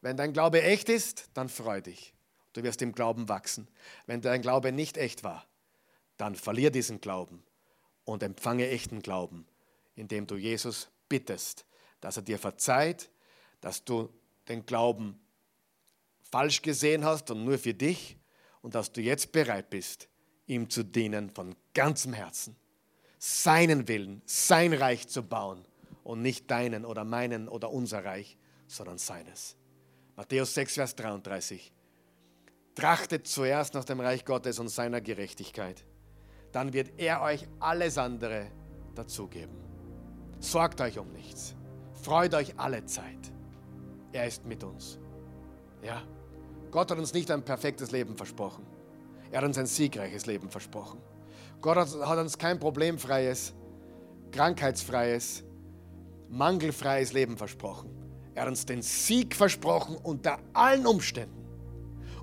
Wenn 0.00 0.16
dein 0.16 0.32
Glaube 0.32 0.62
echt 0.62 0.88
ist, 0.88 1.28
dann 1.34 1.48
freu 1.48 1.80
dich. 1.80 2.14
Du 2.52 2.62
wirst 2.62 2.82
im 2.82 2.92
Glauben 2.92 3.28
wachsen. 3.28 3.68
Wenn 4.06 4.20
dein 4.20 4.42
Glaube 4.42 4.72
nicht 4.72 4.96
echt 4.96 5.22
war, 5.22 5.46
dann 6.18 6.34
verlier 6.34 6.70
diesen 6.70 7.00
Glauben 7.00 7.42
und 8.04 8.22
empfange 8.22 8.68
echten 8.68 9.00
Glauben, 9.00 9.46
indem 9.94 10.26
du 10.26 10.36
Jesus 10.36 10.90
bittest, 11.08 11.64
dass 12.00 12.16
er 12.16 12.22
dir 12.22 12.38
verzeiht, 12.38 13.10
dass 13.60 13.84
du 13.84 14.10
den 14.48 14.66
Glauben 14.66 15.18
falsch 16.30 16.62
gesehen 16.62 17.04
hast 17.04 17.30
und 17.30 17.44
nur 17.44 17.58
für 17.58 17.74
dich 17.74 18.18
und 18.62 18.74
dass 18.74 18.92
du 18.92 19.00
jetzt 19.00 19.32
bereit 19.32 19.70
bist, 19.70 20.08
ihm 20.46 20.68
zu 20.68 20.82
dienen 20.82 21.30
von 21.30 21.54
ganzem 21.74 22.12
Herzen, 22.12 22.56
seinen 23.18 23.88
Willen, 23.88 24.22
sein 24.26 24.72
Reich 24.72 25.08
zu 25.08 25.22
bauen 25.22 25.64
und 26.04 26.22
nicht 26.22 26.50
deinen 26.50 26.84
oder 26.84 27.04
meinen 27.04 27.48
oder 27.48 27.70
unser 27.70 28.04
Reich, 28.04 28.36
sondern 28.66 28.98
seines. 28.98 29.56
Matthäus 30.16 30.54
6, 30.54 30.74
Vers 30.74 30.96
33. 30.96 31.72
Trachtet 32.74 33.26
zuerst 33.26 33.74
nach 33.74 33.84
dem 33.84 34.00
Reich 34.00 34.24
Gottes 34.24 34.58
und 34.58 34.68
seiner 34.68 35.00
Gerechtigkeit. 35.00 35.84
Dann 36.58 36.72
wird 36.72 36.90
er 36.96 37.22
euch 37.22 37.46
alles 37.60 37.98
andere 37.98 38.48
dazugeben. 38.96 39.54
Sorgt 40.40 40.80
euch 40.80 40.98
um 40.98 41.12
nichts. 41.12 41.54
Freut 42.02 42.34
euch 42.34 42.58
alle 42.58 42.84
Zeit. 42.84 43.32
Er 44.10 44.26
ist 44.26 44.44
mit 44.44 44.64
uns. 44.64 44.98
Ja, 45.84 46.02
Gott 46.72 46.90
hat 46.90 46.98
uns 46.98 47.14
nicht 47.14 47.30
ein 47.30 47.44
perfektes 47.44 47.92
Leben 47.92 48.16
versprochen. 48.16 48.66
Er 49.30 49.38
hat 49.38 49.44
uns 49.44 49.56
ein 49.56 49.66
siegreiches 49.66 50.26
Leben 50.26 50.50
versprochen. 50.50 51.00
Gott 51.60 51.76
hat 51.76 52.18
uns 52.18 52.36
kein 52.36 52.58
problemfreies, 52.58 53.54
krankheitsfreies, 54.32 55.44
mangelfreies 56.28 57.12
Leben 57.12 57.36
versprochen. 57.36 57.88
Er 58.34 58.42
hat 58.42 58.48
uns 58.48 58.66
den 58.66 58.82
Sieg 58.82 59.36
versprochen 59.36 59.96
unter 60.02 60.40
allen 60.54 60.88
Umständen. 60.88 61.46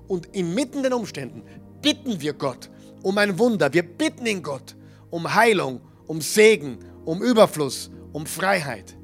Und 0.06 0.26
inmitten 0.36 0.82
den 0.82 0.92
Umständen 0.92 1.42
bitten 1.80 2.20
wir 2.20 2.34
Gott 2.34 2.68
um 3.06 3.18
ein 3.18 3.38
Wunder. 3.38 3.72
Wir 3.72 3.84
bitten 3.84 4.26
ihn 4.26 4.42
Gott 4.42 4.74
um 5.10 5.32
Heilung, 5.32 5.80
um 6.08 6.20
Segen, 6.20 6.78
um 7.04 7.22
Überfluss, 7.22 7.88
um 8.12 8.26
Freiheit. 8.26 8.96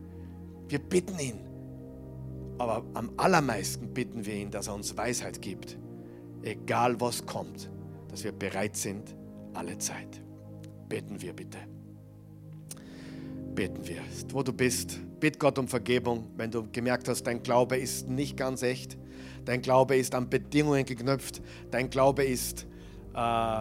Wir 0.66 0.80
bitten 0.80 1.20
ihn. 1.20 1.38
Aber 2.58 2.84
am 2.94 3.12
allermeisten 3.16 3.94
bitten 3.94 4.26
wir 4.26 4.34
ihn, 4.34 4.50
dass 4.50 4.66
er 4.66 4.74
uns 4.74 4.96
Weisheit 4.96 5.40
gibt, 5.40 5.78
egal 6.42 7.00
was 7.00 7.24
kommt, 7.24 7.70
dass 8.08 8.24
wir 8.24 8.32
bereit 8.32 8.76
sind, 8.76 9.14
alle 9.54 9.78
Zeit. 9.78 10.20
Beten 10.88 11.22
wir 11.22 11.32
bitte. 11.32 11.58
Beten 13.54 13.86
wir. 13.86 14.00
Wo 14.30 14.42
du 14.42 14.52
bist, 14.52 14.98
bitt 15.20 15.38
Gott 15.38 15.60
um 15.60 15.68
Vergebung, 15.68 16.26
wenn 16.36 16.50
du 16.50 16.66
gemerkt 16.72 17.08
hast, 17.08 17.22
dein 17.22 17.40
Glaube 17.44 17.76
ist 17.76 18.08
nicht 18.08 18.36
ganz 18.36 18.62
echt. 18.62 18.98
Dein 19.44 19.62
Glaube 19.62 19.94
ist 19.94 20.12
an 20.16 20.28
Bedingungen 20.28 20.84
geknüpft. 20.84 21.40
Dein 21.70 21.88
Glaube 21.88 22.24
ist, 22.24 22.66
äh, 23.14 23.60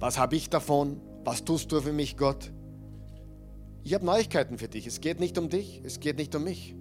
was 0.00 0.18
habe 0.18 0.34
ich 0.34 0.50
davon? 0.50 1.00
Was 1.24 1.44
tust 1.44 1.70
du 1.70 1.80
für 1.80 1.92
mich, 1.92 2.16
Gott? 2.16 2.50
Ich 3.84 3.94
habe 3.94 4.04
Neuigkeiten 4.04 4.58
für 4.58 4.68
dich. 4.68 4.86
Es 4.86 5.00
geht 5.00 5.20
nicht 5.20 5.38
um 5.38 5.48
dich, 5.48 5.82
es 5.84 6.00
geht 6.00 6.16
nicht 6.16 6.34
um 6.34 6.44
mich. 6.44 6.74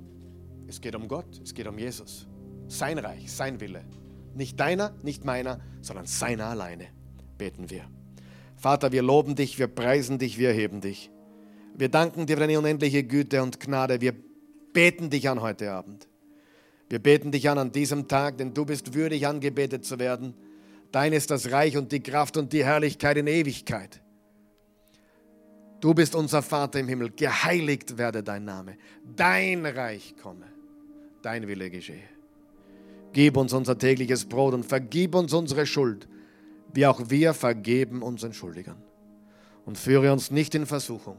Es 0.67 0.81
geht 0.81 0.95
um 0.95 1.07
Gott, 1.07 1.39
es 1.43 1.53
geht 1.53 1.67
um 1.67 1.77
Jesus. 1.77 2.27
Sein 2.67 2.97
Reich, 2.97 3.31
sein 3.31 3.59
Wille. 3.59 3.83
Nicht 4.35 4.59
deiner, 4.59 4.93
nicht 5.03 5.25
meiner, 5.25 5.59
sondern 5.81 6.05
seiner 6.05 6.45
alleine. 6.45 6.87
Beten 7.37 7.69
wir. 7.69 7.89
Vater, 8.55 8.91
wir 8.91 9.01
loben 9.01 9.35
dich, 9.35 9.57
wir 9.57 9.67
preisen 9.67 10.19
dich, 10.19 10.37
wir 10.37 10.51
heben 10.51 10.81
dich. 10.81 11.09
Wir 11.75 11.89
danken 11.89 12.25
dir 12.25 12.35
für 12.35 12.41
deine 12.41 12.59
unendliche 12.59 13.03
Güte 13.03 13.41
und 13.41 13.59
Gnade. 13.59 14.01
Wir 14.01 14.13
beten 14.73 15.09
dich 15.09 15.29
an 15.29 15.41
heute 15.41 15.71
Abend. 15.71 16.07
Wir 16.89 16.99
beten 16.99 17.31
dich 17.31 17.49
an 17.49 17.57
an 17.57 17.71
diesem 17.71 18.07
Tag, 18.07 18.37
denn 18.37 18.53
du 18.53 18.65
bist 18.65 18.93
würdig 18.93 19.27
angebetet 19.27 19.85
zu 19.85 19.99
werden. 19.99 20.33
Dein 20.91 21.13
ist 21.13 21.29
das 21.29 21.51
Reich 21.51 21.77
und 21.77 21.91
die 21.91 22.01
Kraft 22.01 22.37
und 22.37 22.51
die 22.51 22.65
Herrlichkeit 22.65 23.17
in 23.17 23.27
Ewigkeit. 23.27 24.01
Du 25.79 25.93
bist 25.93 26.15
unser 26.15 26.41
Vater 26.41 26.79
im 26.79 26.87
Himmel. 26.87 27.11
Geheiligt 27.11 27.97
werde 27.97 28.23
dein 28.23 28.43
Name. 28.43 28.77
Dein 29.15 29.65
Reich 29.65 30.15
komme. 30.21 30.45
Dein 31.21 31.47
Wille 31.47 31.69
geschehe. 31.69 32.09
Gib 33.13 33.37
uns 33.37 33.53
unser 33.53 33.77
tägliches 33.77 34.25
Brot 34.25 34.53
und 34.53 34.65
vergib 34.65 35.15
uns 35.15 35.33
unsere 35.33 35.65
Schuld, 35.65 36.07
wie 36.73 36.85
auch 36.85 37.09
wir 37.09 37.33
vergeben 37.33 38.01
unseren 38.01 38.33
Schuldigern. 38.33 38.81
Und 39.65 39.77
führe 39.77 40.11
uns 40.11 40.31
nicht 40.31 40.55
in 40.55 40.65
Versuchung, 40.65 41.17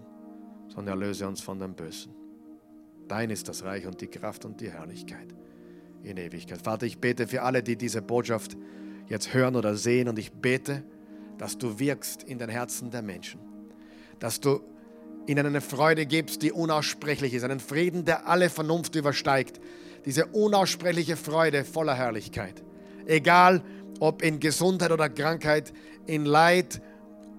sondern 0.69 1.01
erlöse 1.01 1.27
uns 1.27 1.41
von 1.41 1.59
dem 1.59 1.75
Bösen. 1.75 2.13
Dein 3.09 3.31
ist 3.31 3.49
das 3.49 3.65
Reich 3.65 3.87
und 3.87 4.01
die 4.01 4.07
Kraft 4.07 4.45
und 4.45 4.61
die 4.61 4.71
Herrlichkeit 4.71 5.35
in 6.03 6.17
Ewigkeit. 6.17 6.61
Vater, 6.63 6.87
ich 6.87 6.99
bete 6.99 7.27
für 7.27 7.43
alle, 7.43 7.63
die 7.63 7.77
diese 7.77 8.03
Botschaft 8.03 8.57
jetzt 9.11 9.35
hören 9.35 9.57
oder 9.57 9.75
sehen 9.77 10.09
und 10.09 10.19
ich 10.19 10.33
bete, 10.33 10.83
dass 11.37 11.59
du 11.59 11.79
wirkst 11.79 12.23
in 12.23 12.39
den 12.39 12.49
Herzen 12.49 12.91
der 12.91 13.03
Menschen, 13.03 13.41
dass 14.19 14.41
du 14.41 14.61
ihnen 15.27 15.45
eine 15.45 15.61
Freude 15.61 16.07
gibst, 16.07 16.41
die 16.41 16.53
unaussprechlich 16.53 17.35
ist, 17.35 17.45
einen 17.45 17.61
Frieden, 17.61 18.07
der 18.07 18.27
alle 18.27 18.49
Vernunft 18.49 18.95
übersteigt, 18.95 19.61
diese 20.07 20.25
unaussprechliche 20.27 21.17
Freude 21.17 21.65
voller 21.65 21.95
Herrlichkeit. 21.95 22.63
Egal 23.05 23.63
ob 23.99 24.23
in 24.23 24.41
Gesundheit 24.41 24.93
oder 24.93 25.11
Krankheit, 25.11 25.75
in 26.07 26.25
Leid 26.25 26.81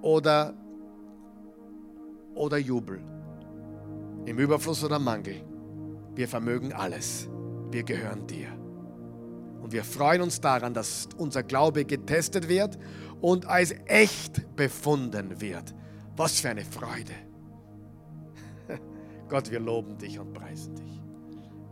oder, 0.03 0.53
oder 2.35 2.57
Jubel 2.57 3.01
im 4.25 4.37
Überfluss 4.37 4.83
oder 4.83 4.99
Mangel. 4.99 5.41
Wir 6.15 6.27
vermögen 6.27 6.73
alles. 6.73 7.27
Wir 7.71 7.83
gehören 7.83 8.27
dir. 8.27 8.60
Wir 9.71 9.83
freuen 9.85 10.21
uns 10.21 10.41
daran, 10.41 10.73
dass 10.73 11.07
unser 11.17 11.43
Glaube 11.43 11.85
getestet 11.85 12.49
wird 12.49 12.77
und 13.21 13.45
als 13.45 13.73
echt 13.85 14.55
befunden 14.55 15.39
wird. 15.39 15.73
Was 16.17 16.41
für 16.41 16.49
eine 16.49 16.65
Freude. 16.65 17.13
Gott, 19.29 19.49
wir 19.49 19.61
loben 19.61 19.97
dich 19.97 20.19
und 20.19 20.33
preisen 20.33 20.75
dich. 20.75 21.01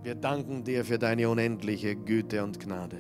Wir 0.02 0.16
danken 0.16 0.64
dir 0.64 0.86
für 0.86 0.98
deine 0.98 1.28
unendliche 1.28 1.96
Güte 1.96 2.42
und 2.42 2.60
Gnade. 2.60 2.98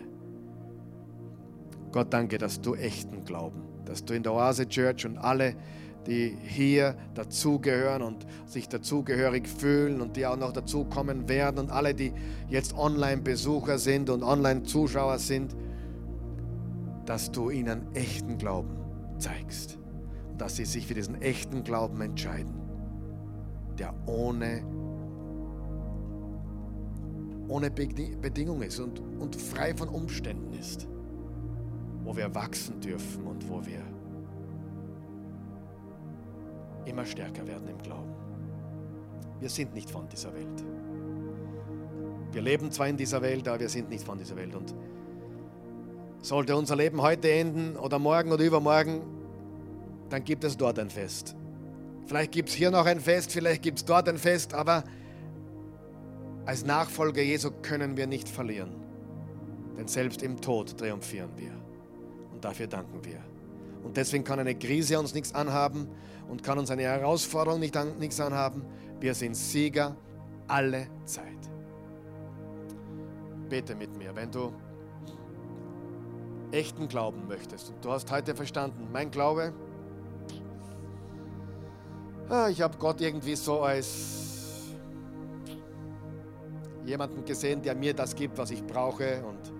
Gott, 1.93 2.13
danke, 2.13 2.37
dass 2.37 2.59
du 2.59 2.75
echten 2.75 3.23
Glauben, 3.23 3.63
dass 3.85 4.03
du 4.03 4.13
in 4.13 4.23
der 4.23 4.33
Oase 4.33 4.67
Church 4.67 5.05
und 5.05 5.17
alle, 5.17 5.55
die 6.09 6.35
hier 6.41 6.95
dazugehören 7.13 8.01
und 8.01 8.25
sich 8.47 8.67
dazugehörig 8.67 9.47
fühlen 9.47 10.01
und 10.01 10.17
die 10.17 10.25
auch 10.25 10.37
noch 10.37 10.51
dazukommen 10.51 11.29
werden 11.29 11.59
und 11.59 11.69
alle, 11.69 11.93
die 11.93 12.11
jetzt 12.49 12.75
Online-Besucher 12.75 13.77
sind 13.77 14.09
und 14.09 14.23
Online-Zuschauer 14.23 15.19
sind, 15.19 15.55
dass 17.05 17.31
du 17.31 17.51
ihnen 17.51 17.93
echten 17.93 18.39
Glauben 18.39 18.75
zeigst. 19.19 19.77
Und 20.31 20.41
dass 20.41 20.55
sie 20.55 20.65
sich 20.65 20.87
für 20.87 20.95
diesen 20.95 21.21
echten 21.21 21.63
Glauben 21.63 22.01
entscheiden, 22.01 22.55
der 23.77 23.93
ohne, 24.07 24.63
ohne 27.47 27.69
Bedingung 27.69 28.63
ist 28.63 28.79
und, 28.79 28.99
und 29.19 29.35
frei 29.35 29.75
von 29.75 29.89
Umständen 29.89 30.53
ist, 30.53 30.87
wo 32.03 32.17
wir 32.17 32.33
wachsen 32.33 32.81
dürfen 32.81 33.27
und 33.27 33.47
wo 33.47 33.63
wir 33.63 33.83
immer 36.89 37.05
stärker 37.05 37.47
werden 37.47 37.67
im 37.67 37.77
Glauben. 37.77 38.13
Wir 39.39 39.49
sind 39.49 39.73
nicht 39.73 39.89
von 39.89 40.09
dieser 40.09 40.33
Welt. 40.33 40.63
Wir 42.31 42.41
leben 42.41 42.71
zwar 42.71 42.87
in 42.87 42.97
dieser 42.97 43.21
Welt, 43.21 43.47
aber 43.47 43.59
wir 43.59 43.69
sind 43.69 43.89
nicht 43.89 44.03
von 44.03 44.17
dieser 44.17 44.35
Welt. 44.35 44.53
Und 44.55 44.73
sollte 46.21 46.55
unser 46.55 46.75
Leben 46.75 47.01
heute 47.01 47.31
enden 47.31 47.77
oder 47.77 47.97
morgen 47.97 48.31
oder 48.31 48.43
übermorgen, 48.43 49.01
dann 50.09 50.23
gibt 50.23 50.43
es 50.43 50.57
dort 50.57 50.77
ein 50.79 50.89
Fest. 50.89 51.35
Vielleicht 52.05 52.31
gibt 52.31 52.49
es 52.49 52.55
hier 52.55 52.71
noch 52.71 52.85
ein 52.85 52.99
Fest, 52.99 53.31
vielleicht 53.31 53.61
gibt 53.61 53.79
es 53.79 53.85
dort 53.85 54.09
ein 54.09 54.17
Fest, 54.17 54.53
aber 54.53 54.83
als 56.45 56.65
Nachfolger 56.65 57.21
Jesu 57.21 57.51
können 57.61 57.95
wir 57.95 58.07
nicht 58.07 58.27
verlieren. 58.27 58.71
Denn 59.77 59.87
selbst 59.87 60.23
im 60.23 60.41
Tod 60.41 60.77
triumphieren 60.77 61.29
wir. 61.37 61.51
Und 62.33 62.43
dafür 62.43 62.67
danken 62.67 63.05
wir. 63.05 63.28
Und 63.83 63.97
deswegen 63.97 64.23
kann 64.23 64.39
eine 64.39 64.55
Krise 64.55 64.99
uns 64.99 65.13
nichts 65.13 65.33
anhaben 65.33 65.87
und 66.27 66.43
kann 66.43 66.59
uns 66.59 66.69
eine 66.71 66.83
Herausforderung 66.83 67.59
nicht 67.59 67.75
an, 67.75 67.97
nichts 67.97 68.19
anhaben. 68.19 68.65
Wir 68.99 69.13
sind 69.13 69.35
Sieger 69.35 69.95
alle 70.47 70.87
Zeit. 71.05 71.25
Bete 73.49 73.75
mit 73.75 73.97
mir, 73.97 74.15
wenn 74.15 74.31
du 74.31 74.53
echten 76.51 76.87
Glauben 76.87 77.27
möchtest. 77.27 77.69
Und 77.69 77.83
du 77.83 77.91
hast 77.91 78.11
heute 78.11 78.35
verstanden, 78.35 78.87
mein 78.91 79.11
Glaube, 79.11 79.53
ah, 82.29 82.49
ich 82.49 82.61
habe 82.61 82.77
Gott 82.77 83.01
irgendwie 83.01 83.35
so 83.35 83.61
als 83.61 84.19
jemanden 86.85 87.23
gesehen, 87.25 87.61
der 87.61 87.75
mir 87.75 87.93
das 87.93 88.15
gibt, 88.15 88.37
was 88.37 88.51
ich 88.51 88.65
brauche. 88.65 89.23
Und, 89.23 89.58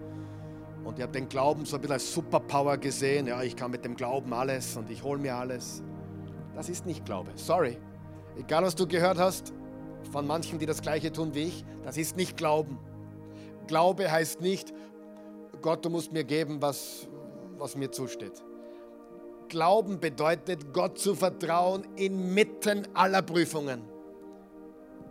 und 0.90 0.98
ich 0.98 1.04
habe 1.04 1.14
den 1.14 1.30
Glauben 1.30 1.66
so 1.66 1.76
ein 1.76 1.82
bisschen 1.82 1.94
als 1.94 2.12
Superpower 2.12 2.76
gesehen. 2.80 3.28
Ja, 3.28 3.44
ich 3.44 3.56
kann 3.56 3.70
mit 3.70 3.86
dem 3.86 3.96
Glauben 3.96 4.34
alles 4.34 4.76
und 4.76 4.90
ich 4.90 5.04
hole 5.04 5.20
mir 5.20 5.36
alles. 5.36 5.84
Das 6.56 6.68
ist 6.68 6.88
nicht 6.88 7.06
Glaube. 7.06 7.30
Sorry. 7.36 7.78
Egal, 8.40 8.64
was 8.64 8.74
du 8.74 8.88
gehört 8.88 9.20
hast 9.20 9.54
von 10.12 10.26
manchen, 10.26 10.58
die 10.58 10.66
das 10.66 10.82
Gleiche 10.82 11.12
tun 11.12 11.36
wie 11.36 11.44
ich, 11.44 11.64
das 11.84 11.96
ist 11.96 12.18
nicht 12.18 12.38
Glauben. 12.38 12.80
Glaube 13.68 14.12
heißt 14.12 14.42
nicht, 14.42 14.74
Gott, 15.62 15.86
du 15.86 15.92
musst 15.92 16.12
mir 16.12 16.24
geben, 16.24 16.60
was, 16.60 17.08
was 17.60 17.76
mir 17.76 17.92
zusteht. 17.92 18.44
Glauben 19.48 20.00
bedeutet, 20.00 20.74
Gott 20.74 20.98
zu 20.98 21.14
vertrauen 21.14 21.86
inmitten 21.98 22.88
aller 22.96 23.22
Prüfungen. 23.22 23.84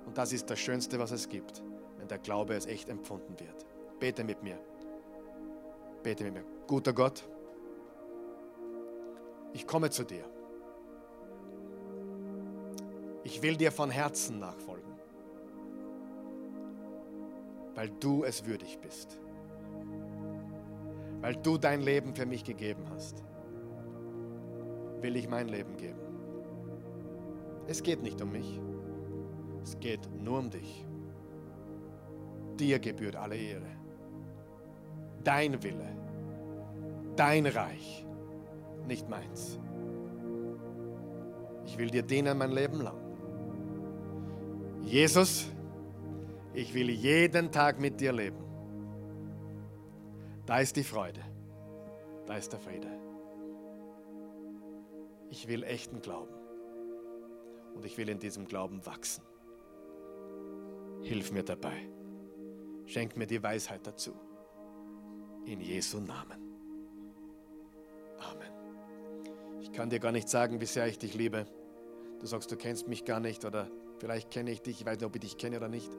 Und 0.06 0.18
das 0.18 0.32
ist 0.32 0.50
das 0.50 0.58
Schönste, 0.58 0.98
was 0.98 1.12
es 1.12 1.28
gibt, 1.28 1.62
wenn 1.98 2.08
der 2.08 2.18
Glaube 2.18 2.54
als 2.54 2.66
echt 2.66 2.88
empfunden 2.88 3.38
wird. 3.38 3.64
Bete 4.00 4.24
mit 4.24 4.42
mir. 4.42 4.58
Bete 6.08 6.24
mit 6.24 6.32
mir. 6.32 6.44
Guter 6.66 6.94
Gott, 6.94 7.22
ich 9.52 9.66
komme 9.66 9.90
zu 9.90 10.04
dir. 10.04 10.24
Ich 13.24 13.42
will 13.42 13.58
dir 13.58 13.70
von 13.70 13.90
Herzen 13.90 14.38
nachfolgen, 14.38 14.90
weil 17.74 17.90
du 18.00 18.24
es 18.24 18.46
würdig 18.46 18.78
bist, 18.80 19.20
weil 21.20 21.36
du 21.36 21.58
dein 21.58 21.82
Leben 21.82 22.14
für 22.14 22.24
mich 22.24 22.42
gegeben 22.42 22.88
hast. 22.88 23.22
Will 25.02 25.14
ich 25.14 25.28
mein 25.28 25.48
Leben 25.48 25.76
geben. 25.76 26.00
Es 27.66 27.82
geht 27.82 28.02
nicht 28.02 28.22
um 28.22 28.32
mich, 28.32 28.58
es 29.62 29.78
geht 29.78 30.08
nur 30.10 30.38
um 30.38 30.48
dich. 30.48 30.86
Dir 32.58 32.78
gebührt 32.78 33.14
alle 33.14 33.36
Ehre. 33.36 33.77
Dein 35.24 35.62
Wille, 35.62 35.96
dein 37.16 37.46
Reich, 37.46 38.06
nicht 38.86 39.08
meins. 39.08 39.58
Ich 41.66 41.76
will 41.76 41.90
dir 41.90 42.02
dienen 42.02 42.38
mein 42.38 42.52
Leben 42.52 42.80
lang. 42.80 42.96
Jesus, 44.82 45.50
ich 46.54 46.72
will 46.72 46.88
jeden 46.88 47.52
Tag 47.52 47.78
mit 47.78 48.00
dir 48.00 48.12
leben. 48.12 48.42
Da 50.46 50.60
ist 50.60 50.76
die 50.76 50.84
Freude, 50.84 51.20
da 52.26 52.36
ist 52.36 52.52
der 52.52 52.60
Friede. 52.60 52.88
Ich 55.28 55.46
will 55.46 55.62
echten 55.62 56.00
Glauben 56.00 56.34
und 57.74 57.84
ich 57.84 57.98
will 57.98 58.08
in 58.08 58.18
diesem 58.18 58.46
Glauben 58.46 58.84
wachsen. 58.86 59.22
Hilf 61.02 61.32
mir 61.32 61.42
dabei. 61.42 61.88
Schenk 62.86 63.16
mir 63.16 63.26
die 63.26 63.42
Weisheit 63.42 63.86
dazu. 63.86 64.14
In 65.48 65.62
Jesu 65.62 65.98
Namen. 65.98 66.38
Amen. 68.18 68.52
Ich 69.62 69.72
kann 69.72 69.88
dir 69.88 69.98
gar 69.98 70.12
nicht 70.12 70.28
sagen, 70.28 70.60
wie 70.60 70.66
sehr 70.66 70.86
ich 70.88 70.98
dich 70.98 71.14
liebe. 71.14 71.46
Du 72.20 72.26
sagst, 72.26 72.52
du 72.52 72.56
kennst 72.56 72.86
mich 72.86 73.06
gar 73.06 73.18
nicht 73.18 73.46
oder 73.46 73.70
vielleicht 73.98 74.30
kenne 74.30 74.50
ich 74.50 74.60
dich, 74.60 74.80
ich 74.80 74.86
weiß 74.86 74.98
nicht, 74.98 75.06
ob 75.06 75.14
ich 75.14 75.22
dich 75.22 75.38
kenne 75.38 75.56
oder 75.56 75.70
nicht. 75.70 75.90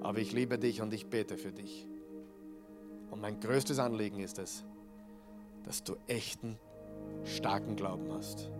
Aber 0.00 0.18
ich 0.18 0.32
liebe 0.32 0.58
dich 0.58 0.82
und 0.82 0.92
ich 0.92 1.06
bete 1.06 1.38
für 1.38 1.52
dich. 1.52 1.86
Und 3.12 3.20
mein 3.20 3.38
größtes 3.38 3.78
Anliegen 3.78 4.18
ist 4.18 4.40
es, 4.40 4.64
dass 5.62 5.84
du 5.84 5.94
echten, 6.08 6.58
starken 7.24 7.76
Glauben 7.76 8.12
hast. 8.12 8.50